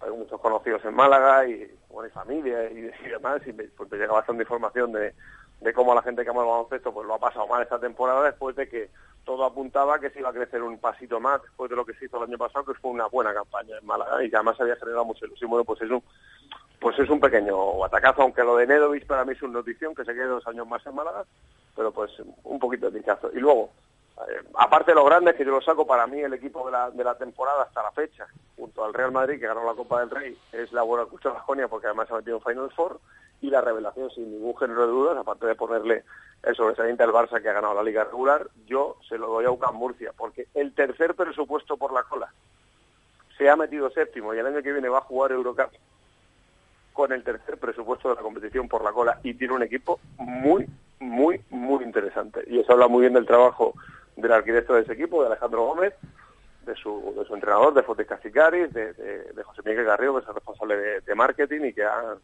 hay 0.00 0.10
muchos 0.10 0.40
conocidos 0.40 0.84
en 0.84 0.94
Málaga 0.94 1.46
y, 1.46 1.70
bueno, 1.90 2.08
y 2.08 2.10
familia 2.10 2.70
y, 2.70 2.90
y 3.04 3.08
demás, 3.08 3.42
y 3.46 3.52
me, 3.52 3.64
pues 3.64 3.90
me 3.90 3.98
llega 3.98 4.12
bastante 4.12 4.44
información 4.44 4.92
de, 4.92 5.12
de 5.60 5.72
cómo 5.72 5.94
la 5.94 6.02
gente 6.02 6.24
que 6.24 6.30
ama 6.30 6.42
el 6.42 6.48
baloncesto 6.48 6.92
pues 6.92 7.06
lo 7.06 7.14
ha 7.14 7.18
pasado 7.18 7.46
mal 7.46 7.62
esta 7.62 7.80
temporada 7.80 8.22
después 8.22 8.54
de 8.56 8.68
que 8.68 8.90
todo 9.24 9.44
apuntaba 9.44 9.98
que 9.98 10.08
se 10.10 10.20
iba 10.20 10.30
a 10.30 10.32
crecer 10.32 10.62
un 10.62 10.78
pasito 10.78 11.20
más 11.20 11.42
después 11.42 11.68
de 11.68 11.76
lo 11.76 11.84
que 11.84 11.92
se 11.94 12.06
hizo 12.06 12.16
el 12.16 12.30
año 12.30 12.38
pasado, 12.38 12.64
que 12.64 12.80
fue 12.80 12.90
una 12.90 13.06
buena 13.08 13.34
campaña 13.34 13.76
en 13.78 13.86
Málaga 13.86 14.24
y 14.24 14.30
que 14.30 14.36
además 14.36 14.58
había 14.58 14.76
generado 14.76 15.04
mucha 15.04 15.26
ilusión. 15.26 15.50
Bueno, 15.50 15.64
pues 15.64 15.82
es 15.82 15.90
un, 15.90 16.02
pues 16.80 16.98
es 16.98 17.10
un 17.10 17.20
pequeño 17.20 17.84
atacazo, 17.84 18.22
aunque 18.22 18.42
lo 18.42 18.56
de 18.56 18.66
Nedovic 18.66 19.06
para 19.06 19.26
mí 19.26 19.32
es 19.32 19.42
una 19.42 19.54
notición, 19.54 19.94
que 19.94 20.06
se 20.06 20.14
quede 20.14 20.28
dos 20.28 20.46
años 20.46 20.66
más 20.66 20.84
en 20.86 20.94
Málaga, 20.94 21.24
pero 21.76 21.92
pues 21.92 22.10
un 22.44 22.58
poquito 22.58 22.86
de 22.86 22.98
pinchazo. 22.98 23.30
Y 23.34 23.40
luego, 23.40 23.68
eh, 24.28 24.42
aparte 24.54 24.92
de 24.92 24.94
lo 24.94 25.04
grande 25.04 25.34
que 25.34 25.44
yo 25.44 25.50
lo 25.50 25.60
saco 25.60 25.86
para 25.86 26.06
mí 26.06 26.20
el 26.20 26.32
equipo 26.32 26.64
de 26.64 26.72
la, 26.72 26.90
de 26.90 27.04
la 27.04 27.18
temporada 27.18 27.64
hasta 27.64 27.82
la 27.82 27.92
fecha, 27.92 28.26
junto 28.56 28.82
al 28.82 28.94
Real 28.94 29.12
Madrid 29.12 29.38
que 29.38 29.46
ganó 29.46 29.62
la 29.62 29.74
Copa 29.74 30.00
del 30.00 30.08
Rey, 30.08 30.38
es 30.52 30.72
la 30.72 30.82
buena 30.82 31.04
Cucha 31.04 31.28
Bajonia 31.28 31.68
porque 31.68 31.88
además 31.88 32.10
ha 32.10 32.16
metido 32.16 32.38
en 32.38 32.44
Final 32.44 32.70
Four 32.70 32.98
y 33.40 33.50
la 33.50 33.60
revelación 33.60 34.10
sin 34.10 34.30
ningún 34.30 34.56
género 34.56 34.86
de 34.86 34.92
dudas, 34.92 35.16
aparte 35.16 35.46
de 35.46 35.54
ponerle 35.54 36.04
el 36.42 36.54
sobresaliente 36.54 37.02
al 37.02 37.12
Barça 37.12 37.40
que 37.40 37.48
ha 37.48 37.52
ganado 37.52 37.74
la 37.74 37.82
liga 37.82 38.04
regular, 38.04 38.46
yo 38.66 38.96
se 39.08 39.18
lo 39.18 39.28
doy 39.28 39.44
a 39.44 39.50
UCAM 39.50 39.76
Murcia, 39.76 40.12
porque 40.16 40.46
el 40.54 40.74
tercer 40.74 41.14
presupuesto 41.14 41.76
por 41.76 41.92
la 41.92 42.02
cola 42.04 42.32
se 43.36 43.48
ha 43.48 43.56
metido 43.56 43.90
séptimo 43.90 44.34
y 44.34 44.38
el 44.38 44.46
año 44.46 44.62
que 44.62 44.72
viene 44.72 44.88
va 44.88 44.98
a 44.98 45.02
jugar 45.02 45.32
Eurocup 45.32 45.70
con 46.92 47.12
el 47.12 47.22
tercer 47.22 47.58
presupuesto 47.58 48.08
de 48.08 48.16
la 48.16 48.22
competición 48.22 48.68
por 48.68 48.82
la 48.82 48.92
cola 48.92 49.20
y 49.22 49.34
tiene 49.34 49.54
un 49.54 49.62
equipo 49.62 50.00
muy, 50.18 50.66
muy, 50.98 51.40
muy 51.50 51.84
interesante. 51.84 52.42
Y 52.48 52.58
eso 52.58 52.72
habla 52.72 52.88
muy 52.88 53.02
bien 53.02 53.12
del 53.12 53.26
trabajo 53.26 53.74
del 54.16 54.32
arquitecto 54.32 54.74
de 54.74 54.82
ese 54.82 54.94
equipo, 54.94 55.20
de 55.22 55.28
Alejandro 55.28 55.64
Gómez, 55.64 55.94
de 56.66 56.74
su, 56.74 57.14
de 57.16 57.24
su 57.24 57.34
entrenador, 57.34 57.72
de 57.72 57.84
Fotis 57.84 58.08
de, 58.08 58.92
de, 58.92 59.42
José 59.44 59.62
Miguel 59.64 59.84
Garrido, 59.84 60.14
que 60.14 60.22
es 60.22 60.28
el 60.28 60.34
responsable 60.34 60.76
de, 60.76 61.00
de 61.00 61.14
marketing 61.14 61.60
y 61.66 61.72
que 61.72 61.84
ha 61.84 62.16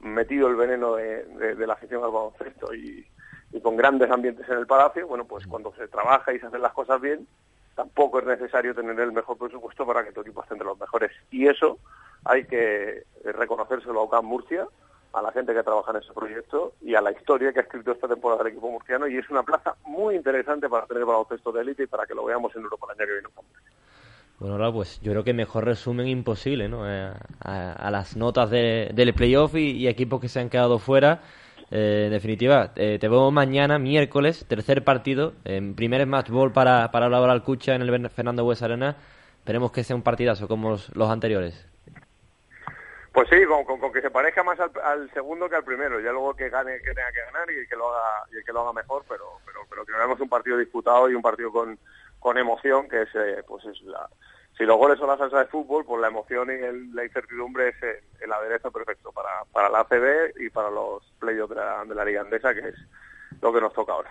metido 0.00 0.48
el 0.48 0.56
veneno 0.56 0.94
de, 0.94 1.24
de 1.54 1.66
la 1.66 1.74
afición 1.74 2.02
al 2.04 2.10
baloncesto 2.10 2.74
y, 2.74 3.06
y 3.52 3.60
con 3.60 3.76
grandes 3.76 4.10
ambientes 4.10 4.48
en 4.48 4.58
el 4.58 4.66
palacio, 4.66 5.06
bueno, 5.06 5.24
pues 5.24 5.46
cuando 5.46 5.72
se 5.74 5.88
trabaja 5.88 6.32
y 6.32 6.38
se 6.38 6.46
hacen 6.46 6.62
las 6.62 6.72
cosas 6.72 7.00
bien, 7.00 7.26
tampoco 7.74 8.20
es 8.20 8.26
necesario 8.26 8.74
tener 8.74 8.98
el 9.00 9.12
mejor 9.12 9.38
presupuesto 9.38 9.86
para 9.86 10.04
que 10.04 10.12
tu 10.12 10.20
equipo 10.20 10.42
esté 10.42 10.54
entre 10.54 10.66
los 10.66 10.78
mejores. 10.78 11.12
Y 11.30 11.48
eso 11.48 11.78
hay 12.24 12.44
que 12.44 13.04
reconocérselo 13.24 14.00
a 14.00 14.04
UCAM 14.04 14.24
Murcia, 14.24 14.66
a 15.12 15.22
la 15.22 15.32
gente 15.32 15.52
que 15.52 15.62
trabaja 15.62 15.90
en 15.90 15.96
ese 15.96 16.12
proyecto 16.12 16.74
y 16.80 16.94
a 16.94 17.00
la 17.00 17.10
historia 17.10 17.52
que 17.52 17.60
ha 17.60 17.62
escrito 17.62 17.90
esta 17.92 18.06
temporada 18.06 18.42
el 18.42 18.48
equipo 18.48 18.70
murciano 18.70 19.08
y 19.08 19.16
es 19.16 19.28
una 19.28 19.42
plaza 19.42 19.74
muy 19.84 20.14
interesante 20.14 20.68
para 20.68 20.86
tener 20.86 21.04
baloncesto 21.04 21.50
de 21.50 21.62
élite 21.62 21.82
y 21.84 21.86
para 21.88 22.06
que 22.06 22.14
lo 22.14 22.24
veamos 22.24 22.54
en 22.54 22.62
Europa 22.62 22.86
el 22.88 23.00
año 23.00 23.06
que 23.06 23.12
viene. 23.12 23.28
Bueno, 24.40 24.72
pues 24.72 24.98
yo 25.02 25.12
creo 25.12 25.22
que 25.22 25.34
mejor 25.34 25.66
resumen 25.66 26.08
imposible, 26.08 26.66
¿no? 26.66 26.90
Eh, 26.90 27.12
a, 27.44 27.90
las 27.90 28.16
notas 28.16 28.48
de, 28.48 28.90
del 28.94 29.12
playoff 29.12 29.54
y, 29.54 29.86
equipos 29.86 30.18
que 30.18 30.28
se 30.28 30.40
han 30.40 30.48
quedado 30.48 30.78
fuera. 30.78 31.20
Eh, 31.70 32.04
en 32.06 32.10
definitiva, 32.10 32.72
eh, 32.76 32.96
te 32.98 33.08
vemos 33.08 33.30
mañana, 33.34 33.78
miércoles, 33.78 34.46
tercer 34.48 34.82
partido, 34.82 35.34
en 35.44 35.74
primer 35.74 36.06
match 36.06 36.30
ball 36.30 36.52
para, 36.52 36.90
para 36.90 37.10
Laura 37.10 37.32
Alcucha 37.32 37.74
en 37.74 37.82
el 37.82 38.08
Fernando 38.08 38.46
Hues 38.46 38.62
Arena. 38.62 38.96
Esperemos 39.40 39.72
que 39.72 39.84
sea 39.84 39.94
un 39.94 40.02
partidazo 40.02 40.48
como 40.48 40.70
los, 40.70 41.10
anteriores. 41.10 41.66
Pues 43.12 43.28
sí, 43.28 43.44
con, 43.44 43.78
con, 43.78 43.92
que 43.92 44.00
se 44.00 44.10
parezca 44.10 44.42
más 44.42 44.58
al, 44.58 45.10
segundo 45.12 45.50
que 45.50 45.56
al 45.56 45.64
primero, 45.64 46.00
ya 46.00 46.12
luego 46.12 46.32
que 46.34 46.48
gane 46.48 46.78
que 46.78 46.94
tenga 46.94 47.12
que 47.12 47.20
ganar 47.30 47.50
y 47.50 47.68
que 47.68 47.76
lo 47.76 47.90
haga 47.90 48.24
y 48.30 48.42
que 48.42 48.52
lo 48.54 48.62
haga 48.62 48.72
mejor, 48.72 49.04
pero 49.06 49.24
pero 49.44 49.60
pero 49.68 49.84
que 49.84 49.92
veamos 49.92 50.18
un 50.18 50.30
partido 50.30 50.56
disputado 50.56 51.10
y 51.10 51.14
un 51.14 51.20
partido 51.20 51.52
con, 51.52 51.78
con 52.20 52.38
emoción, 52.38 52.88
que 52.88 53.02
es 53.02 53.08
eh, 53.14 53.42
pues 53.46 53.64
es 53.64 53.80
la 53.82 54.08
si 54.60 54.66
los 54.66 54.76
goles 54.76 54.98
son 54.98 55.08
la 55.08 55.16
salsa 55.16 55.38
de 55.38 55.46
fútbol, 55.46 55.86
pues 55.86 56.02
la 56.02 56.08
emoción 56.08 56.50
y 56.50 56.52
el, 56.52 56.94
la 56.94 57.02
incertidumbre 57.02 57.70
es 57.70 57.82
el, 57.82 57.96
el, 58.20 58.30
aderezo 58.30 58.70
perfecto 58.70 59.10
para, 59.10 59.30
para 59.50 59.70
la 59.70 59.80
ACB 59.80 60.38
y 60.38 60.50
para 60.50 60.68
los 60.68 61.02
playoffs 61.18 61.48
de 61.48 61.56
la, 61.56 61.82
de 61.86 61.94
la 61.94 62.04
Liga 62.04 62.20
Andesa, 62.20 62.52
que 62.52 62.68
es 62.68 62.74
lo 63.40 63.54
que 63.54 63.60
nos 63.62 63.72
toca 63.72 63.94
ahora. 63.94 64.10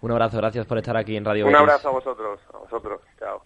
Un 0.00 0.10
abrazo, 0.12 0.38
gracias 0.38 0.64
por 0.64 0.78
estar 0.78 0.96
aquí 0.96 1.16
en 1.16 1.24
Radio 1.26 1.44
Un 1.44 1.52
Betis. 1.52 1.60
abrazo 1.60 1.88
a 1.88 1.92
vosotros, 1.92 2.40
a 2.54 2.56
vosotros, 2.56 3.02
chao. 3.18 3.42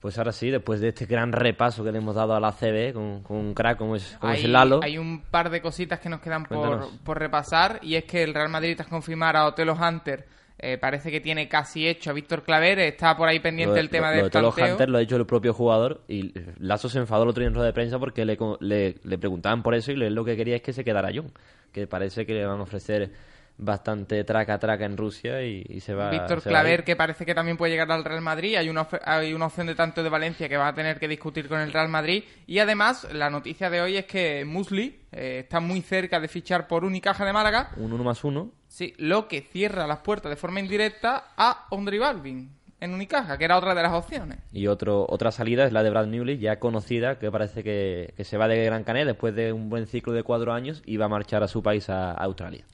Pues 0.00 0.16
ahora 0.16 0.32
sí, 0.32 0.50
después 0.50 0.80
de 0.80 0.88
este 0.88 1.04
gran 1.04 1.30
repaso 1.30 1.84
que 1.84 1.92
le 1.92 1.98
hemos 1.98 2.14
dado 2.14 2.34
a 2.34 2.40
la 2.40 2.52
CB 2.52 2.94
con, 2.94 3.22
con 3.22 3.36
un 3.36 3.54
crack 3.54 3.76
como 3.76 3.94
es, 3.94 4.16
como 4.18 4.32
hay, 4.32 4.38
es 4.38 4.44
el 4.46 4.52
Lalo. 4.52 4.80
Hay 4.82 4.96
un 4.96 5.22
par 5.30 5.50
de 5.50 5.60
cositas 5.60 6.00
que 6.00 6.08
nos 6.08 6.20
quedan 6.20 6.44
por, 6.44 6.88
por, 7.04 7.18
repasar 7.18 7.80
y 7.82 7.96
es 7.96 8.04
que 8.04 8.22
el 8.22 8.32
Real 8.32 8.48
Madrid 8.48 8.76
tras 8.76 8.88
confirmar 8.88 9.36
a 9.36 9.44
Otelo 9.44 9.74
Hunter 9.74 10.26
eh, 10.62 10.78
parece 10.78 11.10
que 11.10 11.20
tiene 11.20 11.48
casi 11.48 11.86
hecho. 11.88 12.10
A 12.10 12.12
Víctor 12.12 12.44
Claver, 12.44 12.78
está 12.78 13.16
por 13.16 13.28
ahí 13.28 13.40
pendiente 13.40 13.74
lo, 13.74 13.80
el 13.80 13.90
tema 13.90 14.10
lo, 14.10 14.14
del 14.14 14.22
lo 14.22 14.28
de 14.28 14.52
planteo. 14.52 14.72
Hunter 14.72 14.88
lo 14.88 14.98
ha 14.98 15.00
dicho 15.00 15.16
el 15.16 15.26
propio 15.26 15.52
jugador 15.52 16.02
y 16.08 16.32
Lazo 16.58 16.88
se 16.88 16.98
enfadó 16.98 17.24
el 17.24 17.30
otro 17.30 17.40
día 17.40 17.48
en 17.48 17.54
rueda 17.54 17.66
de 17.66 17.72
prensa 17.72 17.98
porque 17.98 18.24
le, 18.24 18.38
le, 18.60 18.94
le 19.02 19.18
preguntaban 19.18 19.62
por 19.62 19.74
eso 19.74 19.92
y 19.92 19.94
él 19.94 20.14
lo 20.14 20.24
que 20.24 20.36
quería 20.36 20.56
es 20.56 20.62
que 20.62 20.72
se 20.72 20.84
quedara 20.84 21.10
John, 21.14 21.32
que 21.72 21.86
parece 21.86 22.24
que 22.24 22.34
le 22.34 22.46
van 22.46 22.60
a 22.60 22.62
ofrecer 22.62 23.10
bastante 23.58 24.24
traca 24.24 24.58
traca 24.58 24.84
en 24.84 24.96
Rusia 24.96 25.42
y, 25.42 25.64
y 25.68 25.80
se 25.80 25.94
va 25.94 26.10
Víctor 26.10 26.40
se 26.40 26.48
Claver 26.48 26.80
va 26.80 26.84
que 26.84 26.96
parece 26.96 27.26
que 27.26 27.34
también 27.34 27.56
puede 27.56 27.72
llegar 27.72 27.90
al 27.92 28.04
Real 28.04 28.22
Madrid. 28.22 28.56
Hay 28.56 28.68
una 28.68 28.88
hay 29.04 29.34
una 29.34 29.46
opción 29.46 29.66
de 29.66 29.74
tanto 29.74 30.02
de 30.02 30.08
Valencia 30.08 30.48
que 30.48 30.56
va 30.56 30.68
a 30.68 30.74
tener 30.74 30.98
que 30.98 31.08
discutir 31.08 31.48
con 31.48 31.60
el 31.60 31.72
Real 31.72 31.88
Madrid. 31.88 32.24
Y 32.46 32.58
además 32.58 33.06
la 33.12 33.30
noticia 33.30 33.68
de 33.70 33.80
hoy 33.80 33.96
es 33.96 34.06
que 34.06 34.44
Musli 34.44 35.00
eh, 35.12 35.40
está 35.40 35.60
muy 35.60 35.82
cerca 35.82 36.18
de 36.18 36.28
fichar 36.28 36.66
por 36.66 36.84
Unicaja 36.84 37.24
de 37.24 37.32
Málaga. 37.32 37.70
Un 37.76 37.92
uno 37.92 38.04
más 38.04 38.24
uno 38.24 38.50
sí 38.72 38.94
lo 38.96 39.28
que 39.28 39.42
cierra 39.42 39.86
las 39.86 39.98
puertas 39.98 40.30
de 40.30 40.36
forma 40.36 40.58
indirecta 40.58 41.32
a 41.36 41.66
Ondri 41.70 41.98
Balvin 41.98 42.50
en 42.80 42.94
Unicaja, 42.94 43.38
que 43.38 43.44
era 43.44 43.58
otra 43.58 43.74
de 43.74 43.82
las 43.82 43.92
opciones. 43.92 44.38
Y 44.50 44.66
otro, 44.66 45.06
otra 45.08 45.30
salida 45.30 45.64
es 45.64 45.72
la 45.72 45.84
de 45.84 45.90
Brad 45.90 46.06
Newley, 46.06 46.38
ya 46.38 46.58
conocida, 46.58 47.18
que 47.18 47.30
parece 47.30 47.62
que, 47.62 48.12
que 48.16 48.24
se 48.24 48.36
va 48.36 48.48
de 48.48 48.64
Gran 48.64 48.82
Canaria 48.82 49.06
después 49.06 49.36
de 49.36 49.52
un 49.52 49.68
buen 49.68 49.86
ciclo 49.86 50.12
de 50.12 50.24
cuatro 50.24 50.52
años 50.52 50.82
y 50.84 50.96
va 50.96 51.04
a 51.04 51.08
marchar 51.08 51.44
a 51.44 51.48
su 51.48 51.62
país, 51.62 51.88
a, 51.90 52.10
a 52.10 52.24
Australia. 52.24 52.64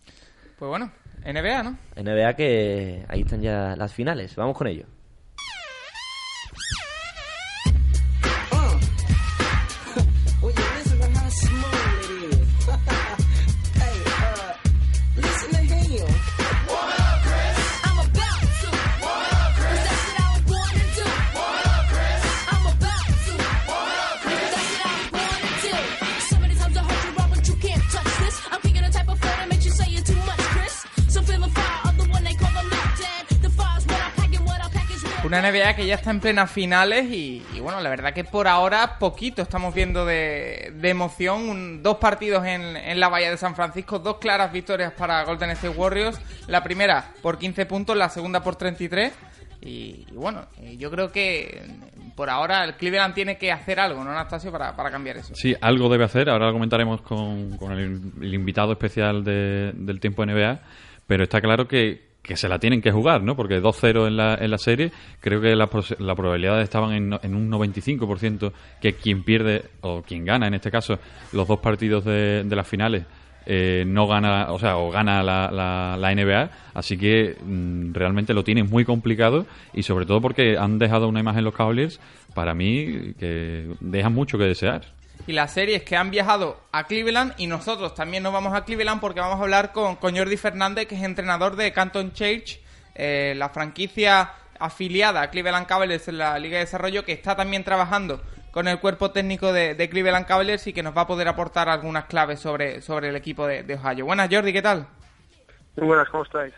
Pues 0.58 0.68
bueno, 0.70 0.90
NBA, 1.26 1.62
¿no? 1.62 1.78
NBA 1.96 2.34
que 2.34 3.04
ahí 3.08 3.20
están 3.20 3.42
ya 3.42 3.76
las 3.76 3.92
finales. 3.92 4.34
Vamos 4.36 4.56
con 4.56 4.66
ello. 4.68 4.86
Que 35.76 35.86
ya 35.86 35.96
está 35.96 36.10
en 36.10 36.20
plenas 36.20 36.50
finales 36.50 37.06
y, 37.10 37.42
bueno, 37.60 37.80
la 37.80 37.90
verdad 37.90 38.12
que 38.12 38.24
por 38.24 38.46
ahora 38.46 38.98
poquito 38.98 39.42
estamos 39.42 39.74
viendo 39.74 40.06
de, 40.06 40.72
emoción. 40.82 41.82
Dos 41.82 41.96
partidos 41.98 42.46
en, 42.46 42.76
en, 42.76 43.00
la 43.00 43.08
Bahía 43.08 43.30
de 43.30 43.36
San 43.36 43.56
Francisco, 43.56 43.98
dos 43.98 44.18
claras 44.18 44.52
victorias 44.52 44.92
para 44.92 45.24
Golden 45.24 45.50
State 45.50 45.76
Warriors. 45.76 46.20
La 46.46 46.62
primera 46.62 47.12
por 47.22 47.38
15 47.38 47.66
puntos, 47.66 47.96
la 47.96 48.08
segunda 48.08 48.42
por 48.42 48.56
33. 48.56 49.12
Y, 49.60 50.06
y 50.08 50.14
bueno, 50.14 50.46
yo 50.76 50.90
creo 50.90 51.10
que 51.10 51.60
por 52.14 52.30
ahora 52.30 52.64
el 52.64 52.74
Cleveland 52.74 53.14
tiene 53.14 53.36
que 53.36 53.50
hacer 53.50 53.80
algo, 53.80 54.04
¿no, 54.04 54.10
Anastasio, 54.12 54.52
para, 54.52 54.74
para 54.76 54.90
cambiar 54.90 55.16
eso? 55.16 55.34
Sí, 55.34 55.54
algo 55.60 55.88
debe 55.88 56.04
hacer. 56.04 56.30
Ahora 56.30 56.46
lo 56.46 56.52
comentaremos 56.52 57.02
con, 57.02 57.56
con 57.56 57.72
el, 57.72 58.00
el, 58.20 58.34
invitado 58.34 58.72
especial 58.72 59.24
de, 59.24 59.72
del 59.74 59.98
tiempo 59.98 60.24
NBA. 60.24 60.60
Pero 61.06 61.24
está 61.24 61.40
claro 61.40 61.66
que 61.66 62.07
que 62.28 62.36
se 62.36 62.46
la 62.46 62.58
tienen 62.58 62.82
que 62.82 62.92
jugar, 62.92 63.22
¿no? 63.22 63.34
Porque 63.34 63.58
2-0 63.58 64.06
en 64.06 64.18
la, 64.18 64.34
en 64.34 64.50
la 64.50 64.58
serie, 64.58 64.92
creo 65.18 65.40
que 65.40 65.56
las 65.56 65.70
la 65.98 66.14
probabilidades 66.14 66.64
estaban 66.64 66.92
en, 66.92 67.18
en, 67.22 67.34
un 67.34 67.50
95% 67.50 68.52
que 68.82 68.92
quien 68.92 69.24
pierde, 69.24 69.64
o 69.80 70.02
quien 70.02 70.26
gana 70.26 70.46
en 70.46 70.52
este 70.52 70.70
caso, 70.70 70.98
los 71.32 71.48
dos 71.48 71.58
partidos 71.60 72.04
de, 72.04 72.44
de 72.44 72.54
las 72.54 72.68
finales, 72.68 73.04
eh, 73.46 73.84
no 73.86 74.06
gana, 74.06 74.52
o 74.52 74.58
sea, 74.58 74.76
o 74.76 74.90
gana 74.90 75.22
la, 75.22 75.50
la, 75.50 75.96
la 75.98 76.14
NBA, 76.14 76.50
así 76.74 76.98
que 76.98 77.34
mmm, 77.42 77.94
realmente 77.94 78.34
lo 78.34 78.44
tienen 78.44 78.68
muy 78.68 78.84
complicado 78.84 79.46
y 79.72 79.82
sobre 79.82 80.04
todo 80.04 80.20
porque 80.20 80.58
han 80.58 80.78
dejado 80.78 81.08
una 81.08 81.20
imagen 81.20 81.44
los 81.44 81.54
Cavaliers, 81.54 81.98
para 82.34 82.52
mí, 82.52 83.14
que 83.18 83.70
dejan 83.80 84.12
mucho 84.12 84.36
que 84.36 84.44
desear 84.44 84.97
y 85.28 85.34
las 85.34 85.52
series 85.52 85.82
que 85.82 85.94
han 85.94 86.10
viajado 86.10 86.58
a 86.72 86.84
Cleveland 86.84 87.34
y 87.36 87.48
nosotros 87.48 87.94
también 87.94 88.22
nos 88.22 88.32
vamos 88.32 88.54
a 88.54 88.64
Cleveland 88.64 88.98
porque 88.98 89.20
vamos 89.20 89.38
a 89.38 89.42
hablar 89.42 89.72
con, 89.72 89.96
con 89.96 90.16
Jordi 90.16 90.38
Fernández, 90.38 90.88
que 90.88 90.94
es 90.94 91.02
entrenador 91.02 91.54
de 91.54 91.70
Canton 91.70 92.14
Church, 92.14 92.58
eh, 92.94 93.34
la 93.36 93.50
franquicia 93.50 94.32
afiliada 94.58 95.20
a 95.20 95.28
Cleveland 95.28 95.66
Cavaliers 95.66 96.08
en 96.08 96.16
la 96.16 96.38
Liga 96.38 96.56
de 96.56 96.64
Desarrollo, 96.64 97.04
que 97.04 97.12
está 97.12 97.36
también 97.36 97.62
trabajando 97.62 98.22
con 98.52 98.68
el 98.68 98.80
cuerpo 98.80 99.10
técnico 99.10 99.52
de, 99.52 99.76
Cleveland 99.90 100.26
Cavaliers 100.26 100.66
y 100.66 100.72
que 100.72 100.82
nos 100.82 100.96
va 100.96 101.02
a 101.02 101.06
poder 101.06 101.28
aportar 101.28 101.68
algunas 101.68 102.06
claves 102.06 102.40
sobre, 102.40 102.80
sobre 102.80 103.10
el 103.10 103.16
equipo 103.16 103.46
de 103.46 103.74
Ohio. 103.74 104.06
Buenas, 104.06 104.30
Jordi, 104.32 104.54
¿qué 104.54 104.62
tal? 104.62 104.86
Muy 105.76 105.88
buenas, 105.88 106.08
¿cómo 106.08 106.24
estáis? 106.24 106.54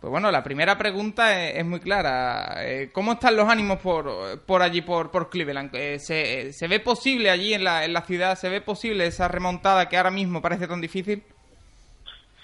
Pues 0.00 0.10
bueno, 0.10 0.30
la 0.30 0.44
primera 0.44 0.76
pregunta 0.76 1.48
es, 1.48 1.64
muy 1.64 1.80
clara. 1.80 2.64
Eh, 2.64 2.90
¿Cómo 2.92 3.12
están 3.12 3.34
los 3.36 3.48
ánimos 3.48 3.78
por, 3.78 4.40
por 4.40 4.62
allí, 4.62 4.82
por, 4.82 5.10
por 5.10 5.30
Cleveland? 5.30 5.74
Eh, 5.74 5.98
¿Se, 5.98 6.52
¿Se, 6.52 6.68
ve 6.68 6.80
posible 6.80 7.30
allí 7.30 7.54
en 7.54 7.64
la, 7.64 7.84
en 7.84 7.92
la 7.92 8.02
ciudad? 8.02 8.36
¿Se 8.36 8.50
ve 8.50 8.60
posible 8.60 9.06
esa 9.06 9.26
remontada 9.26 9.88
que 9.88 9.96
ahora 9.96 10.10
mismo 10.10 10.42
parece 10.42 10.68
tan 10.68 10.80
difícil? 10.80 11.22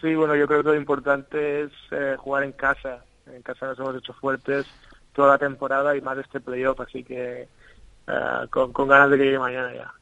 Sí, 0.00 0.14
bueno, 0.14 0.34
yo 0.34 0.48
creo 0.48 0.62
que 0.62 0.70
lo 0.70 0.74
importante 0.74 1.64
es 1.64 1.72
eh, 1.90 2.16
jugar 2.18 2.44
en 2.44 2.52
casa. 2.52 3.04
En 3.26 3.42
casa 3.42 3.66
nos 3.66 3.78
hemos 3.78 3.96
hecho 3.96 4.14
fuertes 4.14 4.66
toda 5.12 5.32
la 5.32 5.38
temporada 5.38 5.94
y 5.94 6.00
más 6.00 6.18
este 6.18 6.40
playoff, 6.40 6.80
así 6.80 7.04
que 7.04 7.48
con, 8.50 8.72
con 8.72 8.88
ganas 8.88 9.10
de 9.10 9.18
que 9.18 9.24
llegue 9.24 9.38
mañana 9.38 9.72
ya. 9.74 9.92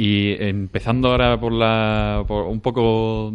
Y 0.00 0.40
empezando 0.40 1.10
ahora 1.10 1.40
por 1.40 1.52
la 1.52 2.22
por 2.28 2.44
un 2.44 2.60
poco 2.60 3.32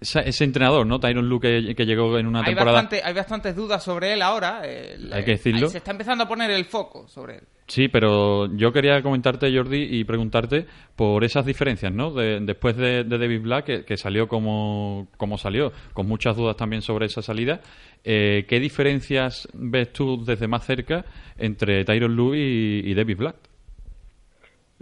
ese, 0.00 0.42
entrenador, 0.42 0.84
¿no? 0.84 0.98
Tyron 0.98 1.28
Luke 1.28 1.72
que, 1.76 1.86
llegó 1.86 2.18
en 2.18 2.26
una 2.26 2.40
hay 2.40 2.46
temporada. 2.46 2.72
Bastante, 2.72 3.00
hay 3.04 3.14
bastantes 3.14 3.54
dudas 3.54 3.84
sobre 3.84 4.12
él 4.12 4.20
ahora. 4.20 4.62
hay 4.62 5.24
que 5.24 5.30
decirlo. 5.30 5.68
Se 5.68 5.78
está 5.78 5.92
empezando 5.92 6.24
a 6.24 6.26
poner 6.26 6.50
el 6.50 6.64
foco 6.64 7.06
sobre 7.06 7.36
él. 7.36 7.42
Sí, 7.68 7.86
pero 7.86 8.52
yo 8.56 8.72
quería 8.72 9.02
comentarte, 9.02 9.56
Jordi, 9.56 9.86
y 9.88 10.02
preguntarte 10.02 10.66
por 10.96 11.22
esas 11.22 11.46
diferencias, 11.46 11.92
¿no? 11.92 12.10
después 12.10 12.76
de, 12.76 13.04
David 13.04 13.42
Black, 13.42 13.84
que, 13.84 13.96
salió 13.96 14.26
como, 14.26 15.06
como, 15.16 15.38
salió, 15.38 15.72
con 15.92 16.08
muchas 16.08 16.36
dudas 16.36 16.56
también 16.56 16.82
sobre 16.82 17.06
esa 17.06 17.22
salida. 17.22 17.60
Eh, 18.02 18.46
¿Qué 18.48 18.58
diferencias 18.58 19.46
ves 19.52 19.92
tú 19.92 20.24
desde 20.24 20.48
más 20.48 20.66
cerca 20.66 21.04
entre 21.38 21.84
Tyron 21.84 22.16
Luke 22.16 22.36
y 22.36 22.92
David 22.94 23.16
Black? 23.16 23.36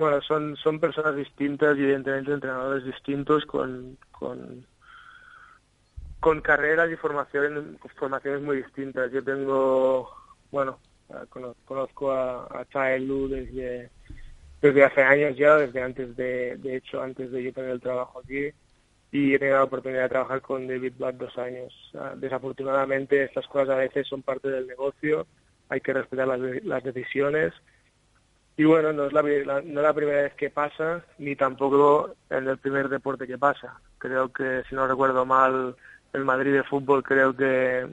Bueno, 0.02 0.20
son, 0.22 0.56
son 0.56 0.80
personas 0.80 1.14
distintas 1.14 1.78
y 1.78 1.84
evidentemente 1.84 2.32
entrenadores 2.32 2.84
distintos 2.84 3.46
con, 3.46 3.96
con, 4.10 4.66
con 6.18 6.40
carreras 6.40 6.90
y 6.90 6.96
formaciones, 6.96 7.62
formaciones 7.94 8.42
muy 8.42 8.56
distintas. 8.56 9.12
Yo 9.12 9.22
tengo, 9.22 10.10
bueno, 10.50 10.80
conozco 11.64 12.10
a, 12.10 12.46
a 12.46 12.98
Lu 12.98 13.28
desde, 13.28 13.90
hace 14.84 15.02
años 15.04 15.36
ya, 15.36 15.56
desde 15.58 15.80
antes 15.80 16.16
de, 16.16 16.56
de 16.56 16.76
hecho, 16.78 17.00
antes 17.00 17.30
de 17.30 17.44
yo 17.44 17.52
tener 17.52 17.70
el 17.70 17.80
trabajo 17.80 18.22
aquí 18.24 18.50
y 19.12 19.34
he 19.34 19.38
tenido 19.38 19.58
la 19.58 19.64
oportunidad 19.64 20.02
de 20.02 20.08
trabajar 20.08 20.40
con 20.40 20.66
David 20.66 20.94
Black 20.98 21.14
dos 21.14 21.38
años. 21.38 21.72
Desafortunadamente 22.16 23.22
estas 23.22 23.46
cosas 23.46 23.76
a 23.76 23.76
veces 23.76 24.08
son 24.08 24.22
parte 24.22 24.48
del 24.48 24.66
negocio, 24.66 25.28
hay 25.68 25.80
que 25.80 25.92
respetar 25.92 26.26
las, 26.26 26.40
las 26.64 26.82
decisiones 26.82 27.54
y 28.56 28.64
bueno, 28.64 28.92
no 28.92 29.06
es 29.06 29.12
la, 29.12 29.22
no 29.22 29.80
es 29.80 29.86
la 29.86 29.94
primera 29.94 30.22
vez 30.22 30.34
que 30.34 30.50
pasa, 30.50 31.04
ni 31.18 31.36
tampoco 31.36 32.14
en 32.28 32.48
el 32.48 32.58
primer 32.58 32.88
deporte 32.88 33.26
que 33.26 33.38
pasa. 33.38 33.80
Creo 33.98 34.30
que, 34.30 34.62
si 34.68 34.74
no 34.74 34.86
recuerdo 34.86 35.24
mal, 35.24 35.74
el 36.12 36.24
Madrid 36.24 36.52
de 36.52 36.62
fútbol 36.64 37.02
creo 37.02 37.34
que, 37.34 37.88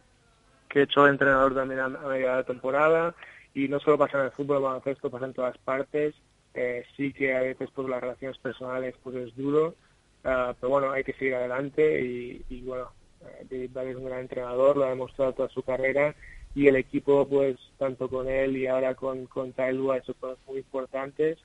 que 0.67 0.81
hecho 0.81 1.07
entrenador 1.07 1.55
también 1.55 1.79
a, 1.79 1.87
media 1.87 2.37
de 2.37 2.43
temporada. 2.43 3.15
Y 3.53 3.67
no 3.67 3.79
solo 3.79 3.97
pasa 3.97 4.19
en 4.19 4.25
el 4.25 4.31
fútbol, 4.31 4.81
el 4.85 4.91
esto 4.91 5.09
pasa 5.09 5.25
en 5.25 5.33
todas 5.33 5.57
partes. 5.59 6.13
Eh, 6.53 6.83
sí 6.97 7.13
que 7.13 7.35
a 7.35 7.41
veces 7.41 7.69
pues 7.73 7.87
las 7.87 8.01
relaciones 8.01 8.37
personales 8.39 8.95
pues 9.03 9.15
es 9.15 9.35
duro, 9.35 9.75
ah, 10.23 10.53
pero 10.59 10.71
bueno, 10.71 10.91
hay 10.91 11.03
que 11.03 11.13
seguir 11.13 11.35
adelante 11.35 12.01
y, 12.01 12.61
bueno, 12.61 12.91
eh, 13.21 13.69
David 13.71 13.91
es 13.91 13.97
un 13.97 14.05
gran 14.05 14.21
entrenador, 14.21 14.75
lo 14.75 14.85
ha 14.85 14.89
demostrado 14.89 15.33
toda 15.33 15.49
su 15.49 15.61
carrera 15.61 16.15
y 16.59 16.67
el 16.67 16.75
equipo 16.75 17.25
pues 17.25 17.57
tanto 17.77 18.09
con 18.09 18.27
él 18.27 18.57
y 18.57 18.67
ahora 18.67 18.93
con, 18.93 19.27
con 19.27 19.53
Tailua 19.53 19.95
eso 19.95 20.13
cosas 20.15 20.37
muy 20.45 20.57
importantes. 20.57 21.37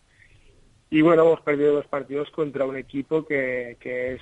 Y 0.90 1.02
bueno 1.02 1.22
hemos 1.22 1.40
perdido 1.40 1.74
dos 1.74 1.86
partidos 1.86 2.28
contra 2.32 2.64
un 2.64 2.76
equipo 2.76 3.24
que, 3.24 3.76
que 3.78 4.14
es 4.14 4.20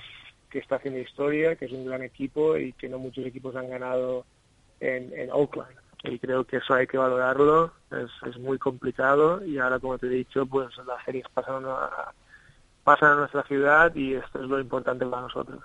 que 0.50 0.58
está 0.58 0.76
haciendo 0.76 1.00
historia 1.00 1.56
que 1.56 1.64
es 1.64 1.72
un 1.72 1.86
gran 1.86 2.02
equipo 2.02 2.58
y 2.58 2.74
que 2.74 2.90
no 2.90 2.98
muchos 2.98 3.24
equipos 3.24 3.56
han 3.56 3.70
ganado 3.70 4.26
en, 4.80 5.30
Oakland 5.32 5.74
y 6.04 6.18
creo 6.18 6.44
que 6.44 6.58
eso 6.58 6.74
hay 6.74 6.86
que 6.86 6.98
valorarlo. 6.98 7.72
Es, 7.90 8.10
es 8.28 8.36
muy 8.38 8.58
complicado 8.58 9.42
y 9.46 9.56
ahora 9.56 9.78
como 9.78 9.96
te 9.96 10.08
he 10.08 10.10
dicho 10.10 10.44
pues 10.44 10.76
las 10.86 11.02
series 11.06 11.24
pasan 11.32 11.64
a, 11.64 12.12
pasan 12.84 13.12
a 13.12 13.16
nuestra 13.16 13.44
ciudad 13.44 13.94
y 13.94 14.12
esto 14.12 14.42
es 14.42 14.46
lo 14.46 14.60
importante 14.60 15.06
para 15.06 15.22
nosotros 15.22 15.62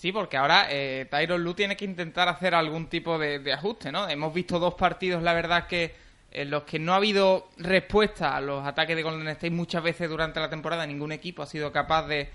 Sí, 0.00 0.12
porque 0.12 0.38
ahora 0.38 0.68
eh, 0.70 1.06
Tyron 1.10 1.44
Lu 1.44 1.52
tiene 1.52 1.76
que 1.76 1.84
intentar 1.84 2.26
hacer 2.26 2.54
algún 2.54 2.86
tipo 2.86 3.18
de, 3.18 3.52
ajuste, 3.52 3.92
¿no? 3.92 4.08
Hemos 4.08 4.32
visto 4.32 4.58
dos 4.58 4.72
partidos, 4.72 5.22
la 5.22 5.34
verdad, 5.34 5.66
que 5.66 5.94
en 6.30 6.48
los 6.48 6.62
que 6.62 6.78
no 6.78 6.94
ha 6.94 6.96
habido 6.96 7.50
respuesta 7.58 8.34
a 8.34 8.40
los 8.40 8.66
ataques 8.66 8.96
de 8.96 9.02
Golden 9.02 9.28
State 9.28 9.50
muchas 9.50 9.82
veces 9.82 10.08
durante 10.08 10.40
la 10.40 10.48
temporada. 10.48 10.86
Ningún 10.86 11.12
equipo 11.12 11.42
ha 11.42 11.46
sido 11.46 11.70
capaz 11.70 12.06
de, 12.06 12.30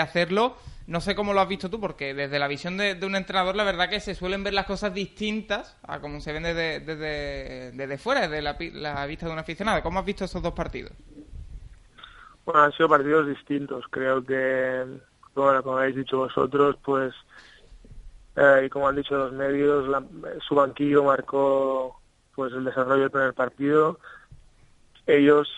hacerlo. 0.00 0.56
No 0.88 1.00
sé 1.00 1.14
cómo 1.14 1.32
lo 1.32 1.40
has 1.40 1.46
visto 1.46 1.70
tú, 1.70 1.78
porque 1.78 2.12
desde 2.12 2.40
la 2.40 2.48
visión 2.48 2.76
de, 2.76 2.98
un 3.00 3.14
entrenador, 3.14 3.54
la 3.54 3.62
verdad 3.62 3.88
que 3.88 4.00
se 4.00 4.16
suelen 4.16 4.42
ver 4.42 4.54
las 4.54 4.66
cosas 4.66 4.92
distintas 4.92 5.78
a 5.84 6.00
como 6.00 6.20
se 6.20 6.32
ven 6.32 6.42
desde, 6.42 6.80
desde, 6.80 7.98
fuera, 7.98 8.22
desde 8.22 8.42
la, 8.42 8.56
la, 8.72 9.06
vista 9.06 9.26
de 9.26 9.32
un 9.32 9.38
aficionado. 9.38 9.80
¿Cómo 9.80 10.00
has 10.00 10.04
visto 10.04 10.24
esos 10.24 10.42
dos 10.42 10.54
partidos? 10.54 10.90
Bueno, 12.44 12.62
han 12.62 12.72
sido 12.72 12.88
partidos 12.88 13.28
distintos. 13.28 13.84
Creo 13.92 14.24
que 14.24 14.98
bueno, 15.42 15.62
como 15.62 15.78
habéis 15.78 15.96
dicho 15.96 16.18
vosotros, 16.18 16.76
pues, 16.84 17.14
eh, 18.36 18.64
y 18.66 18.68
como 18.68 18.88
han 18.88 18.96
dicho 18.96 19.16
los 19.16 19.32
medios, 19.32 19.86
su 20.46 20.54
banquillo 20.54 21.04
marcó 21.04 22.00
pues 22.34 22.52
el 22.52 22.64
desarrollo 22.64 23.02
del 23.02 23.10
primer 23.10 23.34
partido. 23.34 23.98
Ellos 25.06 25.48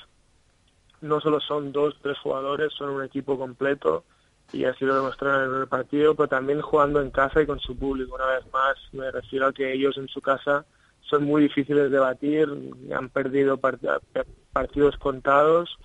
no 1.01 1.21
solo 1.21 1.41
son 1.41 1.73
dos, 1.73 1.97
tres 2.03 2.19
jugadores, 2.19 2.73
son 2.73 2.91
un 2.91 3.05
equipo 3.05 3.39
completo 3.39 4.05
y 4.53 4.65
así 4.65 4.85
lo 4.85 4.95
demostraron 4.95 5.41
en 5.41 5.45
el 5.45 5.51
primer 5.51 5.69
partido, 5.69 6.15
pero 6.15 6.29
también 6.29 6.61
jugando 6.61 7.01
en 7.01 7.11
casa 7.11 7.43
y 7.43 7.47
con 7.47 7.61
su 7.61 7.77
público. 7.77 8.15
Una 8.15 8.27
vez 8.27 8.45
más, 8.53 8.77
me 8.93 9.11
refiero 9.11 9.49
a 9.49 9.53
que 9.53 9.73
ellos 9.73 9.97
en 9.99 10.09
su 10.09 10.21
casa 10.21 10.65
son 11.01 11.25
muy 11.25 11.43
difíciles 11.43 11.91
de 11.91 11.99
batir, 11.99 12.49
han 12.95 13.09
perdido 13.09 13.59
partidos 14.53 14.97
contados 14.99 15.79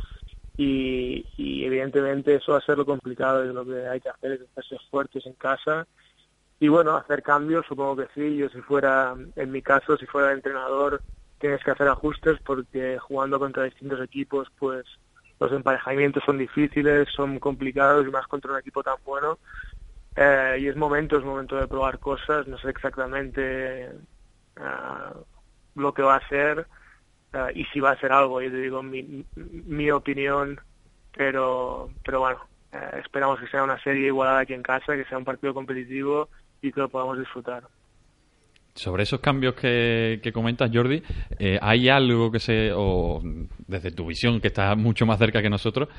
y, 0.57 1.25
evidentemente 1.65 2.35
eso 2.35 2.51
va 2.51 2.59
a 2.59 2.61
ser 2.61 2.77
lo 2.77 2.85
complicado 2.85 3.43
y 3.45 3.53
lo 3.53 3.65
que 3.65 3.87
hay 3.87 3.99
que 3.99 4.09
hacer 4.09 4.33
es 4.33 4.41
hacerse 4.41 4.77
fuertes 4.89 5.25
en 5.25 5.33
casa. 5.33 5.87
Y 6.59 6.67
bueno, 6.67 6.95
hacer 6.95 7.23
cambios, 7.23 7.65
supongo 7.65 7.97
que 7.97 8.07
sí, 8.13 8.37
yo 8.37 8.49
si 8.49 8.61
fuera, 8.61 9.15
en 9.35 9.51
mi 9.51 9.61
caso, 9.61 9.97
si 9.97 10.05
fuera 10.05 10.31
entrenador, 10.31 11.01
tienes 11.39 11.63
que 11.63 11.71
hacer 11.71 11.87
ajustes 11.87 12.39
porque 12.45 12.97
jugando 12.99 13.39
contra 13.39 13.63
distintos 13.63 13.99
equipos, 14.01 14.49
pues 14.57 14.85
los 15.39 15.51
emparejamientos 15.51 16.23
son 16.25 16.37
difíciles, 16.37 17.09
son 17.09 17.39
complicados 17.39 18.07
y 18.07 18.11
más 18.11 18.27
contra 18.27 18.53
un 18.53 18.59
equipo 18.59 18.83
tan 18.83 18.95
bueno. 19.03 19.39
Eh, 20.15 20.57
y 20.61 20.67
es 20.67 20.75
momento, 20.75 21.17
es 21.17 21.23
momento 21.25 21.55
de 21.55 21.67
probar 21.67 21.99
cosas, 21.99 22.47
no 22.47 22.57
sé 22.59 22.69
exactamente 22.69 23.89
uh, 24.57 25.19
lo 25.75 25.93
que 25.93 26.03
va 26.03 26.17
a 26.17 26.29
ser, 26.29 26.67
Y 27.55 27.65
si 27.65 27.79
va 27.79 27.91
a 27.91 27.99
ser 27.99 28.11
algo, 28.11 28.41
yo 28.41 28.51
te 28.51 28.57
digo 28.57 28.83
mi, 28.83 29.25
mi 29.35 29.89
opinión, 29.89 30.59
pero, 31.15 31.89
pero 32.05 32.19
bueno, 32.19 32.39
eh, 32.71 32.99
esperamos 33.03 33.39
que 33.39 33.47
sea 33.47 33.63
una 33.63 33.81
serie 33.83 34.07
igualada 34.07 34.39
aquí 34.39 34.53
en 34.53 34.63
casa, 34.63 34.95
que 34.95 35.05
sea 35.05 35.17
un 35.17 35.25
partido 35.25 35.53
competitivo 35.53 36.29
y 36.61 36.71
que 36.71 36.79
lo 36.79 36.89
podamos 36.89 37.19
disfrutar. 37.19 37.63
Sobre 38.75 39.03
esos 39.03 39.19
cambios 39.19 39.53
que, 39.53 40.19
que 40.23 40.33
comentas, 40.33 40.71
Jordi, 40.73 41.03
eh, 41.37 41.59
¿hay 41.61 41.89
algo 41.89 42.31
que 42.31 42.39
se, 42.39 42.71
o 42.73 43.21
desde 43.67 43.91
tu 43.91 44.07
visión, 44.07 44.41
que 44.41 44.47
está 44.47 44.75
mucho 44.75 45.05
más 45.05 45.19
cerca 45.19 45.43
que 45.43 45.49
nosotros, 45.49 45.89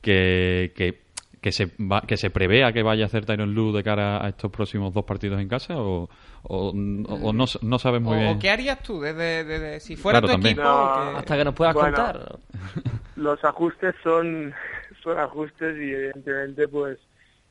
que, 0.00 0.72
que 0.74 1.03
que 1.44 1.52
se 1.52 1.68
que 2.08 2.16
se 2.16 2.30
prevea 2.30 2.72
que 2.72 2.82
vaya 2.82 3.04
a 3.04 3.06
hacer 3.06 3.26
Tyron 3.26 3.54
Lu 3.54 3.70
de 3.70 3.84
cara 3.84 4.24
a 4.24 4.30
estos 4.30 4.50
próximos 4.50 4.94
dos 4.94 5.04
partidos 5.04 5.38
en 5.42 5.46
casa 5.46 5.76
o, 5.76 6.08
o, 6.42 6.72
no, 6.74 7.44
no, 7.60 7.78
sabes 7.78 8.00
muy 8.00 8.16
bien. 8.16 8.36
¿O 8.38 8.38
qué 8.38 8.48
harías 8.48 8.82
tú 8.82 8.98
desde, 8.98 9.78
si 9.80 9.94
fuera 9.94 10.22
tu 10.22 10.30
equipo? 10.30 10.62
Hasta 10.62 11.36
que 11.36 11.44
nos 11.44 11.54
puedas 11.54 11.74
contar. 11.74 12.38
Los 13.16 13.44
ajustes 13.44 13.94
son, 14.02 14.54
son 15.02 15.18
ajustes 15.18 15.76
y 15.76 15.92
evidentemente 15.92 16.66
pues 16.66 16.98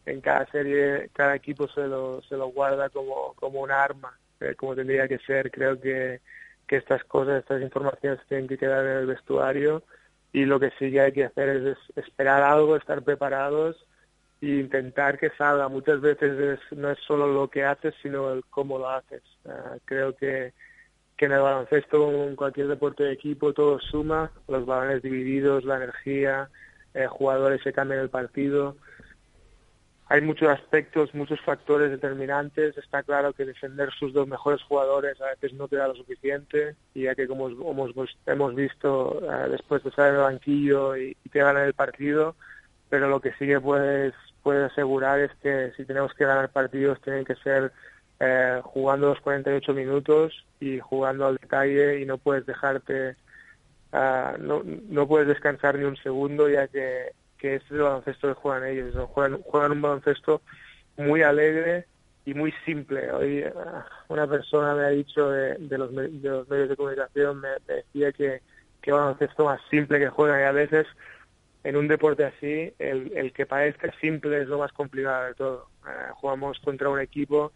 en 0.08 0.22
cada 0.22 0.48
serie 0.48 1.12
cada 1.14 1.36
equipo 1.36 1.68
se 1.68 1.86
lo, 1.88 2.24
se 2.24 2.36
lo 2.36 2.48
guarda 2.48 2.89
como, 2.89 3.36
como 3.36 3.62
un 3.62 3.70
arma, 3.70 4.18
eh, 4.39 4.56
como 4.58 4.74
tendría 4.74 5.08
que 5.08 5.20
ser. 5.20 5.52
Creo 5.52 5.80
que, 5.80 6.20
que 6.66 6.78
estas 6.78 7.04
cosas, 7.04 7.41
estas 7.41 7.62
informaciones 7.62 8.20
tienen 8.28 8.48
que 8.48 8.58
quedar 8.58 8.88
en 8.88 8.98
el 8.98 9.06
vestuario 9.06 9.84
y 10.34 10.45
lo 10.45 10.59
que 10.59 10.71
sí 10.79 10.91
que 10.91 10.99
hay 10.99 11.11
que 11.11 11.25
hacer 11.25 11.49
es, 11.49 11.77
esperar 11.95 12.41
algo, 12.41 12.75
estar 12.75 13.03
preparados 13.03 13.77
e 14.41 14.47
intentar 14.47 15.19
que 15.19 15.29
salga. 15.38 15.69
Muchas 15.69 16.01
veces 16.01 16.59
no 16.71 16.89
es 16.89 16.99
solo 17.07 17.27
lo 17.27 17.47
que 17.49 17.63
haces, 17.63 17.93
sino 18.01 18.34
el 18.34 18.43
cómo 18.49 18.79
lo 18.79 18.89
haces. 18.89 19.21
Ah, 19.45 19.77
creo 19.86 20.15
que, 20.15 20.53
que 21.15 21.25
en 21.25 21.34
el 21.34 21.41
baloncesto, 21.41 22.27
en 22.27 22.36
cualquier 22.36 22.67
deporte 22.67 23.03
de 23.03 23.13
equipo, 23.13 23.53
todo 23.53 23.79
suma, 23.79 24.31
los 24.47 24.65
balones 24.65 25.03
divididos, 25.03 25.63
la 25.63 25.77
energía, 25.77 26.49
eh, 26.95 27.05
jugadores 27.07 27.61
que 27.61 27.71
cambian 27.71 28.01
el 28.01 28.09
partido 28.09 28.75
hay 30.08 30.22
muchos 30.22 30.49
aspectos, 30.49 31.14
muchos 31.16 31.39
factores 31.41 31.89
determinantes. 31.89 32.78
Está 32.78 33.04
claro 33.04 33.34
que 33.34 33.45
defender 33.45 33.91
sus 33.91 34.14
dos 34.14 34.28
mejores 34.28 34.62
jugadores 34.64 35.20
a 35.22 35.30
veces 35.30 35.54
no 35.54 35.68
te 35.68 35.78
da 35.78 35.88
lo 35.88 35.95
suficiente, 35.95 36.76
y 36.93 37.04
ya 37.04 37.16
que 37.16 37.28
como 37.28 37.47
hemos, 37.47 38.56
visto 38.56 39.22
eh, 39.22 39.49
después 39.49 39.84
de 39.84 39.89
estar 39.89 40.10
en 40.10 40.16
el 40.16 40.22
banquillo 40.22 40.97
y, 40.97 41.16
te 41.32 41.39
ganan 41.39 41.64
el 41.64 41.74
partido, 41.74 42.36
pero 42.89 43.08
lo 43.10 43.20
que 43.22 43.32
sí 43.34 43.47
que 43.47 43.60
puedes, 43.60 44.14
puedes 44.43 44.72
asegurar 44.72 45.20
es 45.20 45.32
que 45.41 45.72
si 45.78 45.86
tenemos 45.86 46.14
que 46.14 46.26
ganar 46.26 46.49
partidos 46.49 47.01
tienen 47.01 47.26
que 47.26 47.36
ser 47.36 47.72
eh, 48.20 48.62
jugando 48.64 49.10
los 49.10 49.22
48 49.22 49.74
minutos 49.74 50.45
y 50.60 50.80
jugando 50.80 51.26
al 51.26 51.38
detalle 51.38 52.01
y 52.01 52.06
no 52.06 52.18
puedes 52.20 52.45
dejarte, 52.45 53.16
ah, 53.93 54.36
no, 54.39 54.62
no 54.64 55.08
puedes 55.08 55.28
descansar 55.28 55.78
ni 55.80 55.86
un 55.86 55.97
segundo 55.97 56.49
ya 56.49 56.68
que, 56.68 57.14
que 57.44 57.56
es 57.56 57.64
el 57.72 57.80
baloncesto 57.80 58.30
que 58.30 58.34
juegan 58.36 58.70
ellos, 58.70 58.96
juegan, 59.10 59.41
juegan 59.41 59.74
un 59.74 59.82
baloncesto 59.82 60.41
muy 60.96 61.24
alegre 61.24 61.88
y 62.24 62.34
muy 62.34 62.54
simple. 62.66 63.12
Hoy 63.12 63.44
ah, 63.44 63.86
una 64.08 64.26
persona 64.26 64.74
me 64.74 64.84
ha 64.84 64.89
dicho 64.91 65.30
de, 65.30 65.60
los, 65.78 65.94
de 65.94 66.30
los, 66.30 66.48
medios 66.48 66.70
de 66.70 66.78
comunicación, 66.78 67.41
me, 67.41 67.50
decía 67.68 68.14
que, 68.14 68.41
que 68.82 68.91
baloncesto 68.94 69.44
más 69.44 69.60
simple 69.70 70.00
que 70.00 70.08
juegan 70.08 70.39
y 70.39 70.44
a 70.44 70.54
veces 70.54 70.88
en 71.66 71.76
un 71.76 71.89
deporte 71.89 72.24
así 72.24 72.74
el, 72.80 73.12
el 73.14 73.34
que 73.34 73.46
parezca 73.46 73.91
simple 74.00 74.44
es 74.44 74.48
lo 74.48 74.60
más 74.60 74.72
complicado 74.72 75.26
de 75.26 75.34
todo. 75.34 75.68
Eh, 75.86 76.12
jugamos 76.14 76.62
contra 76.62 76.88
un 76.88 77.02
equipo 77.02 77.52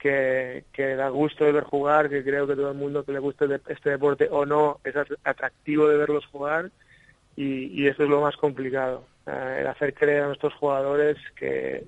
que, 0.00 0.64
que 0.72 0.96
da 0.96 1.10
gusto 1.10 1.44
de 1.44 1.52
ver 1.52 1.62
jugar, 1.62 2.08
que 2.08 2.24
creo 2.24 2.48
que 2.48 2.56
todo 2.56 2.72
el 2.72 2.76
mundo 2.76 3.04
que 3.04 3.12
le 3.12 3.20
guste 3.20 3.46
este 3.68 3.90
deporte 3.90 4.26
o 4.32 4.44
no 4.44 4.80
es 4.82 4.96
atractivo 5.22 5.86
de 5.86 5.96
verlos 5.96 6.26
jugar 6.26 6.72
y, 7.36 7.66
y 7.66 7.86
eso 7.86 8.02
es 8.02 8.08
lo 8.08 8.20
más 8.20 8.36
complicado. 8.36 9.06
Eh, 9.28 9.58
el 9.60 9.66
hacer 9.66 9.92
creer 9.94 10.22
a 10.22 10.26
nuestros 10.28 10.54
jugadores 10.54 11.18
que 11.36 11.84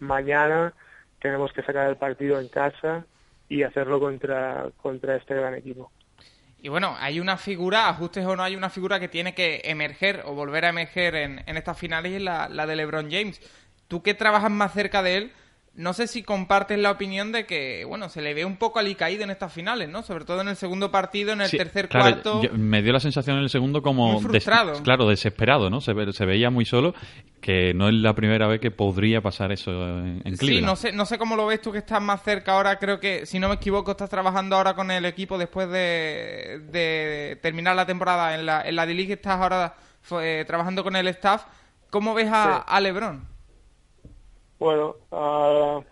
mañana 0.00 0.74
tenemos 1.20 1.52
que 1.52 1.62
sacar 1.62 1.88
el 1.88 1.96
partido 1.96 2.40
en 2.40 2.48
casa 2.48 3.04
y 3.48 3.62
hacerlo 3.62 4.00
contra, 4.00 4.68
contra 4.82 5.16
este 5.16 5.34
gran 5.34 5.54
equipo. 5.54 5.92
Y 6.60 6.68
bueno, 6.68 6.96
hay 6.98 7.20
una 7.20 7.36
figura, 7.36 7.88
ajustes 7.88 8.24
o 8.24 8.34
no, 8.34 8.42
hay 8.42 8.56
una 8.56 8.70
figura 8.70 8.98
que 8.98 9.08
tiene 9.08 9.34
que 9.34 9.62
emerger 9.64 10.22
o 10.24 10.34
volver 10.34 10.64
a 10.64 10.70
emerger 10.70 11.14
en, 11.14 11.42
en 11.46 11.56
estas 11.56 11.78
finales 11.78 12.12
y 12.12 12.16
es 12.16 12.22
la, 12.22 12.48
la 12.48 12.66
de 12.66 12.76
LeBron 12.76 13.10
James. 13.10 13.40
Tú 13.86 14.02
que 14.02 14.14
trabajas 14.14 14.50
más 14.50 14.72
cerca 14.72 15.02
de 15.02 15.16
él, 15.16 15.32
no 15.74 15.94
sé 15.94 16.06
si 16.06 16.22
compartes 16.22 16.78
la 16.78 16.90
opinión 16.90 17.32
de 17.32 17.46
que, 17.46 17.86
bueno, 17.86 18.10
se 18.10 18.20
le 18.20 18.34
ve 18.34 18.44
un 18.44 18.56
poco 18.56 18.78
alicaído 18.78 19.24
en 19.24 19.30
estas 19.30 19.52
finales, 19.52 19.88
¿no? 19.88 20.02
Sobre 20.02 20.26
todo 20.26 20.42
en 20.42 20.48
el 20.48 20.56
segundo 20.56 20.90
partido, 20.90 21.32
en 21.32 21.40
el 21.40 21.50
tercer 21.50 21.88
cuarto. 21.88 22.42
me 22.52 22.82
dio 22.82 22.92
la 22.92 23.00
sensación 23.00 23.38
en 23.38 23.44
el 23.44 23.48
segundo 23.48 23.80
como. 23.80 24.20
frustrado. 24.20 24.82
claro, 24.82 25.08
desesperado, 25.08 25.70
¿no? 25.70 25.80
Se, 25.80 25.94
se, 26.12 26.26
veía 26.26 26.50
muy 26.50 26.66
solo, 26.66 26.94
que 27.40 27.72
no 27.72 27.88
es 27.88 27.94
la 27.94 28.14
primera 28.14 28.46
vez 28.48 28.60
que 28.60 28.70
podría 28.70 29.22
pasar 29.22 29.50
eso 29.50 29.70
en, 29.70 30.20
Cleveland. 30.36 30.40
Sí, 30.40 30.60
no 30.60 30.76
sé, 30.76 30.92
no 30.92 31.06
sé 31.06 31.16
cómo 31.16 31.36
lo 31.36 31.46
ves 31.46 31.62
tú 31.62 31.72
que 31.72 31.78
estás 31.78 32.02
más 32.02 32.22
cerca 32.22 32.52
ahora. 32.52 32.78
Creo 32.78 33.00
que, 33.00 33.24
si 33.24 33.38
no 33.38 33.48
me 33.48 33.54
equivoco, 33.54 33.92
estás 33.92 34.10
trabajando 34.10 34.56
ahora 34.56 34.74
con 34.74 34.90
el 34.90 35.06
equipo 35.06 35.38
después 35.38 35.70
de, 35.70 36.60
de 36.70 37.38
terminar 37.40 37.76
la 37.76 37.86
temporada 37.86 38.34
en 38.34 38.44
la, 38.44 38.60
en 38.60 38.76
la 38.76 38.84
D-League. 38.84 39.14
Estás 39.14 39.40
ahora 39.40 39.74
eh, 40.20 40.44
trabajando 40.46 40.84
con 40.84 40.96
el 40.96 41.08
staff. 41.08 41.44
¿Cómo 41.88 42.12
ves 42.12 42.28
a, 42.30 42.58
a 42.58 42.80
LeBron? 42.80 43.31
Bueno, 44.62 44.94
uh, 45.10 45.82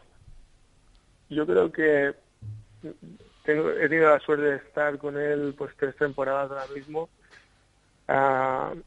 yo 1.28 1.44
creo 1.44 1.72
que 1.72 2.14
tengo, 3.42 3.68
he 3.68 3.88
tenido 3.88 4.10
la 4.10 4.20
suerte 4.20 4.44
de 4.44 4.56
estar 4.58 4.96
con 4.96 5.18
él 5.18 5.56
pues 5.58 5.74
tres 5.76 5.96
temporadas 5.96 6.52
ahora 6.52 6.72
mismo. 6.72 7.08
Uh, 8.06 8.80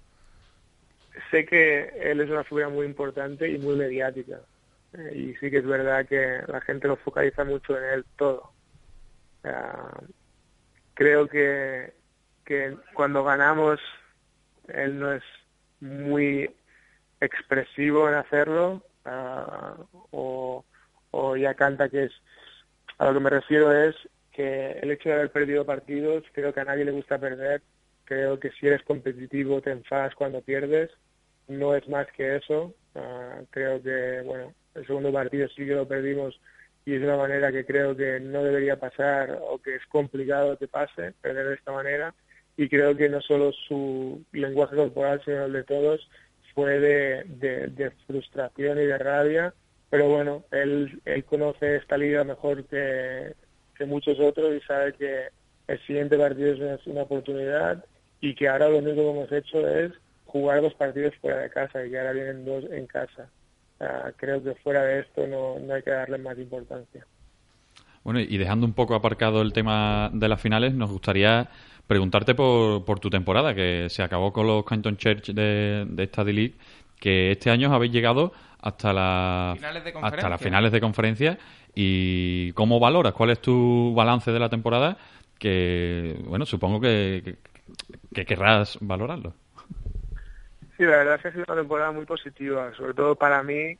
sé 1.30 1.46
que 1.46 1.92
él 2.02 2.22
es 2.22 2.30
una 2.30 2.46
figura 2.46 2.70
muy 2.70 2.86
importante 2.86 3.50
y 3.50 3.58
muy 3.58 3.76
mediática. 3.76 4.40
Eh, 4.94 5.12
y 5.18 5.36
sí 5.36 5.52
que 5.52 5.58
es 5.58 5.66
verdad 5.66 6.06
que 6.06 6.40
la 6.48 6.62
gente 6.62 6.88
lo 6.88 6.96
focaliza 6.96 7.44
mucho 7.44 7.78
en 7.78 7.84
él 7.84 8.06
todo. 8.16 8.54
Uh, 9.44 10.06
creo 10.94 11.28
que, 11.28 11.94
que 12.46 12.78
cuando 12.94 13.26
ganamos 13.26 13.82
él 14.70 14.98
no 14.98 15.12
es 15.12 15.24
muy 15.82 16.50
expresivo 17.20 18.08
en 18.08 18.16
hacerlo, 18.16 18.82
o, 19.06 20.64
o 21.12 21.38
ya 21.38 21.54
canta 21.54 21.90
que 21.90 22.06
es 22.06 22.12
a 22.98 23.06
lo 23.06 23.14
que 23.14 23.20
me 23.20 23.30
refiero 23.30 23.72
es 23.72 23.96
que 24.32 24.72
el 24.82 24.92
hecho 24.92 25.10
de 25.10 25.16
haber 25.16 25.32
perdido 25.32 25.66
partidos 25.66 26.24
creo 26.34 26.54
que 26.54 26.60
a 26.60 26.66
nadie 26.66 26.86
le 26.86 26.92
gusta 26.92 27.18
perder. 27.20 27.62
Creo 28.06 28.40
que 28.40 28.52
si 28.52 28.68
eres 28.68 28.84
competitivo 28.84 29.62
te 29.62 29.72
enfadas 29.72 30.16
cuando 30.16 30.42
pierdes. 30.42 30.92
No 31.48 31.76
es 31.76 31.88
más 31.88 32.08
que 32.16 32.38
eso. 32.38 32.74
Ah, 32.96 33.42
creo 33.50 33.82
que 33.82 34.22
bueno 34.26 34.54
el 34.76 34.88
segundo 34.88 35.12
partido 35.12 35.48
sí 35.50 35.66
que 35.66 35.76
lo 35.76 35.88
perdimos 35.88 36.40
y 36.86 36.96
es 36.96 37.02
una 37.02 37.16
manera 37.16 37.52
que 37.52 37.66
creo 37.66 37.96
que 37.96 38.20
no 38.20 38.44
debería 38.44 38.80
pasar 38.80 39.40
o 39.42 39.60
que 39.60 39.76
es 39.76 39.86
complicado 39.88 40.58
que 40.58 40.68
pase 40.68 41.14
perder 41.22 41.48
de 41.48 41.56
esta 41.56 41.72
manera. 41.72 42.14
Y 42.56 42.70
creo 42.70 42.96
que 42.96 43.10
no 43.10 43.20
solo 43.22 43.52
su 43.52 44.24
lenguaje 44.32 44.76
corporal 44.76 45.22
sino 45.26 45.46
el 45.46 45.54
de 45.54 45.64
todos 45.64 46.08
fue 46.54 46.80
de, 46.80 47.92
frustración 48.08 48.80
y 48.80 48.86
de 48.86 48.98
rabia, 48.98 49.54
pero 49.90 50.10
bueno, 50.10 50.44
él, 50.52 51.02
él 51.06 51.24
conoce 51.26 51.78
esta 51.78 51.98
liga 51.98 52.24
mejor 52.24 52.66
que, 52.66 53.34
que 53.78 53.86
muchos 53.86 54.20
otros 54.20 54.54
y 54.56 54.60
sabe 54.66 54.94
que 54.94 55.28
el 55.68 55.80
siguiente 55.86 56.18
partido 56.18 56.54
es 56.54 56.88
una, 56.88 57.04
oportunidad 57.04 57.84
y 58.22 58.36
que 58.36 58.48
ahora 58.48 58.70
lo 58.70 58.78
único 58.78 58.96
que 58.96 59.10
hemos 59.10 59.32
hecho 59.32 59.68
es 59.68 59.92
jugar 60.26 60.62
dos 60.62 60.74
partidos 60.76 61.16
fuera 61.22 61.42
de 61.42 61.50
casa 61.50 61.86
y 61.86 61.90
que 61.90 62.00
ahora 62.00 62.14
vienen 62.14 62.46
dos 62.46 62.66
en 62.72 62.88
casa. 62.88 63.30
creo 64.18 64.44
que 64.44 64.56
fuera 64.56 64.84
de 64.84 65.02
esto 65.02 65.28
no, 65.28 65.60
no 65.60 65.74
hay 65.74 65.84
que 65.84 65.92
darle 65.92 66.18
más 66.18 66.38
importancia. 66.38 67.06
Bueno, 68.04 68.20
y 68.20 68.38
dejando 68.38 68.66
un 68.66 68.74
poco 68.74 68.96
aparcado 68.96 69.42
el 69.42 69.54
tema 69.54 70.10
de 70.14 70.28
las 70.28 70.42
finales, 70.42 70.74
nos 70.74 70.92
gustaría 70.92 71.50
preguntarte 71.88 72.36
por, 72.36 72.84
por 72.86 73.00
tu 73.00 73.10
temporada, 73.10 73.54
que 73.54 73.88
se 73.90 74.04
acabó 74.04 74.34
con 74.34 74.48
los 74.48 74.66
Canton 74.66 74.98
Church 74.98 75.32
de, 75.32 75.86
de 75.88 76.04
esta 76.04 76.24
D-League, 76.24 76.56
que 77.00 77.32
este 77.32 77.50
año 77.50 77.74
habéis 77.74 77.92
llegado 77.92 78.34
hasta, 78.64 78.94
la, 78.94 79.52
hasta 80.02 80.30
las 80.30 80.42
finales 80.42 80.72
de 80.72 80.80
conferencia. 80.80 81.38
¿Y 81.76 82.52
cómo 82.54 82.80
valoras? 82.80 83.14
¿Cuál 83.14 83.32
es 83.32 83.42
tu 83.42 83.94
balance 83.96 84.32
de 84.32 84.40
la 84.40 84.50
temporada? 84.50 84.98
Que, 85.38 86.18
bueno, 86.26 86.46
supongo 86.46 86.80
que, 86.80 87.36
que, 88.14 88.26
querrás 88.26 88.78
valorarlo. 88.80 89.34
Sí, 90.78 90.84
la 90.84 90.98
verdad 90.98 91.16
es 91.16 91.22
que 91.22 91.28
ha 91.28 91.32
sido 91.32 91.46
una 91.48 91.62
temporada 91.62 91.92
muy 91.92 92.06
positiva, 92.06 92.74
sobre 92.76 92.94
todo 92.94 93.16
para 93.16 93.44
mí, 93.44 93.78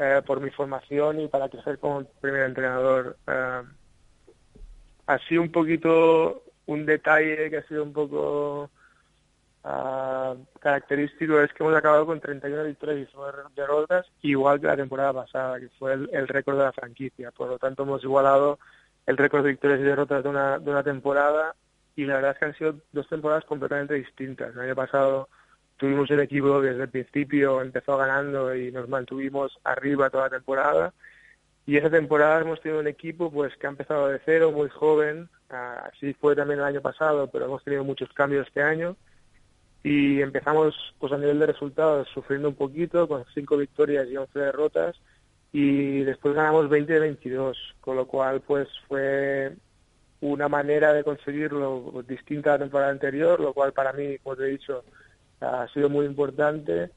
eh, 0.00 0.22
por 0.24 0.40
mi 0.40 0.48
formación 0.48 1.20
y 1.20 1.28
para 1.28 1.50
crecer 1.50 1.78
como 1.78 2.04
primer 2.22 2.44
entrenador. 2.44 3.18
Eh, 3.26 3.62
así 5.06 5.36
un 5.36 5.52
poquito 5.52 6.42
un 6.64 6.86
detalle 6.86 7.50
que 7.50 7.58
ha 7.58 7.68
sido 7.68 7.82
un 7.82 7.92
poco 7.92 8.70
uh, 9.64 10.36
característico 10.58 11.40
es 11.40 11.52
que 11.52 11.62
hemos 11.62 11.76
acabado 11.76 12.06
con 12.06 12.18
31 12.18 12.64
victorias 12.64 13.08
y 13.12 13.16
9 13.16 13.42
derrotas, 13.54 14.06
igual 14.22 14.58
que 14.58 14.68
la 14.68 14.76
temporada 14.76 15.12
pasada, 15.12 15.60
que 15.60 15.68
fue 15.78 15.92
el, 15.92 16.28
récord 16.28 16.56
de 16.56 16.64
la 16.64 16.72
franquicia. 16.72 17.30
Por 17.32 17.48
lo 17.48 17.58
tanto, 17.58 17.82
hemos 17.82 18.02
igualado 18.02 18.58
el 19.06 19.18
récord 19.18 19.42
de 19.42 19.50
victorias 19.50 19.80
y 19.80 19.82
derrotas 19.82 20.22
de 20.22 20.30
una, 20.30 20.58
de 20.58 20.70
una 20.70 20.82
temporada 20.82 21.54
y 21.94 22.06
la 22.06 22.14
verdad 22.14 22.30
es 22.32 22.38
que 22.38 22.44
han 22.46 22.56
sido 22.56 22.74
dos 22.92 23.06
temporadas 23.06 23.44
completamente 23.44 23.94
distintas. 23.94 24.54
El 24.54 24.60
año 24.60 24.74
pasado 24.74 25.28
tuvimos 25.80 26.10
el 26.10 26.20
equipo 26.20 26.60
desde 26.60 26.82
el 26.82 26.90
principio 26.90 27.62
empezó 27.62 27.96
ganando 27.96 28.54
y 28.54 28.70
nos 28.70 28.86
mantuvimos 28.88 29.58
arriba 29.64 30.10
toda 30.10 30.24
la 30.24 30.36
temporada. 30.36 30.92
Y 31.66 31.78
esa 31.78 31.88
temporada 31.88 32.42
hemos 32.42 32.60
tenido 32.60 32.80
un 32.80 32.86
equipo 32.86 33.30
pues 33.32 33.56
que 33.56 33.66
ha 33.66 33.70
empezado 33.70 34.08
de 34.08 34.20
cero, 34.24 34.52
muy 34.52 34.68
joven, 34.68 35.30
así 35.48 36.12
fue 36.14 36.36
también 36.36 36.60
el 36.60 36.66
año 36.66 36.82
pasado, 36.82 37.28
pero 37.28 37.46
hemos 37.46 37.64
tenido 37.64 37.82
muchos 37.82 38.12
cambios 38.12 38.46
este 38.46 38.62
año. 38.62 38.94
Y 39.82 40.20
empezamos 40.20 40.74
pues 40.98 41.12
a 41.14 41.16
nivel 41.16 41.38
de 41.38 41.46
resultados 41.46 42.08
sufriendo 42.12 42.50
un 42.50 42.56
poquito 42.56 43.08
con 43.08 43.24
cinco 43.32 43.56
victorias 43.56 44.06
y 44.08 44.18
11 44.18 44.38
derrotas. 44.38 45.00
Y 45.50 46.00
después 46.02 46.34
ganamos 46.34 46.68
20 46.68 46.92
de 46.92 47.00
22, 47.00 47.56
con 47.80 47.96
lo 47.96 48.06
cual 48.06 48.42
pues 48.42 48.68
fue 48.86 49.54
una 50.20 50.48
manera 50.48 50.92
de 50.92 51.04
conseguirlo 51.04 52.04
distinta 52.06 52.50
a 52.50 52.52
la 52.54 52.64
temporada 52.64 52.90
anterior, 52.90 53.40
lo 53.40 53.54
cual 53.54 53.72
para 53.72 53.94
mí, 53.94 54.18
como 54.18 54.36
te 54.36 54.44
he 54.44 54.48
dicho, 54.48 54.84
ha 55.40 55.68
sido 55.68 55.88
muy 55.88 56.06
importante 56.06 56.90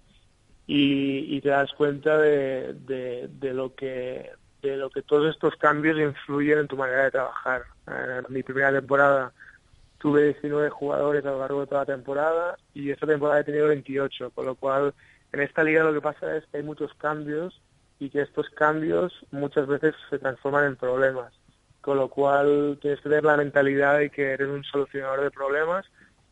y, 0.68 1.41
te 1.41 1.50
das 1.50 1.72
cuenta 1.74 2.18
de, 2.18 2.74
de 2.74 3.54
lo 3.54 3.76
que 3.76 4.32
de 4.64 4.78
lo 4.78 4.89
que 4.89 5.02
todos 5.02 5.30
estos 5.30 5.56
cambios 5.58 6.00
influyen 6.00 6.60
en 6.60 6.68
tu 6.68 6.78
manera 6.78 7.04
de 7.04 7.12
trabajar. 7.12 7.64
En 7.86 8.34
mi 8.34 8.44
primera 8.44 8.72
temporada 8.72 9.34
tuve 9.98 10.24
19 10.26 10.70
jugadores 10.70 11.26
a 11.26 11.32
lo 11.32 11.39
largo 11.39 11.62
de 11.62 11.68
toda 11.68 11.82
la 11.82 11.94
temporada 11.94 12.58
y 12.74 12.89
esta 12.89 13.06
temporada 13.06 13.41
he 13.41 13.44
tenido 13.44 13.68
28, 13.68 14.32
con 14.32 14.46
lo 14.46 14.56
cual 14.56 14.94
en 15.34 15.41
esta 15.41 15.64
liga 15.64 15.84
lo 15.84 15.94
que 15.94 16.02
pasa 16.02 16.38
es 16.38 16.46
que 16.48 16.58
hay 16.58 16.64
muchos 16.64 16.94
cambios 16.96 17.62
y 18.00 18.10
que 18.10 18.22
estos 18.22 18.50
cambios 18.52 19.14
muchas 19.32 19.68
veces 19.68 19.96
se 20.10 20.20
transforman 20.20 20.66
en 20.66 20.76
problemas, 20.78 21.34
con 21.82 21.98
lo 21.98 22.10
cual 22.10 22.78
tienes 22.82 23.02
que 23.02 23.10
tener 23.10 23.26
la 23.26 23.38
mentalidad 23.38 23.98
de 23.98 24.10
que 24.10 24.32
eres 24.32 24.48
un 24.48 24.64
solucionador 24.64 25.22
de 25.22 25.32
problemas 25.32 25.86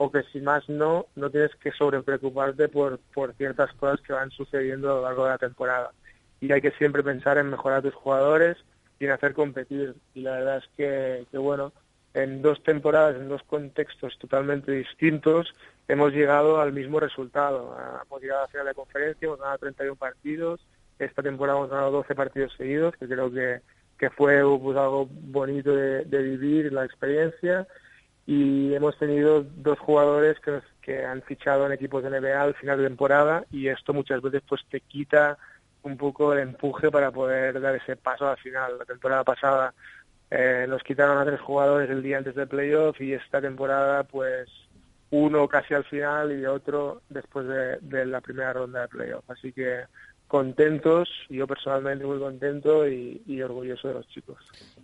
o 0.04 0.12
que 0.12 0.24
si 0.34 0.41
más 0.41 0.68
no, 0.68 1.06
no 1.16 1.30
tienes 1.30 1.56
que 1.58 1.72
sobrepreocuparte 1.72 2.70
por, 2.70 2.97
por 3.14 3.36
ciertas 3.36 3.72
cosas 3.74 4.02
que 4.02 4.14
van 4.14 4.32
sucediendo 4.32 4.91
a 4.91 4.95
lo 4.95 5.02
largo 5.04 5.26
de 5.26 5.30
la 5.30 5.38
temporada 5.38 5.91
y 6.39 6.52
hay 6.52 6.60
que 6.60 6.72
siempre 6.72 7.04
pensar 7.04 7.38
en 7.38 7.52
mejorar 7.52 7.78
a 7.78 7.82
tus 7.84 7.93
jugadores 7.93 8.58
y 8.99 9.06
en 9.06 9.12
hacer 9.12 9.36
competir. 9.36 9.93
Y 10.16 10.22
la 10.22 10.32
verdad 10.32 10.58
es 10.58 10.70
que, 10.76 11.28
que 11.30 11.38
bueno, 11.38 11.72
en 12.16 12.41
dos 12.41 12.64
temporadas, 12.64 13.16
en 13.16 13.30
dos 13.30 13.43
contextos 13.43 14.18
totalmente 14.18 14.72
distintos, 14.72 15.54
hemos 15.88 16.12
llegado 16.14 16.60
al 16.60 16.74
mismo 16.74 16.99
resultado. 16.99 17.78
Hemos 18.04 18.22
llegado 18.24 18.39
a 18.39 18.45
la 18.45 18.47
final 18.47 18.66
de 18.66 18.74
conferencia, 18.74 19.28
hemos 19.28 19.39
ganado 19.39 19.60
31 19.60 19.95
partidos, 19.97 20.66
esta 20.97 21.22
temporada 21.22 21.60
hemos 21.60 21.70
ganado 21.70 21.91
12 21.91 22.16
partidos 22.16 22.54
seguidos, 22.58 22.95
que 22.97 23.08
creo 23.08 23.32
que, 23.32 23.62
que 23.99 24.10
fue 24.10 24.41
pues, 24.60 24.78
algo 24.78 25.08
bonito 25.12 25.76
de, 25.76 26.06
de 26.06 26.24
vivir 26.24 26.74
la 26.74 26.86
experiencia 26.86 27.68
y 28.26 28.74
hemos 28.74 28.97
tenido 28.97 29.43
dos 29.43 29.80
jugadores 29.80 30.39
que, 30.39 30.61
que 30.82 31.05
han 31.05 31.22
fichado 31.24 31.65
en 31.65 31.74
equipos 31.74 32.03
de 32.03 32.09
NBA 32.09 32.41
al 32.41 32.55
final 32.55 32.78
de 32.78 32.88
temporada 32.88 33.45
y 33.51 33.67
esto 33.67 33.93
muchas 33.93 34.22
veces 34.22 34.41
pues 34.47 34.61
te 34.69 34.82
quita 34.82 35.38
un 35.84 35.97
poco 35.97 36.34
el 36.34 36.39
empuje 36.39 36.91
para 36.91 37.11
poder 37.11 37.59
dar 37.59 37.76
ese 37.76 37.95
paso 37.95 38.28
al 38.28 38.38
final. 38.38 38.78
La 38.78 38.86
temporada 38.86 39.24
pasada 39.24 39.74
eh, 40.30 40.65
nos 40.69 40.84
quitaron 40.84 41.17
a 41.17 41.26
tres 41.26 41.41
jugadores 41.41 41.89
el 41.89 42.03
día 42.03 42.19
antes 42.19 42.36
del 42.36 42.47
playoff 42.47 42.99
y 43.01 43.13
esta 43.13 43.41
temporada 43.41 44.03
pues 44.03 44.47
uno 45.09 45.47
casi 45.47 45.74
al 45.74 45.84
final 45.84 46.32
y 46.32 46.45
otro 46.45 47.01
después 47.09 47.47
de, 47.47 47.78
de 47.82 48.05
la 48.05 48.22
primera 48.22 48.53
ronda 48.53 48.82
de 48.82 48.88
playoff. 48.88 49.30
Así 49.30 49.51
que 49.51 49.86
contentos, 50.32 51.09
yo 51.29 51.45
personalmente 51.45 52.05
muy 52.05 52.17
contento 52.17 52.88
y, 52.88 53.21
y 53.27 53.41
orgulloso 53.41 53.89
de 53.89 53.93
los 53.95 54.07
chicos. 54.07 54.38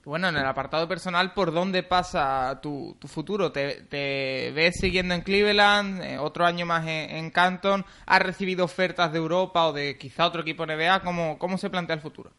Bueno, 0.04 0.28
en 0.28 0.36
el 0.36 0.46
apartado 0.46 0.88
personal, 0.88 1.34
¿por 1.34 1.54
dónde 1.54 1.84
pasa 1.84 2.60
tu, 2.62 2.98
tu 3.00 3.08
futuro? 3.08 3.54
¿Te, 3.54 3.84
te 3.84 4.52
ves 4.54 4.76
siguiendo 4.80 5.14
en 5.14 5.22
Cleveland, 5.22 6.04
eh, 6.04 6.18
otro 6.18 6.46
año 6.46 6.66
más 6.66 6.86
en, 6.86 7.10
en 7.12 7.32
Canton? 7.32 7.86
¿Has 8.06 8.22
recibido 8.22 8.66
ofertas 8.66 9.14
de 9.14 9.20
Europa 9.20 9.68
o 9.68 9.74
de 9.74 9.98
quizá 9.98 10.28
otro 10.28 10.42
equipo 10.42 10.66
NBA? 10.66 11.02
¿Cómo, 11.02 11.40
cómo 11.40 11.58
se 11.58 11.70
plantea 11.70 11.96
el 11.96 12.02
futuro? 12.02 12.32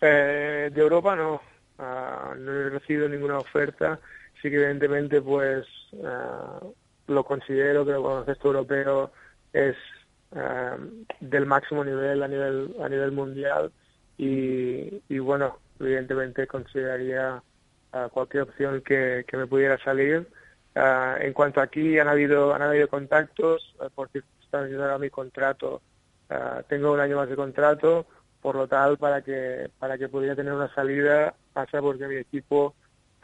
Eh, 0.00 0.70
de 0.74 0.80
Europa 0.80 1.14
no, 1.14 1.40
Ah, 1.78 2.34
no 2.38 2.52
he 2.52 2.70
recibido 2.70 3.08
ninguna 3.08 3.38
oferta. 3.38 3.98
Sí 4.40 4.50
que 4.50 4.56
evidentemente 4.56 5.20
pues 5.20 5.66
ah, 6.04 6.60
lo 7.08 7.24
considero 7.24 7.84
que 7.84 7.92
el 7.92 7.98
baloncesto 7.98 8.48
europeo 8.48 9.12
es 9.52 9.76
ah, 10.34 10.76
del 11.20 11.46
máximo 11.46 11.84
nivel 11.84 12.22
a 12.22 12.28
nivel 12.28 12.74
a 12.82 12.88
nivel 12.88 13.12
mundial 13.12 13.72
y, 14.16 15.02
y 15.08 15.18
bueno, 15.18 15.58
evidentemente 15.80 16.46
consideraría 16.46 17.42
ah, 17.92 18.08
cualquier 18.12 18.44
opción 18.44 18.82
que, 18.82 19.24
que 19.26 19.36
me 19.36 19.46
pudiera 19.46 19.78
salir. 19.78 20.28
Ah, 20.74 21.16
en 21.20 21.32
cuanto 21.32 21.60
aquí 21.60 21.98
han 21.98 22.08
habido 22.08 22.54
han 22.54 22.62
habido 22.62 22.88
contactos 22.88 23.74
ah, 23.80 23.88
por 23.94 24.08
circunstancias 24.10 24.80
ahora 24.80 24.98
mi 24.98 25.10
contrato 25.10 25.82
tengo 26.68 26.92
un 26.92 27.00
año 27.00 27.16
más 27.16 27.28
de 27.28 27.36
contrato 27.36 28.06
por 28.40 28.56
lo 28.56 28.66
tal 28.66 28.98
para 28.98 29.22
que 29.22 29.70
para 29.78 29.96
que 29.98 30.08
pudiera 30.08 30.34
tener 30.34 30.52
una 30.52 30.72
salida 30.74 31.34
pasa 31.52 31.80
porque 31.80 32.08
mi 32.08 32.16
equipo 32.16 32.74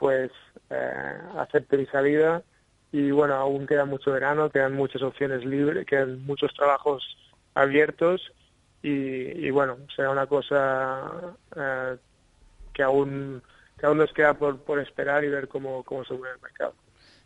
pues 0.01 0.31
eh, 0.71 1.19
acepte 1.37 1.77
mi 1.77 1.87
salida 1.87 2.43
y 2.93 3.11
bueno 3.11 3.35
aún 3.35 3.67
queda 3.67 3.85
mucho 3.85 4.13
verano 4.13 4.51
quedan 4.51 4.75
muchas 4.75 5.03
opciones 5.03 5.45
libres 5.45 5.87
quedan 5.87 6.25
muchos 6.25 6.53
trabajos 6.55 7.03
abiertos 7.55 8.33
y, 8.83 8.91
y 8.91 9.51
bueno 9.51 9.77
será 9.95 10.11
una 10.11 10.27
cosa 10.27 11.11
eh, 11.57 11.97
que 12.73 12.83
aún 12.83 13.43
que 13.79 13.87
aún 13.87 13.99
nos 13.99 14.13
queda 14.13 14.35
por, 14.35 14.59
por 14.63 14.79
esperar 14.81 15.25
y 15.25 15.29
ver 15.29 15.49
cómo, 15.49 15.83
cómo 15.85 16.05
se 16.05 16.15
mueve 16.15 16.35
el 16.35 16.43
mercado 16.43 16.75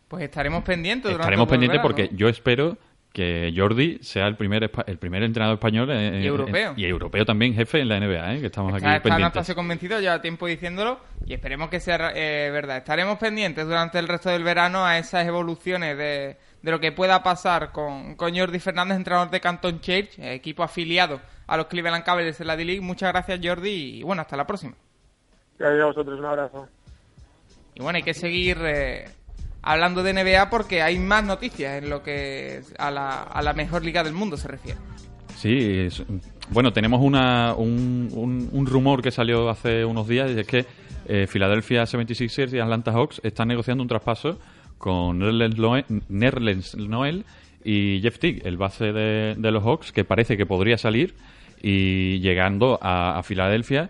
Pues 0.07 0.23
estaremos 0.23 0.63
pendientes. 0.63 1.03
durante 1.11 1.21
Estaremos 1.23 1.47
pendientes 1.49 1.81
porque 1.81 2.09
yo 2.13 2.29
espero 2.29 2.77
que 3.15 3.53
Jordi 3.55 3.97
sea 4.01 4.27
el 4.27 4.35
primer 4.35 4.69
espa- 4.69 4.83
el 4.87 4.97
primer 4.97 5.23
entrenador 5.23 5.53
español 5.55 5.89
en- 5.89 6.21
Y 6.21 6.25
europeo. 6.27 6.71
en- 6.73 6.79
y 6.79 6.83
europeo 6.85 7.25
también 7.25 7.53
jefe 7.55 7.79
en 7.79 7.87
la 7.87 7.95
NBA, 7.97 8.35
¿eh? 8.35 8.39
que 8.41 8.47
estamos 8.47 8.75
Está, 8.75 8.89
aquí 8.89 8.95
está 8.97 9.03
pendientes. 9.03 9.25
Anastasio 9.37 9.55
convencido, 9.55 9.99
lleva 10.01 10.21
tiempo 10.21 10.45
diciéndolo 10.47 10.99
y 11.25 11.33
esperemos 11.33 11.69
que 11.69 11.79
sea 11.79 12.11
eh, 12.13 12.49
verdad. 12.51 12.77
Estaremos 12.77 13.17
pendientes 13.17 13.65
durante 13.65 13.97
el 13.99 14.07
resto 14.09 14.29
del 14.29 14.43
verano 14.43 14.85
a 14.85 14.97
esas 14.97 15.25
evoluciones 15.25 15.97
de, 15.97 16.37
de 16.61 16.71
lo 16.71 16.79
que 16.81 16.91
pueda 16.91 17.23
pasar 17.23 17.71
con, 17.71 18.15
con 18.15 18.37
Jordi 18.37 18.59
Fernández, 18.59 18.97
entrenador 18.97 19.29
de 19.29 19.39
Canton 19.39 19.79
Church, 19.79 20.19
equipo 20.19 20.61
afiliado 20.63 21.21
a 21.47 21.55
los 21.57 21.67
Cleveland 21.67 22.03
Cavaliers 22.03 22.41
en 22.41 22.47
la 22.47 22.57
D-League. 22.57 22.81
Muchas 22.81 23.13
gracias 23.13 23.39
Jordi 23.41 23.99
y 23.99 24.03
bueno, 24.03 24.21
hasta 24.23 24.35
la 24.35 24.45
próxima. 24.45 24.73
gracias 25.57 25.81
a 25.81 25.85
vosotros 25.85 26.19
un 26.19 26.25
abrazo 26.25 26.67
Y 27.75 27.81
bueno, 27.81 27.95
hay 27.97 28.03
que 28.03 28.13
seguir 28.13 28.57
eh, 28.61 29.05
hablando 29.65 30.01
de 30.03 30.13
NBA 30.13 30.49
porque 30.49 30.81
hay 30.81 30.97
más 30.99 31.23
noticias 31.25 31.83
en 31.83 31.89
lo 31.89 32.01
que 32.01 32.61
a 32.77 32.89
la, 32.91 33.23
a 33.23 33.41
la 33.41 33.51
mejor 33.53 33.83
liga 33.83 34.03
del 34.03 34.13
mundo 34.13 34.37
se 34.37 34.47
refiere. 34.47 34.77
Sí, 35.35 35.87
bueno, 36.49 36.71
tenemos 36.71 37.01
una, 37.01 37.53
un, 37.55 38.09
un- 38.13 38.49
un 38.51 38.65
rumor 38.65 39.01
que 39.01 39.11
salió 39.11 39.49
hace 39.49 39.83
unos 39.83 40.07
días 40.07 40.31
y 40.31 40.39
es 40.39 40.47
que 40.47 40.65
eh, 41.07 41.27
Philadelphia 41.31 41.83
76ers 41.83 42.53
y 42.53 42.59
Atlanta 42.59 42.91
Hawks 42.93 43.19
están 43.23 43.49
negociando 43.49 43.81
un 43.83 43.89
traspaso 43.89 44.39
con 44.77 45.19
Nerlens 45.19 46.75
Noel, 46.77 47.25
y 47.63 47.99
Jeff 48.01 48.19
Teague, 48.19 48.41
el 48.45 48.57
base 48.57 48.93
de, 48.93 49.35
de 49.35 49.51
los 49.51 49.63
Hawks, 49.63 49.91
que 49.91 50.03
parece 50.03 50.37
que 50.37 50.45
podría 50.45 50.77
salir 50.77 51.15
y 51.61 52.19
llegando 52.19 52.77
a, 52.81 53.17
a 53.17 53.23
Filadelfia. 53.23 53.89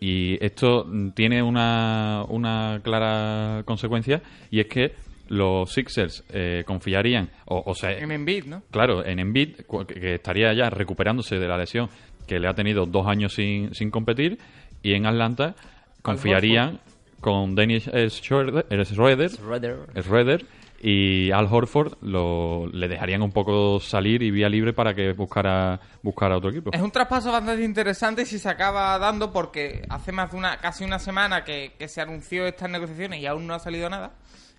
Y 0.00 0.42
esto 0.42 0.86
tiene 1.14 1.42
una, 1.42 2.24
una 2.28 2.80
clara 2.82 3.62
consecuencia 3.66 4.22
y 4.50 4.60
es 4.60 4.66
que 4.66 4.94
los 5.28 5.72
Sixers 5.72 6.24
eh, 6.30 6.64
confiarían, 6.66 7.30
o, 7.46 7.62
o 7.64 7.74
sea, 7.74 7.92
En 7.92 8.10
Embiid, 8.10 8.46
¿no? 8.46 8.62
Claro, 8.70 9.04
en 9.04 9.20
Embiid, 9.20 9.60
que 9.86 10.14
estaría 10.14 10.52
ya 10.54 10.70
recuperándose 10.70 11.38
de 11.38 11.46
la 11.46 11.56
lesión 11.56 11.88
que 12.26 12.40
le 12.40 12.48
ha 12.48 12.54
tenido 12.54 12.86
dos 12.86 13.06
años 13.06 13.34
sin, 13.34 13.74
sin 13.74 13.90
competir, 13.90 14.38
y 14.82 14.94
en 14.94 15.06
Atlanta 15.06 15.54
confiarían 16.02 16.80
con 17.20 17.54
Dennis 17.54 17.84
Schroeder, 18.08 18.64
Schroeder, 18.84 19.30
Schroeder. 19.30 20.02
Schroeder 20.02 20.46
y 20.80 21.30
Al 21.30 21.46
Horford 21.46 21.98
lo, 22.02 22.66
le 22.68 22.88
dejarían 22.88 23.20
un 23.20 23.32
poco 23.32 23.80
salir 23.80 24.22
y 24.22 24.30
vía 24.30 24.48
libre 24.48 24.72
para 24.72 24.94
que 24.94 25.12
buscara, 25.12 25.78
buscara 26.02 26.38
otro 26.38 26.50
equipo. 26.50 26.70
Es 26.72 26.80
un 26.80 26.90
traspaso 26.90 27.30
bastante 27.30 27.62
interesante 27.62 28.24
si 28.24 28.38
se 28.38 28.48
acaba 28.48 28.98
dando 28.98 29.30
porque 29.30 29.82
hace 29.90 30.10
más 30.10 30.30
de 30.30 30.38
una 30.38 30.56
casi 30.56 30.84
una 30.84 30.98
semana 30.98 31.44
que, 31.44 31.74
que 31.78 31.86
se 31.86 32.00
anunció 32.00 32.46
estas 32.46 32.70
negociaciones 32.70 33.20
y 33.20 33.26
aún 33.26 33.46
no 33.46 33.54
ha 33.54 33.58
salido 33.58 33.90
nada. 33.90 34.12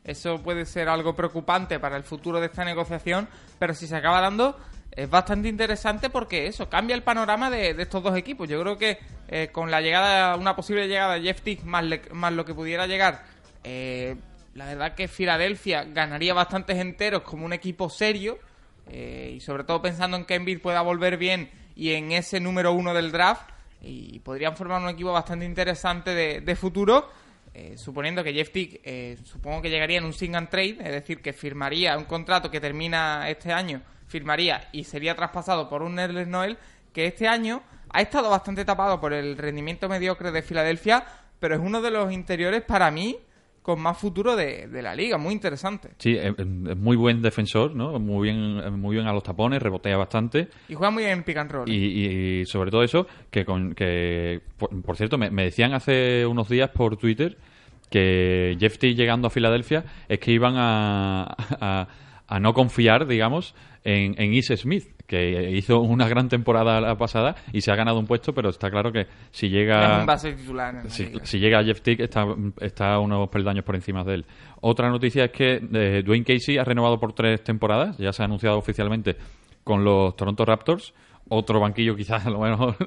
Eso 0.04 0.42
puede 0.42 0.66
ser 0.66 0.90
algo 0.90 1.16
preocupante 1.16 1.80
para 1.80 1.98
el 1.98 2.04
futuro 2.04 2.40
de 2.40 2.48
esta 2.48 2.66
negociación, 2.66 3.28
pero 3.58 3.74
si 3.74 3.88
se 3.88 3.96
acaba 3.96 4.22
dando 4.22 4.58
es 4.92 5.10
bastante 5.10 5.48
interesante 5.48 6.10
porque 6.10 6.48
eso 6.48 6.70
cambia 6.70 6.96
el 6.96 7.04
panorama 7.04 7.50
de, 7.50 7.74
de 7.74 7.84
estos 7.84 8.04
dos 8.04 8.16
equipos. 8.18 8.48
Yo 8.50 8.62
creo 8.62 8.78
que 8.78 9.00
eh, 9.28 9.50
con 9.52 9.72
la 9.72 9.82
llegada, 9.82 10.36
una 10.36 10.56
posible 10.56 10.88
llegada 10.88 11.16
de 11.16 11.22
Jeff 11.22 11.42
Tick 11.42 11.64
más, 11.64 11.86
más 12.12 12.34
lo 12.34 12.46
que 12.46 12.54
pudiera 12.54 12.88
llegar, 12.88 13.24
eh, 13.64 14.18
la 14.54 14.66
verdad 14.66 14.96
que 14.96 15.08
Filadelfia 15.08 15.86
ganaría 15.86 16.34
bastantes 16.34 16.78
enteros 16.78 17.22
como 17.22 17.46
un 17.46 17.54
equipo 17.54 17.90
serio 17.90 18.40
eh, 18.88 19.34
y 19.36 19.40
sobre 19.40 19.64
todo 19.64 19.82
pensando 19.82 20.18
en 20.18 20.26
que 20.26 20.36
Embiid 20.36 20.60
pueda 20.60 20.82
volver 20.82 21.18
bien 21.18 21.50
y 21.76 21.94
en 21.94 22.12
ese 22.12 22.40
número 22.40 22.74
uno 22.74 22.94
del 22.94 23.12
draft 23.12 23.50
y 23.82 24.20
podrían 24.20 24.56
formar 24.56 24.82
un 24.82 24.90
equipo 24.90 25.12
bastante 25.12 25.46
interesante 25.46 26.14
de, 26.14 26.42
de 26.42 26.56
futuro 26.56 27.10
eh, 27.54 27.76
suponiendo 27.78 28.24
que 28.24 28.34
Jeff 28.34 28.52
Tick 28.52 28.82
eh, 28.84 29.18
supongo 29.24 29.62
que 29.62 29.70
llegaría 29.70 29.98
en 29.98 30.06
un 30.06 30.14
sing 30.14 30.36
and 30.36 30.50
trade 30.50 30.78
es 30.80 30.92
decir 30.92 31.22
que 31.22 31.34
firmaría 31.34 31.98
un 31.98 32.06
contrato 32.06 32.52
que 32.52 32.60
termina 32.60 33.30
este 33.30 33.52
año 33.52 33.82
firmaría 34.08 34.70
y 34.72 34.84
sería 34.84 35.16
traspasado 35.16 35.70
por 35.70 35.82
un 35.82 35.96
Nerlens 35.96 36.28
Noel 36.28 36.58
que 36.94 37.06
este 37.06 37.28
año 37.28 37.64
ha 37.90 38.02
estado 38.02 38.30
bastante 38.30 38.66
tapado 38.66 39.00
por 39.00 39.14
el 39.14 39.38
rendimiento 39.38 39.90
mediocre 39.90 40.32
de 40.32 40.42
Filadelfia 40.42 41.06
pero 41.40 41.56
es 41.56 41.62
uno 41.62 41.82
de 41.82 41.92
los 41.92 42.12
interiores 42.12 42.62
para 42.62 42.92
mí 42.92 43.18
con 43.62 43.80
más 43.80 43.98
futuro 43.98 44.36
de, 44.36 44.68
de 44.68 44.82
la 44.82 44.96
liga 44.96 45.18
muy 45.18 45.34
interesante 45.34 45.90
Sí, 46.00 46.16
es, 46.18 46.34
es 46.38 46.78
muy 46.78 46.96
buen 46.98 47.22
defensor, 47.22 47.76
¿no? 47.76 48.00
Muy 48.00 48.30
bien, 48.32 48.80
muy 48.80 48.96
bien 48.96 49.08
a 49.08 49.14
los 49.14 49.22
tapones, 49.24 49.62
rebotea 49.62 49.98
bastante. 49.98 50.48
y 50.68 50.74
juega 50.74 50.90
muy 50.92 51.04
bien 51.04 51.20
en 51.20 51.24
pick 51.24 51.38
and 51.38 51.52
roll 51.52 51.70
Y, 51.70 51.76
y- 52.42 52.46
sobre 52.46 52.72
todo 52.72 52.84
eso, 52.84 53.06
que, 53.30 53.46
con, 53.46 53.74
que 53.76 54.42
por, 54.58 54.70
por 54.82 54.98
cierto, 54.98 55.18
me, 55.18 55.30
me 55.30 55.44
decían 55.44 55.74
hace 55.74 56.26
unos 56.26 56.50
días 56.50 56.70
por 56.72 56.98
Twitter 56.98 57.38
que 57.90 58.56
Jeff 58.60 58.78
T 58.78 58.96
llegando 58.96 59.28
a 59.28 59.30
Filadelfia 59.30 59.84
es 60.08 60.20
que 60.20 60.32
iban 60.32 60.54
a, 60.58 61.36
a, 61.60 61.88
a 62.32 62.40
no 62.40 62.54
confiar, 62.54 63.08
digamos, 63.08 63.54
en, 63.84 64.16
en 64.18 64.34
Is 64.34 64.54
Smith, 64.56 64.86
que 65.06 65.52
hizo 65.52 65.82
una 65.82 66.08
gran 66.08 66.30
temporada 66.30 66.80
la 66.80 66.96
pasada 66.96 67.36
y 67.52 67.60
se 67.60 67.74
ha 67.74 67.76
ganado 67.76 68.00
un 68.00 68.08
puesto, 68.08 68.34
pero 68.34 68.50
está 68.50 68.72
claro 68.72 68.94
que 68.94 69.08
si 69.32 69.50
llega... 69.50 70.06
titular 70.38 70.90
Si, 70.90 71.12
si 71.24 71.40
llega 71.40 71.62
Jeff 71.62 71.82
Tick, 71.82 72.00
está, 72.00 72.26
está 72.62 73.00
unos 73.00 73.28
peldaños 73.28 73.66
por 73.66 73.76
encima 73.76 74.06
de 74.06 74.14
él. 74.14 74.26
Otra 74.62 74.90
noticia 74.90 75.26
es 75.26 75.32
que 75.32 75.62
eh, 75.74 76.04
Dwayne 76.06 76.24
Casey 76.24 76.58
ha 76.58 76.64
renovado 76.64 76.98
por 77.02 77.12
tres 77.12 77.44
temporadas, 77.44 77.98
ya 77.98 78.14
se 78.14 78.22
ha 78.22 78.26
anunciado 78.26 78.58
oficialmente 78.58 79.18
con 79.66 79.84
los 79.84 80.16
Toronto 80.16 80.46
Raptors. 80.46 80.94
Otro 81.28 81.60
banquillo, 81.60 81.98
quizás 81.98 82.26
a 82.26 82.30
lo 82.30 82.40
mejor, 82.40 82.78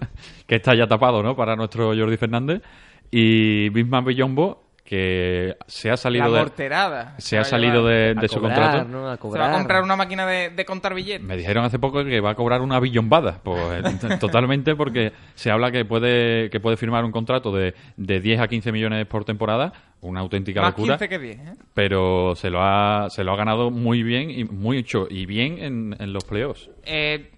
que 0.47 0.57
está 0.57 0.75
ya 0.75 0.87
tapado, 0.87 1.23
¿no? 1.23 1.37
Para 1.37 1.55
nuestro 1.55 1.95
Jordi 1.95 2.17
Fernández. 2.17 2.63
Y 3.11 3.69
Bismarck 3.69 4.07
Billombo, 4.07 4.64
que 4.85 5.57
se 5.67 5.91
ha 5.91 5.97
salido 5.97 6.27
La 6.27 6.31
de. 6.31 6.39
morterada. 6.41 7.15
Se 7.19 7.39
ha 7.39 7.45
salido 7.45 7.87
de, 7.87 8.15
de 8.15 8.29
su 8.29 8.39
contrato. 8.41 8.87
Se 9.33 9.39
va 9.39 9.49
a 9.49 9.53
comprar 9.53 9.83
una 9.83 9.97
máquina 9.97 10.27
de, 10.27 10.51
de 10.51 10.65
contar 10.67 10.95
billetes. 10.95 11.23
Me 11.27 11.37
dijeron 11.39 11.65
hace 11.65 11.79
poco 11.79 12.05
que 12.05 12.21
va 12.21 12.31
a 12.31 12.35
cobrar 12.35 12.61
una 12.61 12.79
billombada. 12.81 13.41
Pues 13.43 13.83
totalmente 14.21 14.77
porque 14.77 15.13
se 15.35 15.51
habla 15.51 15.73
que 15.73 15.85
puede 15.87 16.51
que 16.51 16.61
puede 16.61 16.77
firmar 16.77 17.05
un 17.05 17.13
contrato 17.13 17.51
de, 17.51 17.75
de 17.97 18.21
10 18.21 18.41
a 18.41 18.49
15 18.49 18.73
millones 18.73 19.07
por 19.07 19.25
temporada, 19.25 19.73
una 20.03 20.21
auténtica 20.21 20.61
Más 20.61 20.73
locura. 20.73 20.99
15 20.99 21.09
que 21.09 21.19
10, 21.19 21.39
¿eh? 21.39 21.53
Pero 21.73 22.35
se 22.37 22.51
lo 22.51 22.61
ha 22.63 23.09
se 23.09 23.25
lo 23.25 23.33
ha 23.33 23.37
ganado 23.37 23.71
muy 23.71 24.03
bien 24.03 24.31
y 24.31 24.45
mucho 24.45 25.07
y 25.09 25.25
bien 25.25 25.59
en, 25.63 25.97
en 25.99 26.13
los 26.13 26.25
playoffs. 26.25 26.69
Eh, 26.85 27.31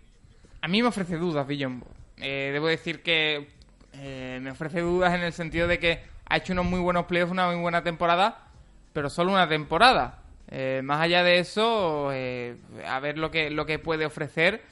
a 0.63 0.67
mí 0.69 0.83
me 0.83 0.89
ofrece 0.89 1.17
dudas 1.17 1.47
Billombo. 1.47 1.87
Eh, 2.19 2.51
debo 2.53 2.67
decir 2.67 3.03
que 3.03 3.55
Eh, 3.99 4.41
me 4.43 4.51
ofrece 4.51 4.81
dudas 4.81 5.15
en 5.15 5.23
el 5.23 5.33
sentido 5.33 5.69
de 5.69 5.79
que 5.79 6.01
ha 6.29 6.37
hecho 6.37 6.53
unos 6.53 6.67
muy 6.67 6.81
buenos 6.81 7.07
playoffs, 7.07 7.33
una 7.33 7.47
muy 7.49 7.61
buena 7.61 7.83
temporada, 7.83 8.47
pero 8.93 9.09
solo 9.11 9.33
una 9.33 9.49
temporada. 9.49 10.23
Eh, 10.49 10.81
más 10.85 11.01
allá 11.01 11.23
de 11.25 11.39
eso, 11.41 12.11
eh, 12.13 12.57
a 12.87 13.01
ver 13.01 13.19
lo 13.19 13.31
que, 13.31 13.51
lo 13.51 13.67
que 13.67 13.79
puede 13.79 14.07
ofrecer 14.07 14.63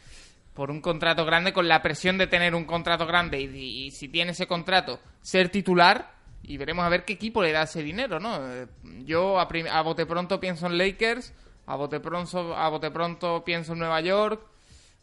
por 0.55 0.71
un 0.71 0.81
contrato 0.81 1.25
grande, 1.25 1.53
con 1.53 1.67
la 1.67 1.83
presión 1.83 2.17
de 2.17 2.29
tener 2.29 2.55
un 2.55 2.65
contrato 2.65 3.07
grande 3.07 3.41
y, 3.41 3.87
y 3.87 3.91
si 3.91 4.09
tiene 4.09 4.31
ese 4.33 4.47
contrato, 4.47 5.01
ser 5.21 5.49
titular 5.49 6.13
y 6.45 6.57
veremos 6.59 6.85
a 6.85 6.89
ver 6.89 7.05
qué 7.05 7.15
equipo 7.15 7.43
le 7.43 7.51
da 7.51 7.63
ese 7.63 7.83
dinero, 7.83 8.21
¿no? 8.21 8.39
Eh, 8.53 8.67
Yo 9.05 9.41
a, 9.41 9.49
a 9.73 9.83
bote 9.83 10.07
pronto 10.07 10.39
pienso 10.39 10.67
en 10.69 10.79
Lakers, 10.79 11.35
a 11.67 11.75
bote 11.75 11.99
pronto, 11.99 12.55
a 12.57 12.69
bote 12.69 12.91
pronto 12.93 13.43
pienso 13.45 13.73
en 13.73 13.81
Nueva 13.81 14.01
York, 14.01 14.41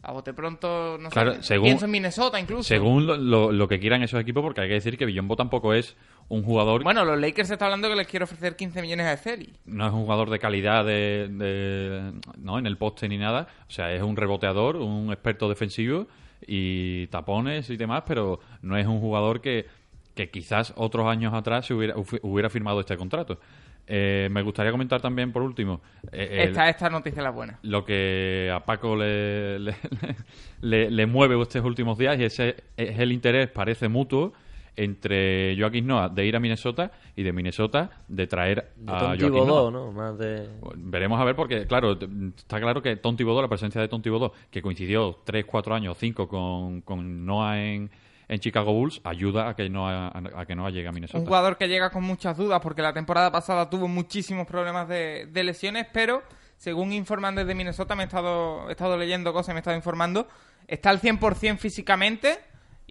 a 0.04 0.12
bote 0.12 0.32
pronto, 0.32 0.96
no 0.98 1.10
Claro, 1.10 1.34
sé, 1.34 1.42
según- 1.42 1.66
pienso 1.66 1.84
en 1.84 1.90
Minnesota 1.90 2.40
incluso. 2.40 2.62
Según 2.62 3.06
lo, 3.06 3.16
lo- 3.18 3.52
lo 3.52 3.68
que 3.68 3.78
quieran 3.78 4.02
esos 4.02 4.20
equipos, 4.22 4.42
porque 4.42 4.62
hay 4.62 4.68
que 4.68 4.74
decir 4.74 4.96
que 4.96 5.04
Billombo 5.04 5.36
tampoco 5.36 5.74
es 5.74 5.96
un 6.28 6.42
jugador 6.42 6.82
Bueno, 6.82 7.04
los 7.04 7.18
Lakers 7.20 7.48
se 7.48 7.54
está 7.54 7.66
hablando 7.66 7.88
que 7.88 7.96
les 7.96 8.06
quiere 8.06 8.24
ofrecer 8.24 8.56
15 8.56 8.80
millones 8.82 9.06
a 9.06 9.16
Celi. 9.16 9.52
no 9.66 9.86
es 9.86 9.92
un 9.92 10.02
jugador 10.02 10.30
de 10.30 10.38
calidad 10.38 10.84
de, 10.84 11.28
de- 11.30 12.12
no 12.38 12.58
en 12.58 12.66
el 12.66 12.76
poste 12.78 13.08
ni 13.08 13.18
nada 13.18 13.48
o 13.68 13.70
sea 13.70 13.92
es 13.92 14.02
un 14.02 14.16
reboteador 14.16 14.76
un 14.76 15.12
experto 15.12 15.48
defensivo 15.48 16.06
y 16.46 17.06
tapones 17.08 17.68
y 17.70 17.76
demás 17.76 18.02
pero 18.06 18.40
no 18.62 18.76
es 18.76 18.86
un 18.86 19.00
jugador 19.00 19.40
que, 19.40 19.66
que 20.14 20.30
quizás 20.30 20.72
otros 20.76 21.06
años 21.06 21.32
atrás 21.34 21.66
se 21.66 21.74
hubiera, 21.74 21.94
hu- 21.96 22.20
hubiera 22.22 22.48
firmado 22.50 22.80
este 22.80 22.96
contrato 22.96 23.38
Eh, 23.86 24.28
me 24.30 24.42
gustaría 24.42 24.70
comentar 24.70 25.00
también 25.00 25.32
por 25.32 25.42
último 25.42 25.80
eh, 26.12 26.28
el- 26.44 26.48
Esta, 26.50 26.68
esta 26.68 26.88
noticia 26.88 27.18
es 27.18 27.24
la 27.24 27.30
buena. 27.30 27.58
lo 27.62 27.84
que 27.84 28.48
a 28.54 28.60
Paco 28.64 28.94
le, 28.96 29.58
le, 29.58 29.74
le- 30.62 30.90
le 30.90 31.06
mueve 31.06 31.40
estos 31.42 31.64
últimos 31.64 31.98
días 31.98 32.16
y 32.18 32.24
ese 32.24 32.56
es 32.76 32.98
el 33.00 33.10
interés, 33.10 33.48
parece 33.50 33.88
mutuo, 33.88 34.32
entre 34.76 35.56
Joaquín 35.58 35.86
Noah 35.86 36.08
de 36.08 36.24
ir 36.26 36.36
a 36.36 36.40
Minnesota 36.40 36.90
y 37.14 37.22
de 37.22 37.32
Minnesota 37.32 37.90
de 38.08 38.26
traer 38.26 38.72
De 38.76 38.92
a 38.92 38.98
Joaquín 39.00 39.32
Noah. 39.46 39.70
¿no? 39.70 39.92
Más 39.92 40.18
de... 40.18 40.48
Veremos 40.76 41.20
a 41.20 41.24
ver 41.24 41.36
porque, 41.36 41.66
claro, 41.66 41.98
está 42.36 42.60
claro 42.60 42.82
que 42.82 42.96
Tom 42.96 43.16
Thibodeau, 43.16 43.42
la 43.42 43.48
presencia 43.48 43.80
de 43.80 43.88
Tom 43.88 44.02
Thibodeau, 44.02 44.32
que 44.50 44.62
coincidió 44.62 45.18
3, 45.24 45.44
4 45.44 45.74
años, 45.74 45.96
5 45.98 46.28
con, 46.28 46.80
con 46.82 47.26
Noah 47.26 47.60
en, 47.60 47.90
en 48.28 48.40
Chicago 48.40 48.72
Bulls, 48.72 49.00
ayuda 49.04 49.48
a 49.48 49.56
que 49.56 49.68
Noah, 49.68 50.08
a, 50.08 50.40
a 50.40 50.46
que 50.46 50.54
Noah 50.54 50.70
llegue 50.70 50.88
a 50.88 50.92
Minnesota. 50.92 51.18
Un 51.18 51.26
jugador 51.26 51.58
que 51.58 51.68
llega 51.68 51.90
con 51.90 52.04
muchas 52.04 52.36
dudas 52.36 52.60
porque 52.62 52.82
la 52.82 52.92
temporada 52.92 53.30
pasada 53.30 53.68
tuvo 53.68 53.88
muchísimos 53.88 54.46
problemas 54.46 54.88
de, 54.88 55.26
de 55.26 55.44
lesiones, 55.44 55.86
pero 55.92 56.22
según 56.56 56.92
informan 56.92 57.34
desde 57.34 57.54
Minnesota, 57.54 57.94
me 57.94 58.04
he 58.04 58.06
estado, 58.06 58.68
he 58.68 58.72
estado 58.72 58.96
leyendo 58.96 59.32
cosas, 59.32 59.54
me 59.54 59.58
he 59.58 59.60
estado 59.60 59.76
informando, 59.76 60.28
está 60.66 60.90
al 60.90 61.00
100% 61.00 61.58
físicamente 61.58 62.38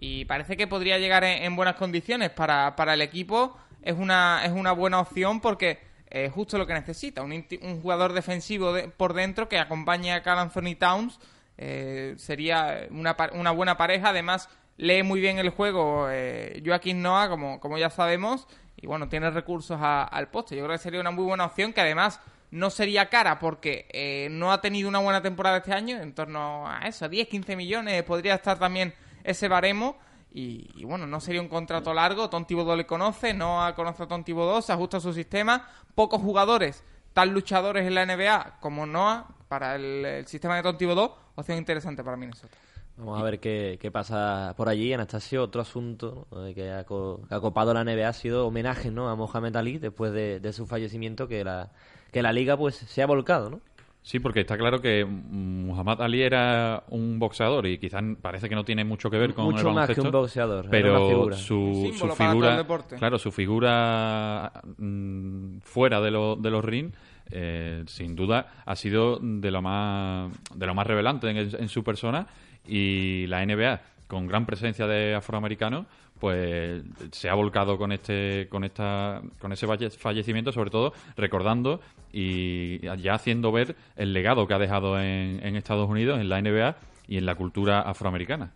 y 0.04 0.24
parece 0.24 0.56
que 0.56 0.66
podría 0.66 0.98
llegar 0.98 1.22
en, 1.22 1.44
en 1.44 1.54
buenas 1.54 1.76
condiciones 1.76 2.30
para, 2.30 2.74
para 2.74 2.94
el 2.94 3.02
equipo. 3.02 3.56
Es 3.82 3.94
una, 3.96 4.42
es 4.44 4.50
una 4.50 4.72
buena 4.72 4.98
opción 4.98 5.40
porque 5.40 5.78
es 6.10 6.32
justo 6.32 6.58
lo 6.58 6.66
que 6.66 6.74
necesita, 6.74 7.22
un, 7.22 7.32
un 7.62 7.80
jugador 7.80 8.12
defensivo 8.12 8.72
de- 8.72 8.88
por 8.88 9.12
dentro 9.14 9.48
que 9.48 9.58
acompañe 9.60 10.12
a 10.12 10.22
Carl 10.24 10.40
Anthony 10.40 10.74
Towns. 10.76 11.20
eh, 11.56 12.14
sería 12.18 12.86
una, 12.90 13.16
una 13.34 13.52
buena 13.52 13.76
pareja, 13.76 14.08
además 14.08 14.48
lee 14.76 15.04
muy 15.04 15.20
bien 15.20 15.38
el 15.38 15.50
juego 15.50 16.08
eh, 16.10 16.60
Joaquín 16.66 17.00
Noah, 17.00 17.28
como, 17.28 17.60
como 17.60 17.78
ya 17.78 17.88
sabemos, 17.90 18.48
y 18.76 18.88
bueno, 18.88 19.08
tiene 19.08 19.30
recursos 19.30 19.78
a- 19.80 20.02
al 20.04 20.28
poste. 20.30 20.56
Yo 20.56 20.64
creo 20.64 20.76
que 20.76 20.82
sería 20.82 21.00
una 21.00 21.12
muy 21.12 21.24
buena 21.24 21.44
opción 21.46 21.72
que 21.72 21.80
además 21.80 22.18
no 22.50 22.70
sería 22.70 23.08
cara 23.08 23.38
porque 23.38 23.86
eh, 23.92 24.26
no 24.32 24.50
ha 24.52 24.60
tenido 24.60 24.88
una 24.88 24.98
buena 24.98 25.22
temporada 25.22 25.58
este 25.58 25.72
año, 25.72 25.98
en 26.00 26.12
torno 26.12 26.68
a 26.68 26.80
eso, 26.88 27.08
10, 27.08 27.28
15 27.28 27.54
millones, 27.54 28.02
podría 28.02 28.34
estar 28.34 28.58
también 28.58 28.92
ese 29.24 29.48
baremo. 29.48 29.96
Y, 30.34 30.84
bueno, 30.84 31.06
no 31.06 31.20
sería 31.20 31.42
un 31.42 31.48
contrato 31.48 31.92
largo. 31.92 32.30
Tom 32.30 32.46
Thibodeau 32.46 32.76
le 32.76 32.86
conoce, 32.86 33.34
Noah 33.34 33.74
conoce 33.74 34.04
a 34.04 34.08
Tom 34.08 34.24
Thibodeau, 34.24 34.62
se 34.62 34.72
ajusta 34.72 34.96
a 34.96 35.00
su 35.00 35.12
sistema. 35.12 35.68
Pocos 35.94 36.22
jugadores 36.22 36.82
tan 37.12 37.34
luchadores 37.34 37.86
en 37.86 37.94
la 37.94 38.06
NBA 38.06 38.58
como 38.60 38.86
Noah 38.86 39.28
para 39.48 39.76
el, 39.76 40.26
sistema 40.26 40.56
de 40.56 40.62
Tom 40.62 40.76
Thibodeau. 40.78 41.14
Opción 41.34 41.58
interesante 41.58 42.02
para 42.02 42.16
Minnesota. 42.16 42.56
Vamos 42.96 43.20
a 43.20 43.22
ver 43.24 43.40
qué, 43.40 43.78
qué 43.80 43.90
pasa 43.90 44.54
por 44.56 44.68
allí. 44.68 44.92
Anastasio, 44.92 45.42
otro 45.42 45.60
asunto 45.60 46.26
¿no? 46.30 46.54
Que, 46.54 46.70
ha, 46.70 46.84
co- 46.84 47.20
que 47.28 47.34
ha 47.34 47.40
copado 47.40 47.74
la 47.74 47.84
NBA 47.84 48.08
ha 48.08 48.12
sido 48.12 48.46
homenaje 48.46 48.90
¿no? 48.90 49.08
a 49.10 49.16
Mohamed 49.16 49.56
Ali 49.56 49.78
después 49.78 50.12
de, 50.12 50.40
de 50.40 50.52
su 50.52 50.66
fallecimiento, 50.66 51.28
que 51.28 51.44
la, 51.44 51.70
que 52.10 52.22
la 52.22 52.32
liga 52.32 52.56
pues 52.56 52.76
se 52.76 53.02
ha 53.02 53.06
volcado, 53.06 53.50
¿no? 53.50 53.60
Sí, 54.04 54.18
porque 54.18 54.40
está 54.40 54.58
claro 54.58 54.80
que 54.80 55.04
mm, 55.04 55.66
Muhammad 55.66 56.02
Ali 56.02 56.22
era 56.22 56.82
un 56.88 57.20
boxeador 57.20 57.66
y 57.66 57.78
quizás 57.78 58.02
parece 58.20 58.48
que 58.48 58.54
no 58.56 58.64
tiene 58.64 58.84
mucho 58.84 59.08
que 59.08 59.16
ver 59.16 59.32
con 59.32 59.44
Mucho 59.44 59.68
el 59.68 59.74
más 59.74 59.88
que 59.90 60.00
un 60.00 60.10
boxeador, 60.10 60.66
pero 60.70 61.06
figura. 61.08 61.36
su, 61.36 61.44
su 61.44 61.90
símbolo 61.92 62.14
para 62.16 62.32
todo 62.32 62.40
figura, 62.40 62.56
claro, 62.98 63.18
su 63.18 63.30
figura 63.30 64.52
mm, 64.78 65.58
fuera 65.60 66.00
de, 66.00 66.10
lo- 66.10 66.36
de 66.36 66.50
los 66.50 66.64
ring, 66.64 66.90
eh, 67.30 67.84
sin 67.86 68.16
duda 68.16 68.62
ha 68.66 68.74
sido 68.76 69.18
de 69.22 69.50
lo 69.50 69.62
más 69.62 70.32
de 70.54 70.66
lo 70.66 70.74
más 70.74 70.86
revelante 70.86 71.30
en, 71.30 71.36
en 71.36 71.68
su 71.68 71.84
persona 71.84 72.26
y 72.66 73.26
la 73.28 73.44
NBA 73.46 73.80
con 74.08 74.26
gran 74.26 74.44
presencia 74.44 74.86
de 74.86 75.14
afroamericanos 75.14 75.86
pues 76.22 76.84
se 77.10 77.28
ha 77.28 77.34
volcado 77.34 77.76
con 77.76 77.90
este 77.90 78.46
con 78.48 78.62
esta 78.62 79.20
con 79.40 79.50
ese 79.52 79.66
falle- 79.66 79.90
fallecimiento 79.90 80.52
sobre 80.52 80.70
todo 80.70 80.92
recordando 81.16 81.80
y 82.12 82.78
ya 83.00 83.14
haciendo 83.14 83.50
ver 83.50 83.74
el 83.96 84.12
legado 84.12 84.46
que 84.46 84.54
ha 84.54 84.58
dejado 84.60 85.00
en, 85.00 85.44
en 85.44 85.56
Estados 85.56 85.90
Unidos 85.90 86.20
en 86.20 86.28
la 86.28 86.40
NBA 86.40 86.76
y 87.08 87.16
en 87.16 87.26
la 87.26 87.34
cultura 87.34 87.80
afroamericana 87.80 88.52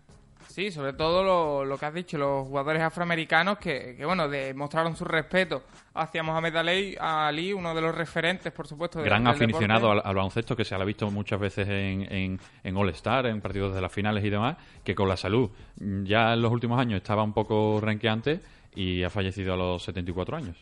Sí, 0.57 0.71
sobre 0.71 0.93
todo 0.93 1.23
lo, 1.23 1.63
lo 1.65 1.77
que 1.77 1.85
has 1.85 1.93
dicho, 1.93 2.17
los 2.17 2.47
jugadores 2.47 2.81
afroamericanos 2.81 3.59
que, 3.59 3.93
que, 3.95 4.03
bueno, 4.03 4.27
demostraron 4.27 4.95
su 4.95 5.05
respeto 5.05 5.61
hacia 5.93 6.23
Mohamed 6.23 6.55
Ali, 6.55 6.95
Ali, 6.99 7.53
uno 7.53 7.75
de 7.75 7.81
los 7.81 7.93
referentes, 7.93 8.51
por 8.51 8.65
supuesto. 8.65 8.97
del- 8.97 9.05
gran 9.07 9.23
del 9.23 9.33
aficionado 9.33 9.81
deporte. 9.89 10.01
al, 10.03 10.09
al 10.09 10.15
baloncesto 10.15 10.55
que 10.55 10.65
se 10.65 10.73
ha 10.73 10.79
visto 10.83 11.11
muchas 11.11 11.39
veces 11.39 11.67
en, 11.67 12.11
en, 12.11 12.39
en 12.63 12.75
All 12.75 12.89
Star, 12.89 13.27
en 13.27 13.39
partidos 13.39 13.75
de 13.75 13.81
las 13.81 13.91
finales 13.93 14.25
y 14.25 14.31
demás, 14.31 14.57
que 14.83 14.95
con 14.95 15.07
la 15.07 15.15
salud 15.15 15.51
ya 15.75 16.33
en 16.33 16.41
los 16.41 16.51
últimos 16.51 16.79
años 16.79 16.97
estaba 16.97 17.21
un 17.21 17.33
poco 17.33 17.79
renqueante 17.79 18.39
y 18.73 19.03
ha 19.03 19.11
fallecido 19.11 19.53
a 19.53 19.57
los 19.57 19.83
74 19.83 20.37
años. 20.37 20.57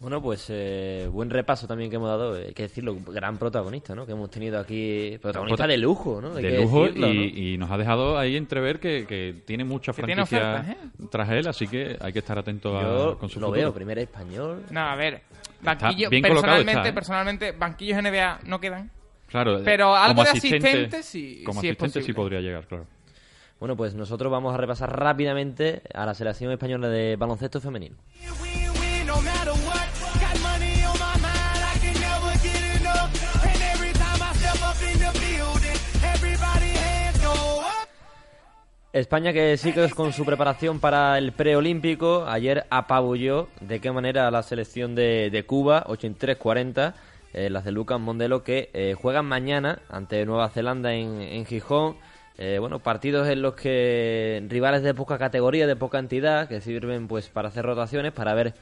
Bueno, 0.00 0.22
pues 0.22 0.46
eh, 0.50 1.08
buen 1.10 1.28
repaso 1.28 1.66
también 1.66 1.90
que 1.90 1.96
hemos 1.96 2.08
dado, 2.08 2.34
hay 2.34 2.52
que 2.54 2.62
decirlo, 2.62 2.96
gran 3.08 3.36
protagonista, 3.36 3.96
¿no? 3.96 4.06
Que 4.06 4.12
hemos 4.12 4.30
tenido 4.30 4.60
aquí, 4.60 5.18
protagonista 5.20 5.64
Prota- 5.64 5.66
de 5.72 5.76
lujo, 5.78 6.20
¿no? 6.20 6.36
Hay 6.36 6.42
de 6.44 6.60
lujo 6.62 6.82
decirlo, 6.84 7.08
y, 7.12 7.16
¿no? 7.16 7.22
y 7.38 7.58
nos 7.58 7.68
ha 7.72 7.76
dejado 7.78 8.16
ahí 8.16 8.36
entrever 8.36 8.78
que, 8.78 9.06
que 9.08 9.34
tiene 9.44 9.64
mucha 9.64 9.92
tiene 9.92 10.14
franquicia 10.14 10.54
ofertas, 10.54 10.68
¿eh? 10.76 11.06
tras 11.10 11.30
él, 11.30 11.48
así 11.48 11.66
que 11.66 11.96
hay 12.00 12.12
que 12.12 12.20
estar 12.20 12.38
atento 12.38 12.78
a, 12.78 13.18
con 13.18 13.28
su 13.28 13.40
lo 13.40 13.48
futuro. 13.48 13.60
veo, 13.66 13.74
primer 13.74 13.98
español. 13.98 14.62
No, 14.70 14.80
a 14.82 14.94
ver, 14.94 15.20
banquillo, 15.62 16.10
bien 16.10 16.22
personalmente, 16.22 16.72
está, 16.72 16.88
¿eh? 16.88 16.92
personalmente, 16.92 17.52
banquillos 17.52 18.00
NBA 18.00 18.38
no 18.44 18.60
quedan. 18.60 18.92
Claro, 19.26 19.60
Pero 19.64 19.96
algo 19.96 20.14
como 20.14 20.22
de 20.22 20.30
asistente, 20.30 20.68
asistente 20.68 21.02
sí- 21.02 21.42
como 21.44 21.60
sí 21.60 21.68
es 21.70 21.72
asistente 21.76 22.06
sí 22.06 22.12
podría 22.12 22.40
llegar, 22.40 22.68
claro. 22.68 22.86
Bueno, 23.58 23.76
pues 23.76 23.92
nosotros 23.96 24.30
vamos 24.30 24.54
a 24.54 24.56
repasar 24.56 24.96
rápidamente 24.96 25.82
a 25.92 26.06
la 26.06 26.14
selección 26.14 26.52
española 26.52 26.88
de 26.88 27.16
baloncesto 27.16 27.60
femenino. 27.60 27.96
España 38.92 39.32
que 39.32 39.56
sigue 39.58 39.90
con 39.90 40.12
su 40.12 40.24
preparación 40.24 40.80
para 40.80 41.18
el 41.18 41.32
preolímpico. 41.32 42.24
Ayer 42.26 42.64
apabulló 42.70 43.48
de 43.60 43.80
qué 43.80 43.92
manera 43.92 44.30
la 44.30 44.42
selección 44.42 44.94
de, 44.94 45.28
de 45.30 45.42
Cuba, 45.44 45.84
83-40, 45.86 46.94
eh, 47.34 47.50
las 47.50 47.64
de 47.64 47.72
Lucas 47.72 48.00
Mondelo, 48.00 48.42
que 48.42 48.70
eh, 48.72 48.94
juegan 49.00 49.26
mañana 49.26 49.80
ante 49.90 50.24
Nueva 50.24 50.48
Zelanda 50.48 50.94
en, 50.94 51.44
Gijón. 51.44 51.96
Eh, 52.38 52.58
bueno, 52.60 52.78
partidos 52.78 53.28
en 53.28 53.42
los 53.42 53.54
que 53.54 54.42
rivales 54.48 54.82
de 54.82 54.94
poca 54.94 55.18
categoría, 55.18 55.66
de 55.66 55.76
poca 55.76 55.98
entidad, 55.98 56.48
que 56.48 56.60
sirven 56.60 57.08
pues 57.08 57.28
para 57.28 57.48
hacer 57.48 57.64
rotaciones, 57.66 58.12
para 58.12 58.32
ver 58.32 58.54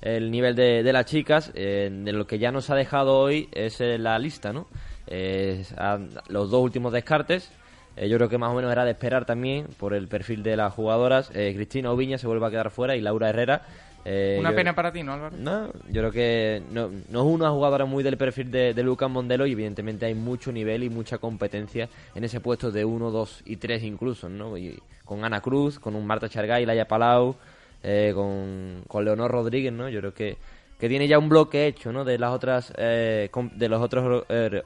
el 0.00 0.30
nivel 0.30 0.54
de, 0.54 0.82
de 0.82 0.92
las 0.92 1.04
chicas. 1.04 1.52
Eh, 1.54 1.90
de 1.92 2.12
lo 2.12 2.26
que 2.26 2.38
ya 2.38 2.50
nos 2.52 2.70
ha 2.70 2.74
dejado 2.74 3.18
hoy 3.18 3.48
es 3.52 3.80
la 3.80 4.18
lista, 4.18 4.52
¿no? 4.52 4.66
Eh, 5.08 5.62
a- 5.76 5.98
los 6.28 6.50
dos 6.50 6.62
últimos 6.62 6.92
descartes. 6.92 7.52
Eh, 7.96 8.08
yo 8.08 8.16
creo 8.16 8.28
que 8.28 8.38
más 8.38 8.50
o 8.50 8.54
menos 8.54 8.72
era 8.72 8.84
de 8.84 8.90
esperar 8.92 9.24
también 9.24 9.66
por 9.78 9.94
el 9.94 10.08
perfil 10.08 10.42
de 10.42 10.56
las 10.56 10.72
jugadoras. 10.72 11.30
Eh, 11.34 11.52
Cristina 11.54 11.90
Oviña 11.92 12.18
se 12.18 12.26
vuelve 12.26 12.46
a 12.46 12.50
quedar 12.50 12.70
fuera 12.70 12.96
y 12.96 13.00
Laura 13.00 13.28
Herrera. 13.28 13.62
eh, 14.04 14.36
Una 14.40 14.50
yo- 14.50 14.56
pena 14.56 14.74
para 14.74 14.92
ti, 14.92 15.02
¿no, 15.02 15.12
Álvaro? 15.14 15.36
No, 15.38 15.68
yo 15.88 16.00
creo 16.02 16.10
que 16.12 16.62
no, 16.72 16.90
no 17.08 17.20
es 17.20 17.26
una 17.26 17.50
jugadora 17.50 17.84
muy 17.86 18.02
del 18.02 18.16
perfil 18.16 18.50
de, 18.50 18.74
de 18.74 18.82
Lucas 18.82 19.08
Mondelo 19.08 19.46
y 19.46 19.52
evidentemente 19.52 20.06
hay 20.06 20.14
mucho 20.14 20.52
nivel 20.52 20.82
y 20.82 20.90
mucha 20.90 21.18
competencia 21.18 21.88
en 22.14 22.24
ese 22.24 22.40
puesto 22.40 22.70
de 22.70 22.84
1, 22.84 23.10
2 23.10 23.42
y 23.46 23.56
3 23.56 23.82
incluso, 23.84 24.28
¿no? 24.28 24.58
Y 24.58 24.78
con 25.04 25.24
Ana 25.24 25.40
Cruz, 25.40 25.78
con 25.78 25.94
un 25.94 26.06
Marta 26.06 26.28
Chargay, 26.28 26.66
Laia 26.66 26.86
Palau, 26.88 27.36
eh, 27.82 28.12
con, 28.14 28.82
con 28.88 29.04
Leonor 29.04 29.30
Rodríguez, 29.30 29.72
¿no? 29.72 29.88
Yo 29.88 30.00
creo 30.00 30.12
que, 30.14 30.36
que 30.78 30.88
tiene 30.88 31.06
ya 31.08 31.18
un 31.18 31.28
bloque 31.28 31.66
hecho, 31.66 31.92
¿no? 31.92 32.04
De 32.04 32.18
las 32.18 32.32
otras, 32.32 32.72
eh, 32.76 33.30
de 33.54 33.68
los 33.68 33.80
otros 33.80 34.24
eh, 34.28 34.62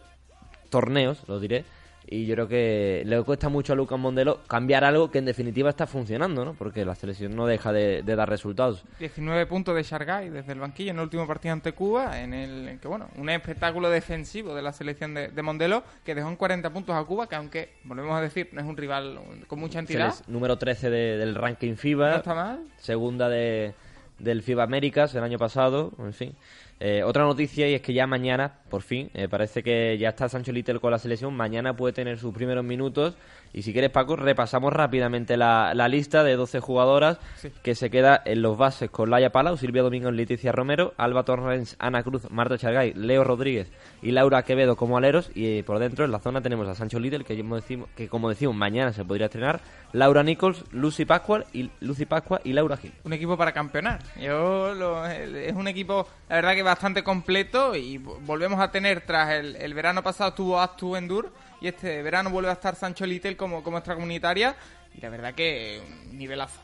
torneos, 0.70 1.22
lo 1.28 1.38
diré, 1.40 1.64
Y 2.10 2.24
yo 2.24 2.34
creo 2.36 2.48
que 2.48 3.02
le 3.04 3.22
cuesta 3.22 3.50
mucho 3.50 3.74
a 3.74 3.76
Lucas 3.76 3.98
Mondelo 3.98 4.40
cambiar 4.46 4.82
algo 4.82 5.10
que 5.10 5.18
en 5.18 5.26
definitiva 5.26 5.68
está 5.68 5.86
funcionando, 5.86 6.42
¿no? 6.42 6.54
Porque 6.54 6.82
la 6.86 6.94
selección 6.94 7.36
no 7.36 7.46
deja 7.46 7.70
de, 7.70 8.02
de 8.02 8.16
dar 8.16 8.30
resultados. 8.30 8.82
19 8.98 9.44
puntos 9.44 9.74
de 9.76 9.82
Shargay 9.82 10.30
desde 10.30 10.52
el 10.52 10.58
banquillo 10.60 10.92
en 10.92 10.96
el 10.96 11.02
último 11.02 11.26
partido 11.26 11.52
ante 11.52 11.72
Cuba, 11.72 12.18
en 12.22 12.32
el 12.32 12.66
en 12.68 12.78
que 12.78 12.88
bueno, 12.88 13.08
un 13.16 13.28
espectáculo 13.28 13.90
defensivo 13.90 14.54
de 14.54 14.62
la 14.62 14.72
selección 14.72 15.12
de, 15.12 15.28
de 15.28 15.42
Mondelo 15.42 15.82
que 16.02 16.14
dejó 16.14 16.30
en 16.30 16.36
40 16.36 16.70
puntos 16.72 16.96
a 16.96 17.04
Cuba, 17.04 17.28
que 17.28 17.34
aunque 17.36 17.74
volvemos 17.84 18.16
a 18.16 18.22
decir, 18.22 18.48
no 18.52 18.62
es 18.62 18.66
un 18.66 18.76
rival 18.78 19.18
con 19.46 19.58
mucha 19.60 19.78
entidad. 19.78 20.14
Seles- 20.14 20.28
número 20.28 20.56
13 20.56 20.88
de- 20.88 21.18
del 21.18 21.34
ranking 21.34 21.74
FIBA. 21.74 22.10
No 22.10 22.16
está 22.16 22.34
mal. 22.34 22.60
Segunda 22.78 23.28
de, 23.28 23.74
del 24.18 24.42
FIBA 24.42 24.62
Américas 24.62 25.14
el 25.14 25.22
año 25.24 25.36
pasado, 25.38 25.92
en 25.98 26.14
fin. 26.14 26.34
Eh, 26.80 27.02
otra 27.02 27.24
noticia 27.24 27.68
y 27.68 27.74
es 27.74 27.82
que 27.82 27.92
ya 27.92 28.06
mañana, 28.06 28.60
por 28.70 28.82
fin, 28.82 29.10
eh, 29.14 29.28
parece 29.28 29.62
que 29.62 29.98
ya 29.98 30.10
está 30.10 30.28
Sancho 30.28 30.52
Little 30.52 30.78
con 30.78 30.92
la 30.92 30.98
selección. 30.98 31.34
Mañana 31.34 31.76
puede 31.76 31.92
tener 31.92 32.18
sus 32.18 32.32
primeros 32.32 32.64
minutos. 32.64 33.16
Y 33.52 33.62
si 33.62 33.72
quieres, 33.72 33.90
Paco, 33.90 34.16
repasamos 34.16 34.72
rápidamente 34.72 35.36
la, 35.36 35.72
la 35.74 35.88
lista 35.88 36.22
de 36.24 36.36
12 36.36 36.60
jugadoras 36.60 37.18
Sí. 37.36 37.50
que 37.62 37.74
se 37.74 37.90
queda 37.90 38.20
en 38.24 38.42
los 38.42 38.56
bases 38.58 38.90
con 38.90 39.10
Laia 39.10 39.30
Palau, 39.30 39.56
Silvia 39.56 39.82
Domingo, 39.82 40.10
Leticia 40.10 40.52
Romero, 40.52 40.92
Alba 40.96 41.24
Torrens, 41.24 41.76
Ana 41.78 42.02
Cruz, 42.02 42.30
Marta 42.30 42.58
Chargay, 42.58 42.92
Leo 42.94 43.24
Rodríguez 43.24 43.70
y 44.02 44.10
Laura 44.12 44.42
Quevedo 44.42 44.76
como 44.76 44.96
aleros. 44.98 45.30
Y 45.34 45.58
eh, 45.58 45.64
por 45.64 45.78
dentro, 45.78 46.04
en 46.04 46.12
la 46.12 46.18
zona, 46.20 46.40
tenemos 46.42 46.68
a 46.68 46.74
Sancho 46.74 46.98
Little, 47.00 47.24
que, 47.24 47.34
decimos, 47.34 47.88
que 47.96 48.08
como 48.08 48.28
decimos, 48.28 48.54
mañana 48.54 48.92
se 48.92 49.04
podría 49.04 49.26
estrenar, 49.26 49.60
Laura 49.92 50.22
Nichols, 50.22 50.64
Lucy 50.72 51.04
Pascual 51.04 51.46
y, 51.52 51.70
Lucy 51.80 52.04
Pascua 52.06 52.40
y 52.44 52.52
Laura 52.52 52.76
Gil. 52.76 52.92
un 53.04 53.12
equipo 53.12 53.36
para 53.36 53.52
campeonar. 53.52 54.00
Yo 54.20 54.74
lo- 54.74 55.06
es 55.06 55.54
un 55.54 55.66
equipo, 55.68 56.06
la 56.28 56.36
verdad 56.36 56.54
que 56.54 56.62
bastante 56.62 57.02
completo 57.02 57.74
y 57.74 57.98
vo- 57.98 58.18
volvemos 58.20 58.60
a 58.60 58.70
tener 58.70 59.00
tras 59.02 59.30
el, 59.30 59.56
el 59.56 59.74
verano 59.74 60.02
pasado 60.02 60.30
estuvo 60.30 60.60
Actu 60.60 60.96
Endur 60.96 61.32
y 61.60 61.68
este 61.68 62.02
verano 62.02 62.30
vuelve 62.30 62.50
a 62.50 62.54
estar 62.54 62.74
Sancho 62.74 63.06
Little 63.06 63.36
como, 63.36 63.62
como 63.62 63.78
extracomunitaria 63.78 64.56
y 64.96 65.00
la 65.00 65.08
verdad 65.08 65.34
que 65.34 65.80
un 66.10 66.18
nivelazo. 66.18 66.60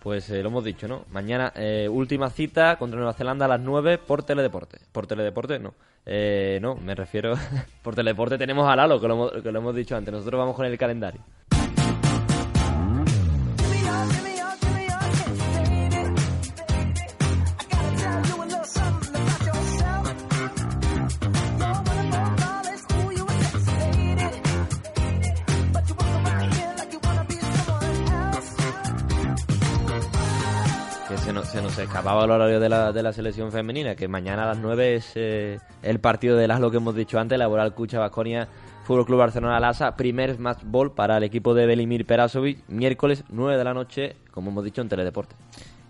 Pues 0.00 0.30
eh, 0.30 0.42
lo 0.42 0.48
hemos 0.48 0.64
dicho, 0.64 0.88
¿no? 0.88 1.04
Mañana, 1.10 1.52
eh, 1.54 1.86
última 1.90 2.30
cita 2.30 2.76
contra 2.76 2.96
Nueva 2.96 3.12
Zelanda 3.12 3.44
a 3.44 3.48
las 3.48 3.60
9 3.60 3.98
por 3.98 4.22
Teledeporte. 4.22 4.78
¿Por 4.92 5.06
Teledeporte? 5.06 5.58
No. 5.58 5.74
Eh, 6.06 6.58
no, 6.62 6.74
me 6.76 6.94
refiero... 6.94 7.34
por 7.82 7.94
Teledeporte 7.94 8.38
tenemos 8.38 8.66
a 8.66 8.76
Lalo, 8.76 8.98
que 8.98 9.08
lo, 9.08 9.42
que 9.42 9.52
lo 9.52 9.58
hemos 9.58 9.74
dicho 9.74 9.94
antes. 9.96 10.12
Nosotros 10.12 10.38
vamos 10.38 10.56
con 10.56 10.64
el 10.64 10.78
calendario. 10.78 11.20
Se 31.52 31.60
nos, 31.62 31.76
escapaba 31.78 32.24
el 32.24 32.30
horario 32.30 32.60
de 32.60 32.68
la, 32.68 32.92
de 32.92 33.02
la 33.02 33.12
selección 33.12 33.50
femenina, 33.52 33.94
que 33.96 34.06
mañana 34.08 34.44
a 34.44 34.46
las 34.46 34.58
9 34.58 34.94
es 34.94 35.12
eh, 35.14 35.58
el 35.82 35.98
partido 36.00 36.36
de 36.36 36.46
las 36.48 36.60
lo 36.60 36.70
que 36.70 36.76
hemos 36.78 36.94
dicho 36.94 37.18
antes, 37.18 37.38
Laboral 37.38 37.74
Cucha 37.74 37.98
Vasconia 37.98 38.48
Fútbol 38.84 39.06
Club 39.06 39.18
Barcelona 39.18 39.60
Lasa, 39.60 39.94
primer 39.96 40.38
match 40.38 40.60
ball 40.64 40.92
para 40.92 41.16
el 41.18 41.22
equipo 41.24 41.54
de 41.54 41.66
Belimir 41.66 42.06
Perasovic, 42.06 42.58
miércoles 42.68 43.24
9 43.28 43.56
de 43.58 43.64
la 43.64 43.74
noche, 43.74 44.16
como 44.32 44.50
hemos 44.50 44.64
dicho 44.64 44.80
en 44.80 44.88
Teledeporte. 44.88 45.34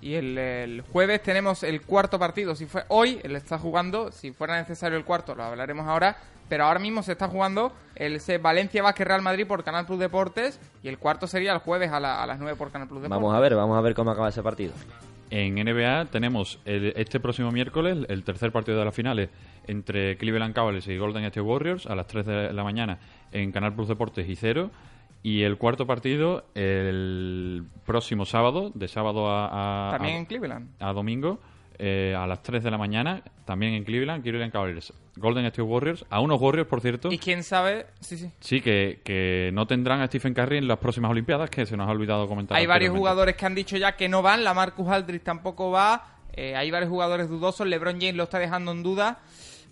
Y 0.03 0.15
el, 0.15 0.37
el 0.39 0.81
jueves 0.83 1.23
tenemos 1.23 1.63
el 1.63 1.83
cuarto 1.83 2.19
partido. 2.19 2.55
Si 2.55 2.65
fue 2.67 2.85
hoy, 2.89 3.21
él 3.23 3.37
está 3.37 3.59
jugando. 3.59 4.11
Si 4.13 4.33
fuera 4.33 4.59
necesario 4.59 4.97
el 4.97 5.05
cuarto, 5.05 5.35
lo 5.35 5.45
hablaremos 5.45 5.87
ahora. 5.87 6.17
Pero 6.49 6.65
ahora 6.65 6.81
mismo 6.81 7.03
se 7.03 7.13
está 7.13 7.29
jugando 7.29 7.73
el 7.97 8.17
ese 8.17 8.39
Valencia 8.39 8.83
Vázquez 8.83 9.07
Real 9.07 9.21
Madrid 9.23 9.47
por 9.47 9.63
Canal 9.63 9.85
Plus 9.87 9.99
Deportes. 10.01 10.59
Y 10.83 10.89
el 10.89 10.99
cuarto 10.99 11.27
sería 11.27 11.53
el 11.53 11.59
jueves 11.59 11.93
a, 11.93 12.01
la- 12.01 12.23
a 12.23 12.27
las 12.27 12.39
9 12.39 12.57
por 12.57 12.71
Canal 12.71 12.89
Plus 12.89 13.03
Deportes. 13.03 13.23
Vamos 13.23 13.37
a 13.37 13.41
ver, 13.41 13.55
vamos 13.55 13.77
a 13.77 13.81
ver 13.83 13.95
cómo 13.95 14.11
acaba 14.11 14.31
ese 14.31 14.43
partido. 14.43 14.73
En 15.31 15.55
NBA 15.59 16.07
tenemos 16.07 16.59
el- 16.65 16.93
este 16.97 17.21
próximo 17.21 17.53
miércoles 17.53 17.99
el 18.09 18.25
tercer 18.25 18.51
partido 18.51 18.79
de 18.79 18.85
las 18.85 18.95
finales 18.95 19.31
entre 19.67 20.17
Cleveland 20.17 20.55
Cavaliers 20.55 20.89
y 20.89 20.97
Golden 20.99 21.23
State 21.25 21.41
Warriors 21.41 21.87
a 21.87 21.95
las 21.95 22.07
3 22.09 22.27
de 22.27 22.53
la 22.53 22.65
mañana 22.65 22.99
en 23.31 23.53
Canal 23.53 23.75
Plus 23.75 23.87
Deportes 23.89 24.29
y 24.29 24.35
Cero. 24.35 24.71
Y 25.23 25.43
el 25.43 25.57
cuarto 25.59 25.87
partido 25.87 26.47
el 26.55 27.65
próximo 27.87 28.25
sábado, 28.25 28.73
de 28.75 28.89
sábado 28.89 29.29
a, 29.31 29.89
a- 29.89 29.93
También 29.93 30.15
a- 30.15 30.19
en 30.19 30.25
Cleveland. 30.25 30.69
a 30.81 30.93
domingo, 30.93 31.41
eh, 31.83 32.15
a 32.15 32.27
las 32.27 32.43
3 32.43 32.63
de 32.63 32.71
la 32.71 32.77
mañana, 32.77 33.23
también 33.47 33.73
en 33.73 33.85
Cleveland, 33.85 34.23
Cleveland 34.23 34.53
Cavaliers, 34.53 34.93
Golden 35.17 35.47
State 35.47 35.63
Warriors, 35.63 36.05
a 36.11 36.21
unos 36.21 36.39
Warriors, 36.39 36.69
por 36.69 36.83
cierto. 36.83 37.11
Y 37.11 37.17
quién 37.17 37.43
sabe. 37.43 37.87
Sí, 38.01 38.19
sí. 38.19 38.31
Sí, 38.39 38.61
que, 38.61 39.01
que 39.03 39.49
no 39.55 39.67
tendrán 39.67 40.03
a 40.03 40.07
Stephen 40.07 40.35
Curry 40.35 40.59
en 40.59 40.69
las 40.69 40.79
próximas 40.79 41.11
Olimpiadas, 41.11 41.49
que 41.49 41.65
se 41.65 41.79
nos 41.79 41.89
ha 41.89 41.93
olvidado 41.93 42.29
comentar. 42.29 42.59
Hay 42.59 42.67
varios 42.67 42.95
jugadores 42.95 43.35
que 43.35 43.47
han 43.47 43.55
dicho 43.55 43.79
ya 43.79 43.97
que 43.97 44.11
no 44.11 44.21
van. 44.21 44.45
La 44.45 44.53
Marcus 44.53 44.89
Aldridge 44.89 45.23
tampoco 45.23 45.71
va. 45.71 46.19
Eh, 46.35 46.55
hay 46.55 46.71
varios 46.71 46.91
jugadores 46.91 47.31
dudosos. 47.31 47.67
LeBron 47.67 47.99
James 47.99 48.15
lo 48.15 48.25
está 48.25 48.39
dejando 48.39 48.73
en 48.73 48.83
duda. 48.83 49.21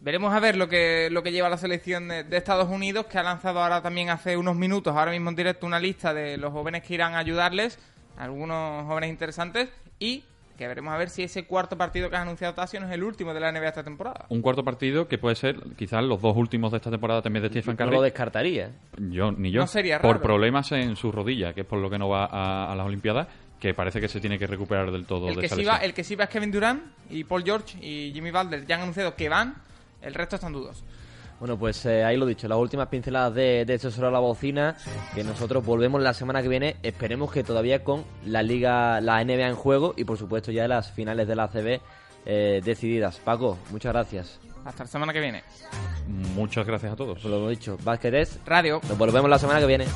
Veremos 0.01 0.33
a 0.33 0.41
ver 0.41 0.57
lo 0.57 0.67
que, 0.67 1.11
lo 1.11 1.23
que 1.23 1.31
lleva 1.31 1.51
la 1.51 1.59
selección 1.59 2.09
de, 2.09 2.25
de 2.25 2.37
Estados 2.39 2.71
Unidos, 2.71 3.05
que 3.05 3.19
ha 3.19 3.23
lanzado 3.23 3.61
ahora 3.61 3.83
también 3.83 4.09
hace 4.09 4.39
unos 4.39 4.57
minutos, 4.57 4.97
ahora 4.97 5.11
mismo 5.11 5.29
en 5.29 5.37
directo, 5.37 5.67
una 5.67 5.79
lista 5.79 6.15
de 6.15 6.39
los 6.39 6.53
jóvenes 6.53 6.85
que 6.85 6.95
irán 6.95 7.15
a 7.15 7.19
ayudarles, 7.19 7.79
algunos 8.17 8.87
jóvenes 8.87 9.11
interesantes, 9.11 9.69
y 9.99 10.25
que 10.59 10.67
veremos 10.69 10.93
a 10.93 10.99
ver 10.99 11.09
si 11.09 11.23
ese 11.23 11.47
cuarto 11.47 11.79
partido 11.79 12.11
que 12.11 12.17
ha 12.17 12.23
anunciado 12.23 12.53
Tasio 12.53 12.81
no 12.81 12.87
es 12.89 12.93
el 12.93 13.05
último 13.05 13.33
de 13.33 13.39
la 13.41 13.53
NBA 13.53 13.69
esta 13.69 13.85
temporada. 13.85 14.27
Un 14.29 14.43
cuarto 14.43 14.65
partido 14.65 15.07
que 15.07 15.17
puede 15.17 15.37
ser 15.37 15.57
quizás 15.77 16.03
los 16.03 16.21
dos 16.21 16.37
últimos 16.37 16.73
de 16.73 16.79
esta 16.79 16.91
temporada 16.91 17.23
también 17.23 17.45
de 17.45 17.49
Stephen 17.49 17.77
No 17.79 17.85
Curry. 17.87 17.97
lo 17.97 18.03
descartaría. 18.03 18.73
Yo, 18.99 19.31
ni 19.31 19.53
yo. 19.53 19.61
No 19.61 19.67
sería 19.69 20.01
Por 20.01 20.17
raro. 20.17 20.23
problemas 20.23 20.71
en 20.73 20.97
su 20.97 21.13
rodilla, 21.13 21.55
que 21.55 21.61
es 21.61 21.67
por 21.67 21.79
lo 21.79 21.89
que 21.89 21.97
no 21.99 22.09
va 22.09 22.25
a, 22.27 22.73
a 22.73 22.77
las 22.77 22.85
Olimpiadas, 22.87 23.29
que 23.61 23.73
parece 23.73 24.01
que 24.01 24.09
se 24.09 24.21
tiene 24.21 24.37
que 24.39 24.47
recuperar 24.49 24.91
del 24.91 25.07
todo 25.07 25.29
El 25.29 25.37
de 25.37 25.43
que, 25.43 25.49
sí 25.49 25.65
va, 25.65 25.77
el 25.77 25.95
que 25.95 26.03
sí 26.03 26.17
va 26.17 26.25
es 26.25 26.31
Kevin 26.31 26.51
Durant 26.51 26.83
y 27.09 27.23
Paul 27.25 27.45
George 27.45 27.79
y 27.81 28.13
Jimmy 28.13 28.33
Butler 28.33 28.67
ya 28.67 28.75
han 28.75 28.83
anunciado 28.83 29.15
que 29.15 29.29
van, 29.29 29.55
el 30.03 30.13
resto 30.15 30.35
están 30.37 30.53
dudos. 30.53 30.83
Bueno, 31.39 31.57
pues 31.57 31.87
eh, 31.87 32.05
ahí 32.05 32.17
lo 32.17 32.27
dicho, 32.27 32.49
las 32.49 32.59
últimas 32.59 32.89
pinceladas 32.89 33.35
de, 33.35 33.65
de 33.65 33.75
Esto 33.75 33.91
Será 33.91 34.11
la 34.11 34.19
Bocina, 34.19 34.77
que 35.15 35.23
nosotros 35.23 35.65
volvemos 35.65 36.03
la 36.03 36.13
semana 36.13 36.43
que 36.43 36.49
viene, 36.49 36.77
esperemos 36.83 37.31
que 37.31 37.45
todavía 37.45 37.85
con 37.85 38.05
la 38.25 38.43
Liga, 38.43 39.01
la 39.01 39.23
NBA 39.23 39.49
en 39.49 39.55
juego 39.55 39.95
y 39.97 40.05
por 40.05 40.19
supuesto 40.19 40.51
ya 40.51 40.67
las 40.67 40.91
finales 40.91 41.29
de 41.29 41.37
la 41.37 41.45
ACB 41.45 41.81
eh, 42.27 42.61
decididas. 42.65 43.19
Paco, 43.19 43.57
muchas 43.71 43.93
gracias. 43.93 44.41
Hasta 44.65 44.85
la 44.85 44.91
semana 44.91 45.13
que 45.13 45.21
viene. 45.21 45.45
Muchas 46.35 46.67
gracias 46.67 46.93
a 46.93 46.97
todos. 46.97 47.19
Pues 47.21 47.31
lo 47.31 47.39
hemos 47.39 47.51
dicho, 47.51 47.79
es 48.03 48.39
Radio. 48.45 48.81
Nos 48.89 48.99
volvemos 48.99 49.31
la 49.31 49.39
semana 49.39 49.61
que 49.61 49.67
viene. 49.67 49.87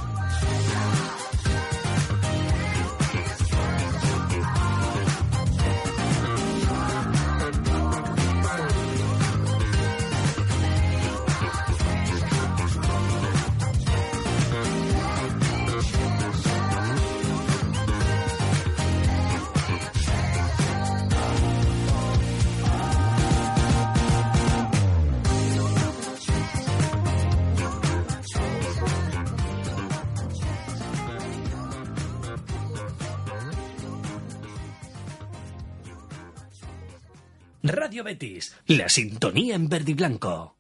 La 38.67 38.89
sintonía 38.89 39.55
en 39.55 39.69
verde 39.69 39.93
y 39.93 39.95
blanco. 39.95 40.57